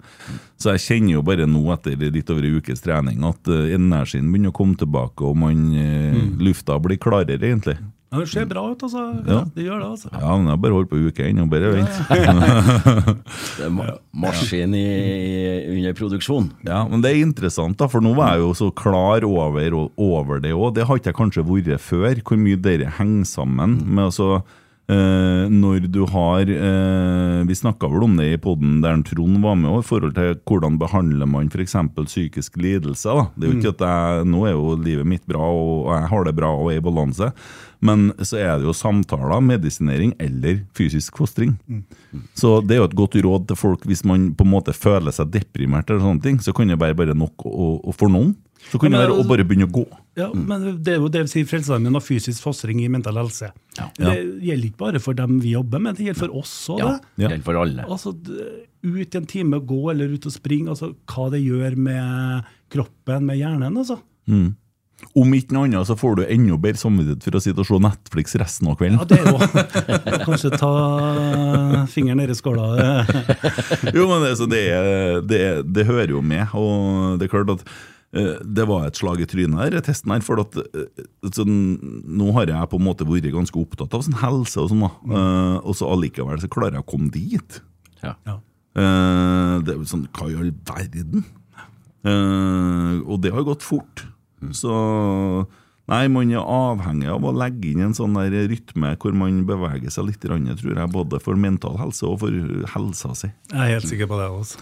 Så 0.61 0.74
jeg 0.74 0.85
kjenner 0.85 1.16
jo 1.16 1.24
bare 1.26 1.49
nå, 1.49 1.62
etter 1.74 1.97
litt 1.99 2.31
over 2.31 2.45
en 2.47 2.59
ukes 2.61 2.85
trening, 2.85 3.24
at 3.26 3.51
energien 3.74 4.29
begynner 4.31 4.53
å 4.53 4.59
komme 4.59 4.79
tilbake, 4.79 5.24
og 5.26 5.39
man, 5.41 5.64
eh, 5.74 6.18
lufta 6.43 6.79
blir 6.83 7.01
klarere, 7.03 7.41
egentlig. 7.41 7.79
Ja, 8.09 8.22
det 8.22 8.28
ser 8.32 8.46
bra 8.48 8.62
ut, 8.72 8.82
altså. 8.86 9.02
Ja. 9.28 9.42
Det 9.52 9.64
gjør 9.66 9.82
det, 9.82 9.88
altså. 9.92 10.09
Ja, 10.14 10.30
men 10.32 10.46
jeg 10.48 10.54
har 10.54 10.61
bare 10.62 10.76
holdt 10.78 10.88
på 10.88 11.00
uke 11.02 11.26
uke 11.28 11.42
og 11.42 11.50
bare 11.52 11.72
vent. 11.74 11.98
Det 13.59 13.66
er 13.66 13.72
ma 13.74 13.88
maskin 14.18 14.72
i, 14.74 14.84
under 15.74 15.96
produksjon. 15.98 16.48
Ja, 16.66 16.80
men 16.88 17.02
det 17.04 17.12
er 17.12 17.20
interessant, 17.20 17.76
da, 17.78 17.86
for 17.90 18.02
nå 18.04 18.14
var 18.16 18.34
jeg 18.34 18.46
jo 18.46 18.54
så 18.56 18.70
klar 18.72 19.26
over, 19.28 19.76
over 20.00 20.40
det 20.42 20.54
òg. 20.56 20.72
Det 20.78 20.86
har 20.88 20.98
ikke 20.98 21.12
jeg 21.12 21.18
kanskje 21.20 21.44
vært 21.46 21.84
før, 21.84 22.22
hvor 22.24 22.40
mye 22.40 22.59
dere 22.64 22.94
henger 22.96 23.28
sammen. 23.28 23.76
med 23.84 24.09
altså 24.09 24.40
eh, 24.93 25.45
når 25.53 25.86
du 25.93 26.01
har 26.09 26.49
uh, 26.49 27.45
Vi 27.49 27.57
snakka 27.57 27.91
vel 27.93 28.07
om 28.07 28.16
det 28.18 28.26
i 28.32 28.41
poden 28.41 28.80
der 28.84 29.01
Trond 29.07 29.41
var 29.45 29.57
med, 29.61 29.70
i 29.78 29.86
forhold 29.86 30.16
til 30.16 30.36
hvordan 30.49 30.78
behandler 30.80 31.28
man 31.28 31.51
f.eks. 31.53 31.76
psykisk 31.99 32.57
lidelse. 32.57 33.09
da. 33.09 33.28
Det 33.36 33.47
er 33.47 33.53
jo 33.53 33.59
ikke 33.59 33.74
at 33.76 33.86
jeg, 33.86 34.28
Nå 34.32 34.45
er 34.47 34.57
jo 34.57 34.76
livet 34.76 35.09
mitt 35.09 35.26
bra, 35.28 35.49
og 35.49 35.93
jeg 35.95 36.11
har 36.12 36.28
det 36.28 36.36
bra 36.36 36.53
og 36.57 36.72
er 36.72 36.80
i 36.80 36.84
balanse. 36.84 37.32
Men 37.80 38.09
så 38.18 38.41
er 38.41 38.59
det 38.59 38.66
jo 38.66 38.74
samtaler, 38.74 39.41
medisinering 39.45 40.14
eller 40.18 40.64
fysisk 40.74 41.20
fostring. 41.20 41.55
Så 42.34 42.59
det 42.66 42.74
er 42.74 42.82
jo 42.82 42.89
et 42.89 42.99
godt 42.99 43.14
råd 43.22 43.47
til 43.49 43.59
folk 43.59 43.86
hvis 43.86 44.03
man 44.09 44.32
på 44.34 44.47
en 44.47 44.51
måte 44.51 44.74
føler 44.74 45.14
seg 45.14 45.30
deprimert, 45.30 45.91
eller 45.91 46.03
sånne 46.03 46.24
ting, 46.24 46.41
så 46.43 46.55
kan 46.57 46.70
det 46.70 46.80
være 46.80 46.99
bare 46.99 47.14
nok 47.14 47.47
å, 47.47 47.70
å 47.86 47.95
for 47.95 48.11
noen. 48.11 48.34
Så 48.73 48.79
kan 48.81 48.91
det 48.93 48.99
være 49.01 49.12
å 49.14 49.19
altså- 49.23 49.29
bare 49.31 49.45
begynne 49.49 49.66
å 49.69 49.73
gå. 49.73 49.85
Ja, 50.19 50.29
men 50.35 50.83
Det 50.83 50.95
er 50.95 50.99
jo 50.99 51.09
det 51.09 51.23
vi 51.25 51.29
sier 51.33 51.47
Frelsesarmeen 51.47 51.95
har 51.95 52.03
fysisk 52.05 52.43
fostring 52.43 52.81
i 52.85 52.89
mental 52.89 53.14
helse. 53.21 53.53
Det 53.97 54.14
gjelder 54.43 54.66
ikke 54.71 54.77
bare 54.83 54.99
for 55.01 55.14
dem 55.14 55.39
vi 55.41 55.53
jobber 55.55 55.79
med, 55.81 55.97
det 55.97 56.07
gjelder 56.09 56.19
for 56.27 56.37
oss 56.41 56.55
òg. 56.75 56.79
Ja, 56.83 56.93
det. 56.99 57.03
det 57.16 57.29
gjelder 57.31 57.45
for 57.45 57.55
alle. 57.62 57.85
Altså, 57.89 58.14
ut 58.83 59.14
i 59.14 59.19
en 59.19 59.27
time 59.27 59.61
gå 59.61 59.91
eller 59.91 60.09
ut 60.14 60.27
og 60.27 60.33
springe, 60.33 60.69
altså, 60.75 60.93
hva 61.07 61.31
det 61.31 61.41
gjør 61.45 61.77
med 61.77 62.45
kroppen, 62.71 63.25
med 63.27 63.39
hjernen. 63.39 63.77
altså. 63.79 64.01
Om 65.14 65.31
ikke 65.39 65.55
noe 65.55 65.69
annet 65.69 65.87
så 65.87 65.95
får 65.97 66.16
du 66.19 66.23
enda 66.27 66.57
bedre 66.59 66.77
samvittighet 66.81 67.23
for 67.23 67.39
å 67.39 67.41
sitte 67.41 67.62
og 67.62 67.66
se 67.69 67.79
Netflix 67.79 68.35
resten 68.35 68.66
av 68.66 68.75
kvelden. 68.81 68.99
Ja, 68.99 69.05
det 69.07 69.21
er 69.21 69.31
jo 69.31 69.39
Kanskje 70.27 70.51
ta 70.59 70.73
fingeren 71.87 72.19
nedi 72.19 72.35
skåla. 72.35 73.07
Jo, 73.95 74.09
men 74.11 74.25
det, 74.27 74.33
så 74.41 74.49
det, 74.51 74.64
det, 75.31 75.39
er- 75.53 75.62
det 75.62 75.87
hører 75.87 76.11
jo 76.16 76.23
med, 76.23 76.49
og 76.59 77.19
det 77.21 77.29
er 77.29 77.33
klart 77.37 77.55
at 77.55 77.62
det 78.11 78.64
var 78.64 78.86
et 78.88 78.96
slag 78.96 79.20
i 79.20 79.26
trynet 79.28 79.61
her, 79.61 79.74
testen 79.84 80.14
her, 80.14 80.22
for 80.24 80.40
at 80.40 80.54
eh, 80.62 81.04
sånn, 81.36 81.56
nå 82.09 82.30
har 82.38 82.48
jeg 82.48 82.70
på 82.72 82.80
en 82.80 82.86
måte 82.86 83.06
vært 83.09 83.28
ganske 83.34 83.61
opptatt 83.61 83.96
av 83.98 84.06
sånn 84.06 84.20
helse 84.22 84.62
og 84.62 84.70
sånn, 84.72 84.84
da. 84.86 84.92
uh, 85.12 85.56
og 85.61 85.76
så 85.76 85.90
allikevel 85.92 86.40
så 86.40 86.48
klarer 86.52 86.78
jeg 86.78 86.86
å 86.86 86.88
komme 86.88 87.12
dit. 87.12 87.61
Ja. 88.00 88.14
Ja. 88.24 88.38
Eh, 88.78 89.54
det 89.64 89.74
er 89.74 89.76
jo 89.76 89.88
sånn, 89.90 90.09
hva 90.16 90.30
i 90.30 90.38
all 90.40 90.52
verden? 90.70 91.26
Uh, 92.06 93.04
og 93.04 93.18
det 93.24 93.34
har 93.34 93.44
gått 93.44 93.66
fort. 93.66 94.06
Så 94.54 94.72
Nei, 95.88 96.02
man 96.12 96.28
er 96.28 96.44
avhengig 96.44 97.09
av 97.09 97.24
å 97.24 97.30
legge 97.32 97.70
inn 97.70 97.80
en 97.86 97.94
sånn 97.96 98.16
der 98.18 98.34
rytme 98.50 98.90
hvor 99.00 99.14
man 99.16 99.38
beveger 99.48 99.88
seg 99.92 100.11
litt, 100.11 100.20
tror 100.20 100.36
jeg, 100.44 100.92
både 100.92 101.20
for 101.24 101.40
mental 101.40 101.78
helse 101.80 102.04
og 102.04 102.18
for 102.20 102.34
helsa 102.74 103.14
si. 103.16 103.30
Jeg 103.48 103.56
er 103.56 103.72
helt 103.72 103.88
sikker 103.88 104.11
på 104.11 104.18
det. 104.20 104.26
altså. 104.28 104.61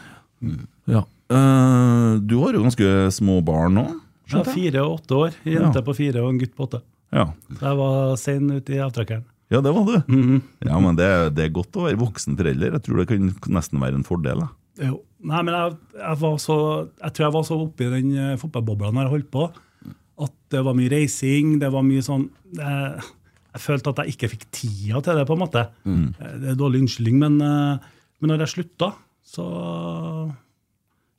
Ja. 0.87 1.03
Eh, 1.33 2.11
du 2.23 2.37
har 2.43 2.55
jo 2.57 2.65
ganske 2.67 2.91
små 3.15 3.41
barn 3.47 3.79
nå? 3.79 3.87
Har 4.33 4.47
fire 4.51 4.83
og 4.83 5.01
åtte 5.01 5.19
år. 5.19 5.35
En 5.47 5.57
jente 5.57 5.83
på 5.87 5.95
fire 5.95 6.23
og 6.23 6.33
en 6.33 6.39
gutt 6.43 6.55
på 6.59 6.67
åtte. 6.67 6.83
Ja. 7.15 7.29
Så 7.55 7.63
jeg 7.63 7.79
var 7.79 8.17
sein 8.21 8.51
ute 8.51 8.75
i 8.75 8.81
avtrekkeren. 8.83 9.25
ja, 9.55 9.61
det 9.63 9.73
var 9.75 9.85
du. 9.87 10.41
Ja, 10.67 10.79
men 10.83 10.97
det, 10.99 11.11
det 11.37 11.45
er 11.45 11.53
godt 11.55 11.77
å 11.79 11.85
være 11.87 12.01
voksen 12.01 12.39
forelder. 12.39 12.75
Jeg 12.75 12.87
tror 12.87 12.99
det 12.99 13.07
kan 13.11 13.29
nesten 13.55 13.83
være 13.83 14.01
en 14.01 14.07
fordel. 14.07 14.43
Da. 14.43 14.49
Jo. 14.89 14.99
Nei, 15.27 15.43
men 15.47 15.55
jeg, 15.55 15.77
jeg, 15.99 16.19
var 16.23 16.35
så, 16.43 16.57
jeg 17.01 17.15
tror 17.15 17.27
jeg 17.27 17.35
var 17.35 17.47
så 17.49 17.61
oppe 17.63 17.87
i 17.87 17.93
den 17.95 18.11
eh, 18.15 18.35
fotballbobla 18.39 18.91
når 18.95 19.07
jeg 19.07 19.15
holdt 19.15 19.31
på, 19.33 19.47
at 20.27 20.35
det 20.55 20.63
var 20.67 20.77
mye 20.79 20.91
reising. 20.93 21.57
det 21.63 21.71
var 21.75 21.87
mye 21.87 22.03
sånn, 22.05 22.27
Jeg, 22.57 23.07
jeg 23.57 23.63
følte 23.65 23.93
at 23.95 24.03
jeg 24.03 24.15
ikke 24.15 24.31
fikk 24.35 24.45
tida 24.55 25.01
til 25.03 25.19
det, 25.19 25.25
på 25.27 25.35
en 25.35 25.43
måte. 25.43 25.63
Mm. 25.89 26.09
Det 26.19 26.51
er 26.53 26.59
dårlig 26.61 26.83
unnskyldning, 26.85 27.23
men, 27.23 27.39
eh, 27.47 27.89
men 28.21 28.33
når 28.33 28.45
jeg 28.45 28.55
slutta, 28.57 28.91
så 29.27 29.47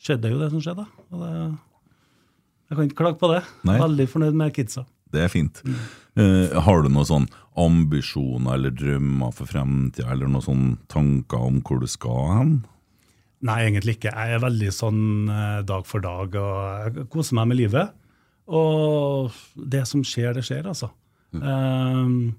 skjedde 0.08 0.32
jo 0.34 0.40
det 0.42 0.52
som 0.54 0.64
skjedde. 0.64 0.86
Og 1.12 1.24
det, 1.24 1.32
jeg 2.68 2.78
kan 2.80 2.88
ikke 2.90 3.00
klage 3.04 3.20
på 3.22 3.32
det. 3.32 3.42
Nei. 3.68 3.78
Veldig 3.84 4.08
fornøyd 4.12 4.40
med 4.40 4.56
kidsa. 4.56 4.86
Det 5.16 5.22
er 5.24 5.30
fint. 5.32 5.62
Eh, 6.20 6.56
har 6.66 6.82
du 6.84 6.90
noen 6.92 7.08
sånn 7.08 7.28
ambisjoner 7.58 8.58
eller 8.58 8.74
drømmer 8.76 9.32
for 9.36 9.50
fremtida, 9.50 10.10
eller 10.12 10.28
noen 10.32 10.44
sånn 10.46 10.66
tanker 10.92 11.46
om 11.48 11.62
hvor 11.66 11.80
du 11.82 11.88
skal 11.90 12.34
hen? 12.34 12.52
Nei, 13.48 13.60
egentlig 13.68 13.96
ikke. 14.00 14.12
Jeg 14.12 14.36
er 14.36 14.44
veldig 14.44 14.74
sånn 14.74 15.02
eh, 15.32 15.62
dag 15.70 15.86
for 15.88 16.04
dag 16.04 16.36
og 16.42 16.98
jeg 16.98 17.08
koser 17.14 17.38
meg 17.40 17.52
med 17.54 17.60
livet. 17.62 17.96
Og 18.48 19.32
det 19.56 19.84
som 19.88 20.04
skjer, 20.08 20.34
det 20.38 20.44
skjer, 20.48 20.68
altså. 20.72 20.90
Um, 21.36 22.36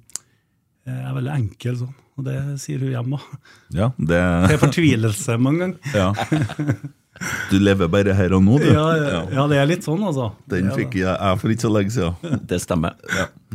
jeg 0.89 1.03
er 1.05 1.17
veldig 1.19 1.33
enkel 1.35 1.77
sånn, 1.83 1.97
og 2.17 2.25
det 2.25 2.37
sier 2.63 2.81
hun 2.81 2.95
hjemme 2.95 3.19
òg. 3.19 3.35
Ja, 3.77 3.91
det 3.99 4.21
Det 4.49 4.55
er 4.57 4.63
fortvilelse 4.63 5.37
mange 5.41 5.67
ganger. 5.67 5.93
ja. 5.97 6.13
Du 7.51 7.57
lever 7.59 7.91
bare 7.91 8.15
her 8.15 8.35
og 8.37 8.43
nå, 8.45 8.59
du. 8.63 8.69
Ja, 8.71 8.87
ja, 8.97 9.21
ja, 9.33 9.45
det 9.51 9.59
er 9.59 9.69
litt 9.71 9.87
sånn, 9.87 10.03
altså. 10.07 10.31
Den 10.51 10.71
fikk 10.77 10.99
jeg, 11.01 11.11
jeg 11.11 11.41
for 11.43 11.55
ikke 11.55 11.67
så 11.67 11.73
lenge 11.75 11.95
siden. 11.95 12.41
Det 12.51 12.61
stemmer. 12.63 12.99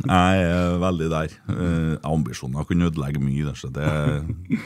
Jeg 0.04 0.46
er 0.46 0.78
veldig 0.82 1.10
der. 1.12 1.36
Eh, 1.54 1.92
ambisjoner 2.10 2.66
kan 2.68 2.88
ødelegge 2.88 3.22
mye. 3.22 3.44
der, 3.46 3.58
Så 3.58 3.70
det 3.72 3.84
er 3.84 4.24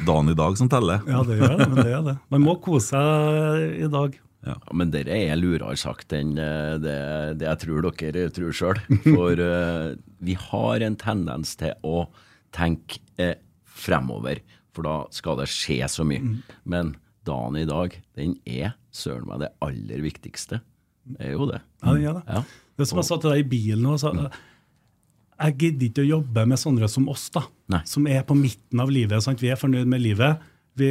dagen 0.09 0.33
i 0.33 0.39
dag 0.39 0.57
som 0.61 0.71
teller. 0.73 1.05
Ja, 1.09 1.23
det 1.27 1.39
gjør 1.39 1.55
det. 1.57 1.69
men 1.69 1.83
det 1.83 1.93
er 1.93 2.07
det. 2.09 2.17
Man 2.33 2.47
må 2.47 2.57
kose 2.65 2.97
seg 2.97 3.85
i 3.85 3.91
dag. 3.93 4.17
Ja, 4.47 4.55
men 4.73 4.93
dere 4.95 5.17
er 5.19 5.39
lurere 5.39 5.75
sagt 5.79 6.15
enn 6.15 6.37
eh, 6.39 6.77
det, 6.81 6.99
det 7.41 7.49
jeg 7.49 7.63
tror 7.65 7.89
dere 7.91 8.29
tror 8.35 8.55
sjøl. 8.55 8.81
For 9.03 9.43
uh, 9.43 9.97
vi 10.25 10.37
har 10.39 10.85
en 10.87 10.97
tendens 10.99 11.57
til 11.59 11.75
å 11.87 12.07
tenke 12.55 13.03
eh, 13.21 13.37
fremover, 13.67 14.41
for 14.75 14.87
da 14.87 14.97
skal 15.15 15.43
det 15.43 15.51
skje 15.53 15.83
så 15.91 16.07
mye. 16.07 16.39
Men 16.65 16.95
dagen 17.29 17.59
i 17.59 17.67
dag, 17.69 17.99
den 18.19 18.39
er 18.47 18.78
søren 18.95 19.29
meg 19.29 19.45
det 19.45 19.53
aller 19.65 20.05
viktigste. 20.05 20.61
Det 21.09 21.31
er 21.31 21.35
jo 21.37 21.49
det. 21.49 21.63
Ja, 21.83 21.95
det 21.95 22.05
er 22.05 22.19
det. 22.21 22.25
Ja. 22.29 22.43
Det 22.79 22.85
er 22.85 22.91
som 22.91 23.01
jeg 23.01 23.09
sa 23.09 23.19
til 23.19 23.33
deg 23.33 23.43
i 23.43 23.51
bilen 23.51 23.85
nå, 23.87 23.97
så, 24.01 24.13
jeg 25.39 25.55
gidder 25.59 25.87
ikke 25.87 26.05
å 26.05 26.13
jobbe 26.13 26.45
med 26.51 26.59
sånne 26.59 26.89
som 26.91 27.09
oss, 27.11 27.29
da. 27.35 27.45
Nei. 27.71 27.83
Som 27.87 28.09
er 28.11 28.25
på 28.27 28.37
midten 28.39 28.83
av 28.83 28.91
livet. 28.91 29.23
Sant? 29.23 29.43
Vi 29.43 29.51
er 29.53 29.59
fornøyd 29.61 29.87
med 29.91 30.03
livet. 30.03 30.43
Vi, 30.79 30.89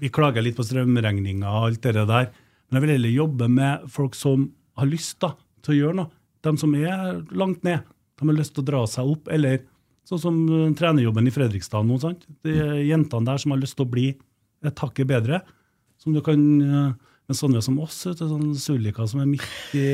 vi 0.00 0.10
klager 0.12 0.42
litt 0.42 0.58
på 0.58 0.66
strømregninga 0.66 1.50
og 1.50 1.68
alt 1.68 1.86
det 1.86 2.06
der. 2.08 2.30
Men 2.70 2.78
jeg 2.78 2.84
vil 2.84 2.92
heller 2.96 3.14
jobbe 3.14 3.48
med 3.50 3.86
folk 3.90 4.16
som 4.18 4.48
har 4.78 4.90
lyst 4.90 5.20
da, 5.22 5.32
til 5.62 5.74
å 5.74 5.78
gjøre 5.78 5.98
noe. 6.00 6.12
De 6.46 6.54
som 6.58 6.74
er 6.78 7.20
langt 7.36 7.62
ned. 7.66 7.86
De 8.18 8.26
har 8.26 8.38
lyst 8.38 8.56
til 8.56 8.64
å 8.64 8.70
dra 8.70 8.82
seg 8.90 9.12
opp. 9.12 9.30
Eller 9.30 9.62
sånn 10.08 10.22
som 10.22 10.40
eh, 10.46 10.66
trenerjobben 10.78 11.30
i 11.30 11.34
Fredrikstad 11.34 11.86
nå. 11.86 12.00
Sant? 12.02 12.26
De 12.46 12.56
jentene 12.88 13.28
der 13.28 13.42
som 13.42 13.54
har 13.54 13.62
lyst 13.62 13.78
til 13.78 13.86
å 13.86 13.92
bli 13.92 14.08
et 14.66 14.82
hakket 14.82 15.10
bedre. 15.10 15.42
Som 16.00 16.16
du 16.16 16.22
kan 16.24 16.42
eh, 16.64 16.90
Men 17.30 17.36
sånne 17.38 17.60
som 17.62 17.76
oss, 17.78 17.94
vet 18.08 18.18
du, 18.18 18.24
sånn 18.26 18.48
sullika 18.58 19.04
som 19.06 19.20
er 19.22 19.28
midt 19.30 19.74
i, 19.78 19.84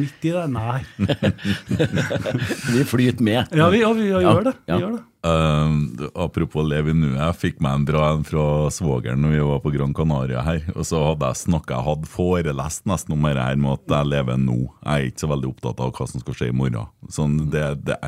midt 0.00 0.22
i 0.24 0.30
det, 0.32 0.44
nei. 0.48 0.78
Vi 2.72 2.84
flyter 2.88 3.26
med. 3.26 3.50
Ja, 3.52 3.66
vi, 3.68 3.82
ja, 3.82 3.90
vi 3.92 4.06
Ja, 4.08 4.22
gjør 4.24 4.46
det. 4.46 4.52
Vi 4.62 4.72
ja. 4.72 4.78
gjør 4.80 4.94
det. 4.94 5.02
Uh, 5.28 6.06
apropos 6.22 6.64
leve 6.64 6.94
i 6.94 6.96
nuet, 6.96 7.18
jeg 7.18 7.36
fikk 7.42 7.58
meg 7.60 7.74
en 7.76 7.84
bra 7.90 8.06
en 8.14 8.22
fra 8.24 8.46
svogeren 8.72 9.20
når 9.20 9.34
vi 9.34 9.40
var 9.50 9.60
på 9.60 9.72
Gran 9.74 9.92
Canaria 9.98 10.44
her. 10.46 10.62
Og 10.72 10.86
så 10.88 11.02
hadde 11.10 11.28
jeg 11.28 11.40
snakket, 11.42 11.74
jeg 11.74 11.86
hadde 11.90 12.08
forelest 12.08 12.88
nesten 12.88 13.16
om 13.18 13.26
det 13.28 13.34
her 13.36 13.58
med 13.60 13.74
at 13.74 13.94
jeg 13.98 14.10
lever 14.14 14.38
nå. 14.46 14.56
Jeg 14.78 14.88
er 14.94 15.10
ikke 15.10 15.24
så 15.26 15.30
veldig 15.34 15.50
opptatt 15.50 15.82
av 15.84 15.92
hva 15.98 16.06
som 16.08 16.22
skal 16.22 16.38
skje 16.38 16.48
i 16.48 16.54
morgen. 16.62 16.88
Sånn, 17.18 17.34
det, 17.52 17.66
det, 17.84 17.98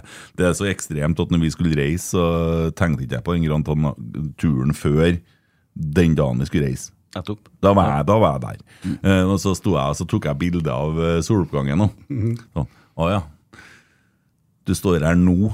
det 0.40 0.46
er 0.48 0.56
så 0.56 0.70
ekstremt 0.70 1.20
at 1.20 1.34
når 1.36 1.42
vi 1.44 1.52
skulle 1.52 1.76
reise, 1.76 2.14
så 2.14 2.72
tenkte 2.80 3.04
ikke 3.04 3.18
jeg 3.18 3.26
på 3.28 3.36
den 3.36 3.44
Gran 3.50 3.66
Canaria-turen 3.68 4.72
før 4.72 5.20
den 6.00 6.16
dagen 6.16 6.40
vi 6.40 6.48
skulle 6.48 6.72
reise. 6.72 6.94
Nettopp. 7.16 7.48
Da 7.64 7.72
var 7.74 7.88
jeg, 7.96 8.06
da 8.06 8.16
var 8.22 8.36
jeg 8.36 8.42
der. 8.44 8.58
Eh, 9.02 9.24
og 9.26 9.38
så 9.42 9.54
sto 9.58 9.72
jeg 9.74 9.94
og 9.94 9.96
så 9.98 10.06
tok 10.06 10.28
jeg 10.30 10.38
bilde 10.38 10.70
av 10.70 10.98
eh, 11.02 11.16
soloppgangen. 11.26 11.88
Mm. 12.08 12.36
Sånn. 12.54 12.68
Å 13.00 13.08
ja. 13.10 13.20
Du 14.68 14.74
står 14.76 15.02
her 15.08 15.18
nå 15.18 15.50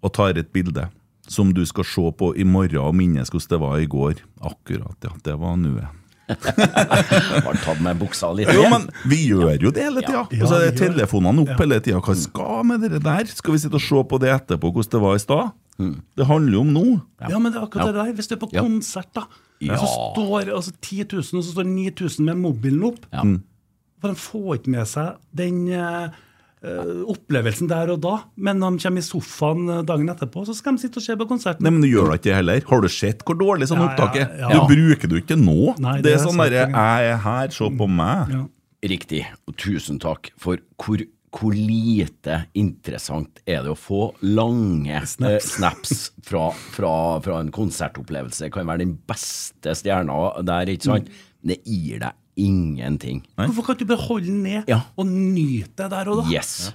og 0.00 0.12
tar 0.16 0.38
et 0.40 0.50
bilde 0.54 0.88
som 1.30 1.52
du 1.54 1.62
skal 1.68 1.86
se 1.86 2.02
på 2.18 2.32
i 2.34 2.42
morgen 2.48 2.80
og 2.82 2.96
minnes 2.98 3.30
hvordan 3.30 3.52
det 3.52 3.60
var 3.62 3.78
i 3.78 3.86
går. 3.92 4.22
Akkurat, 4.50 4.96
ja. 5.06 5.12
Det 5.22 5.36
var 5.38 5.56
nuet. 5.60 5.96
Har 6.30 7.56
tatt 7.58 7.80
med 7.82 7.98
buksa 7.98 8.28
litt 8.34 8.50
Jo, 8.54 8.62
men 8.70 8.84
vi 9.10 9.16
gjør 9.32 9.64
jo 9.66 9.72
det 9.74 9.82
hele 9.82 10.02
tida. 10.04 10.24
Ja. 10.30 10.42
Og 10.44 10.50
så 10.50 10.60
er 10.60 10.68
Ja, 10.68 10.74
telefonene 10.78 11.42
opp 11.44 11.58
hele 11.62 11.78
tida. 11.82 11.98
Hva 12.06 12.14
skal 12.18 12.66
med 12.68 12.84
det 12.86 13.00
der? 13.02 13.30
Skal 13.30 13.54
vi 13.56 13.62
sitte 13.62 13.78
og 13.80 13.82
se 13.84 14.02
på 14.10 14.20
det 14.22 14.30
etterpå, 14.34 14.70
hvordan 14.74 14.92
det 14.94 15.02
var 15.06 15.18
i 15.18 15.22
stad? 15.22 15.50
Det 16.18 16.26
handler 16.28 16.58
jo 16.58 16.62
om 16.66 16.72
nå. 16.76 16.84
Ja, 17.24 17.38
men 17.40 17.50
det 17.54 17.58
er 17.60 17.66
akkurat 17.66 17.90
det 17.90 17.96
der. 17.98 18.12
Hvis 18.18 18.28
du 18.30 18.34
er 18.36 18.42
på 18.42 18.50
Ja. 18.54 18.62
konsert, 18.66 19.10
da, 19.16 19.24
Ja. 19.68 19.76
så 19.76 19.86
står 20.14 20.48
altså 20.56 20.72
10 20.80 21.04
000, 21.12 21.20
og 21.40 21.44
så 21.44 21.52
står 21.52 21.68
9000 21.68 22.24
med 22.30 22.40
mobilen 22.40 22.84
opp. 22.88 23.02
Ja. 23.12 23.24
For 24.00 24.08
de 24.14 24.16
får 24.16 24.50
ikke 24.60 24.72
med 24.72 24.88
seg 24.88 25.18
den 25.36 25.58
eh, 25.68 26.08
opplevelsen 27.10 27.68
der 27.70 27.92
og 27.94 28.00
da. 28.04 28.14
Men 28.36 28.60
når 28.60 28.76
de 28.78 28.84
kommer 28.86 29.02
i 29.04 29.06
sofaen 29.06 29.68
eh, 29.68 29.82
dagen 29.88 30.08
etterpå, 30.12 30.44
så 30.48 30.56
skal 30.56 30.76
de 30.76 30.84
sitte 30.84 31.00
og 31.00 31.04
se 31.04 31.16
på 31.20 31.28
konserten. 31.28 31.64
Nei, 31.66 31.72
men 31.76 31.84
du 31.84 31.90
gjør 31.90 32.12
da 32.12 32.18
ikke 32.20 32.30
det 32.30 32.38
heller. 32.38 32.62
Har 32.70 32.80
du 32.84 32.88
sett 32.92 33.24
hvor 33.28 33.38
dårlig 33.40 33.68
sånn 33.70 33.82
Ja, 33.82 33.90
opptak 33.90 34.16
er? 34.20 34.32
ja. 34.40 34.50
Du 34.54 34.72
bruker 34.72 35.08
det 35.10 35.18
jo 35.18 35.24
ikke 35.26 35.38
nå. 35.40 35.74
Nei, 35.80 35.98
det, 36.00 36.08
det 36.08 36.16
er 36.16 36.24
sånn 36.24 36.40
derre 36.40 36.66
'jeg 36.70 37.12
er 37.12 37.22
her, 37.26 37.54
se 37.56 37.70
på 37.82 37.88
meg'. 38.00 38.34
Ja. 38.36 38.42
Riktig. 38.90 39.26
Og 39.48 39.56
tusen 39.60 39.98
takk 40.00 40.30
for 40.40 40.56
hvor 40.80 41.02
hvor 41.30 41.54
lite 41.54 42.40
interessant 42.58 43.38
er 43.46 43.62
det 43.62 43.70
å 43.70 43.78
få 43.78 44.10
lange 44.26 44.98
snaps, 45.06 45.44
eh, 45.44 45.52
snaps 45.54 45.92
fra, 46.26 46.48
fra, 46.74 46.92
fra, 47.22 47.38
en 47.38 47.52
konsertopplevelse? 47.54 48.48
Det 48.48 48.52
kan 48.54 48.66
være 48.66 48.82
den 48.82 48.96
beste 49.08 49.76
stjerna 49.78 50.16
der, 50.46 50.72
ikke 50.74 50.90
sant? 50.90 51.10
Men 51.40 51.52
det 51.52 51.60
gir 51.64 52.02
deg 52.02 52.18
ingenting. 52.40 53.22
Nei? 53.38 53.46
Hvorfor 53.46 53.70
kan 53.70 53.78
du 53.78 53.86
bare 53.86 54.06
holde 54.08 54.26
den 54.26 54.42
ned 54.42 54.68
Ja. 54.70 54.82
og 54.96 55.06
nyte 55.06 55.84
det 55.84 55.90
der 55.92 56.10
og 56.10 56.24
da? 56.24 56.30
Yes. 56.32 56.72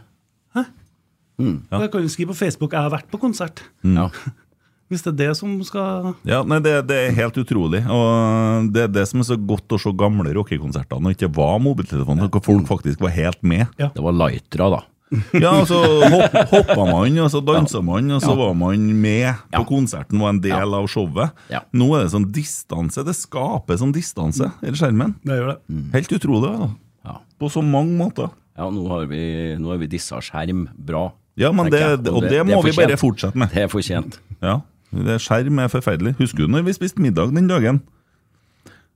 Jeg 1.35 1.91
kan 1.91 2.01
jo 2.01 2.07
skrive 2.07 2.31
på 2.31 2.39
Facebook 2.45 2.71
'Jeg 2.71 2.81
har 2.81 2.91
vært 2.91 3.11
på 3.11 3.19
konsert'. 3.19 3.59
Ja. 3.83 4.09
Hvis 4.91 5.01
det 5.01 5.11
er 5.15 5.17
det 5.23 5.31
som 5.39 5.53
skal 5.65 6.11
Ja, 6.29 6.43
nei, 6.45 6.59
det, 6.61 6.75
det 6.89 6.97
er 7.07 7.15
helt 7.17 7.38
utrolig. 7.41 7.79
Og 7.89 8.67
det 8.75 8.83
er 8.86 8.91
det 8.99 9.05
som 9.09 9.23
er 9.23 9.25
så 9.31 9.38
godt 9.39 9.73
å 9.73 9.79
se 9.81 9.93
gamle 9.97 10.33
rockekonserter 10.38 10.99
når 11.01 11.13
det 11.15 11.17
ikke 11.19 11.31
var 11.39 11.55
mobiltelefon, 11.65 12.21
hvor 12.29 12.43
folk 12.45 12.67
faktisk 12.69 13.01
var 13.01 13.15
helt 13.15 13.41
med. 13.41 13.65
Ja. 13.81 13.89
Det 13.95 14.03
var 14.05 14.13
lightere, 14.19 14.67
da. 14.77 14.83
Ja, 15.38 15.51
og 15.61 15.67
så 15.69 15.77
hopp, 16.11 16.33
hoppa 16.49 16.86
man, 16.89 17.17
og 17.21 17.27
så 17.31 17.39
dansa 17.45 17.79
man, 17.86 18.07
og 18.15 18.23
så 18.25 18.33
var 18.38 18.53
man 18.57 18.86
med 19.01 19.25
Ja. 19.25 19.36
på 19.59 19.65
konserten, 19.69 20.19
var 20.21 20.33
en 20.33 20.41
del 20.43 20.73
av 20.77 20.88
showet. 20.91 21.33
Ja. 21.53 21.61
Nå 21.77 21.91
er 21.97 22.05
det 22.05 22.13
sånn 22.13 22.25
distanse. 22.33 23.03
Det 23.05 23.13
skaper 23.17 23.77
sånn 23.81 23.93
distanse 23.95 24.49
i 24.65 24.73
skjermen. 24.73 25.13
Det 25.25 25.38
gjør 25.39 25.51
det. 25.53 25.59
Helt 25.97 26.15
utrolig. 26.19 26.53
da. 26.59 26.69
Ja, 27.05 27.17
På 27.41 27.49
så 27.53 27.61
mange 27.65 27.93
måter. 27.97 28.29
ja 28.57 28.69
nå 28.71 28.86
har 28.89 29.05
vi, 29.09 29.21
nå 29.61 29.69
har 29.73 29.77
vi 29.81 29.88
dissa 29.93 30.21
skjerm 30.25 30.67
bra. 30.77 31.07
Ja, 31.38 31.49
men 31.51 31.67
det, 31.69 31.81
og 31.83 32.03
det, 32.05 32.11
og 32.15 32.21
det 32.31 32.45
må 32.47 32.61
er 32.61 32.69
vi 32.69 32.75
bare 32.77 32.97
fortsette 32.97 33.36
med. 33.38 33.49
Det 33.51 33.65
er 33.65 33.67
fortjent. 33.71 34.19
Ja, 34.41 34.61
det 35.03 35.19
Skjerm 35.21 35.59
er 35.59 35.67
forferdelig. 35.71 36.15
Husker 36.19 36.45
du 36.45 36.47
når 36.53 36.63
vi 36.67 36.73
spiste 36.77 37.01
middag 37.03 37.33
den 37.35 37.47
dagen? 37.51 37.81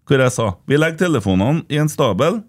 Hvor 0.09 0.17
jeg 0.23 0.31
sa 0.33 0.47
vi 0.69 0.77
legger 0.79 0.97
telefonene 1.05 1.63
i 1.69 1.77
en 1.81 1.89
stabel, 1.91 2.39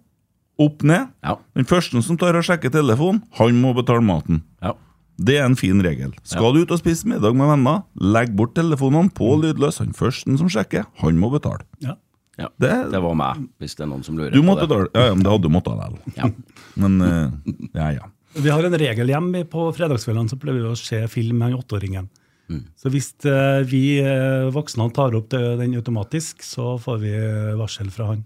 opp 0.60 0.82
ned. 0.84 1.08
Ja. 1.24 1.36
Den 1.56 1.64
første 1.68 2.00
som 2.04 2.18
tar 2.20 2.36
og 2.36 2.44
sjekker 2.44 2.72
telefonen, 2.72 3.22
han 3.38 3.58
må 3.62 3.72
betale 3.76 4.04
maten. 4.04 4.42
Ja. 4.62 4.74
Det 5.20 5.36
er 5.36 5.44
en 5.48 5.56
fin 5.56 5.80
regel. 5.84 6.14
Skal 6.24 6.54
du 6.56 6.62
ut 6.62 6.70
og 6.72 6.80
spise 6.80 7.08
middag 7.08 7.34
med 7.36 7.48
venner, 7.50 7.82
legg 8.00 8.32
bort 8.36 8.54
telefonene 8.56 9.12
på 9.12 9.34
lydløs. 9.42 9.80
Han 9.82 9.92
første 9.96 10.36
som 10.40 10.48
sjekker, 10.52 10.86
han 11.02 11.18
må 11.20 11.28
betale. 11.32 11.64
Ja. 11.84 11.96
Ja. 12.40 12.48
Det- 12.58 12.90
Det 12.92 13.02
var 13.02 13.14
meg, 13.14 13.48
hvis 13.60 13.74
det 13.76 13.84
er 13.84 13.88
noen 13.90 14.02
som 14.04 14.16
lurer 14.16 14.32
Du 14.32 14.40
på 14.40 14.56
det. 14.56 14.68
betale. 14.68 14.88
Ja, 14.94 15.06
ja, 15.08 15.14
men 15.14 15.22
det 15.24 15.30
hadde 15.32 15.42
du 15.42 15.48
måttet 15.52 15.76
likevel. 15.76 16.16
Ja. 16.16 16.30
Men 16.76 17.02
uh, 17.02 17.30
ja, 17.74 17.90
ja. 17.98 18.06
Vi 18.34 18.48
har 18.48 18.62
en 18.64 18.72
regel 18.78 19.06
hjemme 19.08 19.44
på 19.44 19.74
fredagskveldene, 19.76 20.30
så 20.30 20.38
pleier 20.40 20.56
vi 20.62 20.68
å 20.70 20.76
se 20.78 21.06
film 21.08 21.36
med 21.38 21.52
åtteåringen. 21.52 22.08
Mm. 22.50 22.66
Så 22.78 22.90
hvis 22.90 23.12
eh, 23.28 23.62
vi 23.70 23.84
eh, 24.02 24.50
voksne 24.50 24.88
tar 24.94 25.14
opp 25.14 25.30
den 25.30 25.76
automatisk, 25.78 26.42
så 26.42 26.74
får 26.82 27.02
vi 27.04 27.12
eh, 27.14 27.56
varsel 27.58 27.90
fra 27.94 28.10
han. 28.12 28.24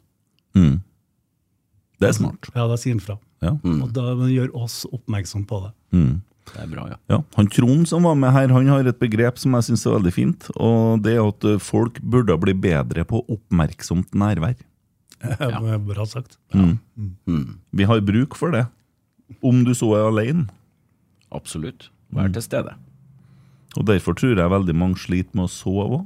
Mm. 0.57 0.79
Det 2.01 2.09
er 2.09 2.16
smart. 2.16 2.49
Ja, 2.55 2.66
da 2.70 2.79
sier 2.81 2.97
han 2.97 3.05
fra. 3.05 3.18
Ja. 3.45 3.53
Og 3.61 3.91
da 3.95 4.14
gjør 4.31 4.55
oss 4.64 4.83
oppmerksom 4.89 5.45
på 5.49 5.61
det. 5.66 5.72
Mm. 5.97 6.14
Det 6.45 6.61
er 6.61 6.68
bra, 6.68 6.85
ja. 6.91 6.97
Ja, 7.09 7.18
han 7.37 7.49
Trond 7.53 7.89
som 7.89 8.05
var 8.05 8.16
med 8.20 8.33
her, 8.35 8.53
han 8.53 8.68
har 8.68 8.89
et 8.89 9.01
begrep 9.01 9.39
som 9.41 9.55
jeg 9.57 9.68
syns 9.68 9.87
er 9.89 9.97
veldig 9.97 10.12
fint. 10.12 10.49
Og 10.57 11.05
det 11.05 11.16
er 11.16 11.25
at 11.25 11.47
folk 11.64 12.01
burde 12.01 12.37
bli 12.41 12.57
bedre 12.66 13.05
på 13.09 13.25
oppmerksomt 13.25 14.16
nærvær. 14.16 14.57
Ja. 15.25 15.57
Bra 15.81 16.05
sagt. 16.05 16.35
Mm. 16.53 17.55
Vi 17.72 17.87
har 17.89 18.03
bruk 18.05 18.35
for 18.37 18.53
det. 18.53 18.66
Om 19.41 19.62
du 19.64 19.70
så 19.72 19.89
er 19.97 20.11
alene. 20.11 20.51
Absolutt. 21.33 21.89
Vær 22.12 22.29
til 22.35 22.45
stede. 22.45 22.75
Og 23.75 23.87
derfor 23.89 24.16
tror 24.18 24.39
jeg 24.39 24.53
veldig 24.53 24.77
mange 24.79 25.01
sliter 25.03 25.35
med 25.35 25.49
å 25.49 25.53
sove 25.53 25.87
òg. 25.99 26.05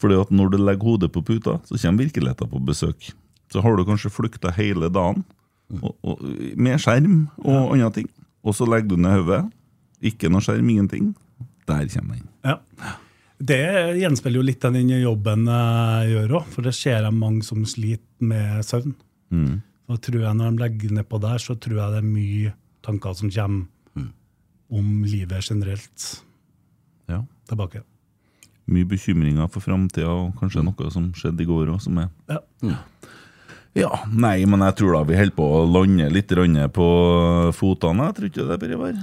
Fordi 0.00 0.16
at 0.16 0.30
når 0.32 0.54
du 0.54 0.58
legger 0.60 0.86
hodet 0.86 1.10
på 1.12 1.22
puta, 1.26 1.58
så 1.68 1.76
kommer 1.76 2.06
virkeligheten 2.06 2.50
på 2.50 2.62
besøk. 2.64 3.10
Så 3.52 3.60
har 3.64 3.76
du 3.76 3.84
kanskje 3.84 4.12
flykta 4.14 4.52
hele 4.56 4.88
dagen 4.92 5.24
og, 5.82 5.92
og, 6.06 6.22
med 6.56 6.80
skjerm 6.80 7.26
og 7.42 7.74
andre 7.74 7.90
ting. 7.98 8.08
Og 8.46 8.56
så 8.56 8.68
legger 8.68 8.94
du 8.94 9.02
ned 9.02 9.18
hodet. 9.20 9.42
Ikke 10.00 10.30
noe 10.32 10.40
skjerm, 10.44 10.70
ingenting. 10.72 11.12
Der 11.68 11.84
kommer 11.92 12.16
den. 12.16 12.28
Ja. 12.46 12.56
Det 13.40 13.60
gjenspeiler 13.96 14.40
jo 14.40 14.44
litt 14.44 14.64
av 14.68 14.74
den 14.76 14.90
jobben 15.00 15.46
jeg 15.48 16.08
gjør 16.14 16.34
òg, 16.40 16.48
for 16.52 16.66
det 16.66 16.74
ser 16.76 17.04
jeg 17.06 17.16
mange 17.16 17.44
som 17.44 17.64
sliter 17.68 18.30
med 18.32 18.64
søvn. 18.68 18.94
Og 19.90 20.00
tror 20.04 20.22
jeg 20.22 20.36
Når 20.36 20.50
de 20.50 20.62
legger 20.62 20.96
nedpå 21.00 21.20
der, 21.20 21.38
så 21.42 21.56
tror 21.58 21.76
jeg 21.76 21.92
det 21.92 22.00
er 22.00 22.08
mye 22.08 22.52
tanker 22.84 23.14
som 23.16 23.30
kommer 23.32 23.66
om 24.70 25.04
livet 25.04 25.44
generelt 25.44 26.08
Ja. 26.10 26.29
Tilbake. 27.50 27.82
Mye 28.70 28.86
bekymringer 28.86 29.50
for 29.50 29.64
framtida, 29.64 30.08
og 30.10 30.36
kanskje 30.38 30.62
noe 30.64 30.90
som 30.94 31.10
skjedde 31.16 31.42
i 31.44 31.48
går 31.48 31.72
òg, 31.74 31.80
som 31.82 31.98
er 32.02 32.10
Ja. 32.30 32.40
Ja, 33.78 33.90
nei, 34.10 34.42
men 34.50 34.64
jeg 34.66 34.80
tror 34.80 34.96
da 34.96 35.00
vi 35.06 35.14
holder 35.14 35.36
på 35.36 35.44
å 35.46 35.62
lande 35.70 36.08
litt 36.10 36.32
grann 36.32 36.56
på 36.74 36.86
fotene. 37.54 38.08
Jeg 38.08 38.16
tror 38.16 38.30
ikke 38.30 38.46
det, 38.48 38.56
Per 38.58 38.72
Ivar. 38.74 38.96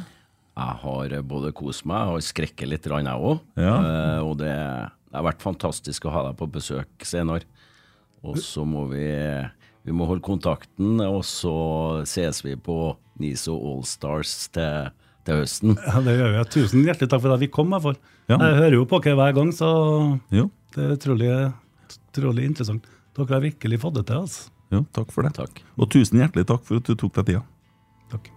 Jeg 0.57 0.79
har 0.81 1.13
både 1.23 1.53
kost 1.55 1.85
meg 1.87 2.11
og 2.11 2.25
skrekket 2.25 2.67
litt, 2.67 2.83
grann, 2.83 3.07
jeg 3.07 3.29
òg. 3.29 3.39
Ja. 3.55 3.75
Eh, 3.77 4.19
og 4.25 4.35
det, 4.41 4.51
det 5.07 5.15
har 5.15 5.27
vært 5.29 5.45
fantastisk 5.45 6.07
å 6.07 6.11
ha 6.15 6.25
deg 6.27 6.39
på 6.39 6.49
besøk 6.51 7.07
senere. 7.07 7.47
Og 8.27 8.39
så 8.43 8.65
må 8.67 8.87
vi, 8.91 9.07
vi 9.87 9.95
må 9.95 10.07
holde 10.09 10.25
kontakten, 10.25 10.97
og 11.05 11.21
så 11.23 11.53
ses 12.09 12.41
vi 12.43 12.57
på 12.59 12.97
NISO 13.21 13.55
Allstars 13.71 14.33
til, 14.51 14.89
til 15.27 15.41
høsten. 15.41 15.75
Ja, 15.83 16.01
det 16.05 16.15
gjør 16.17 16.33
vi. 16.35 16.43
Tusen 16.55 16.85
hjertelig 16.87 17.09
takk 17.11 17.23
for 17.25 17.35
at 17.35 17.43
vi 17.43 17.49
kom. 17.51 17.73
i 17.75 17.81
hvert. 17.83 17.99
Ja. 18.31 18.37
Jeg 18.39 18.59
hører 18.61 18.77
jo 18.79 18.85
på 18.89 19.01
dere 19.03 19.19
hver 19.19 19.35
gang, 19.37 19.51
så 19.55 19.69
Jo, 20.35 20.47
det 20.75 20.85
er 20.85 20.95
utrolig, 20.95 21.31
utrolig 22.11 22.47
interessant. 22.49 22.87
Dere 23.17 23.33
har 23.35 23.43
virkelig 23.43 23.81
fått 23.83 23.99
det 23.99 24.07
til. 24.11 24.23
altså. 24.23 24.49
jo, 24.71 24.83
takk 24.95 25.13
for 25.15 25.27
det. 25.27 25.35
Takk. 25.37 25.61
Og 25.77 25.91
tusen 25.93 26.19
hjertelig 26.21 26.47
takk 26.49 26.63
for 26.67 26.79
at 26.81 26.87
du 26.89 26.95
tok 26.95 27.15
deg 27.19 27.31
tida. 27.33 27.45
Takk. 28.13 28.31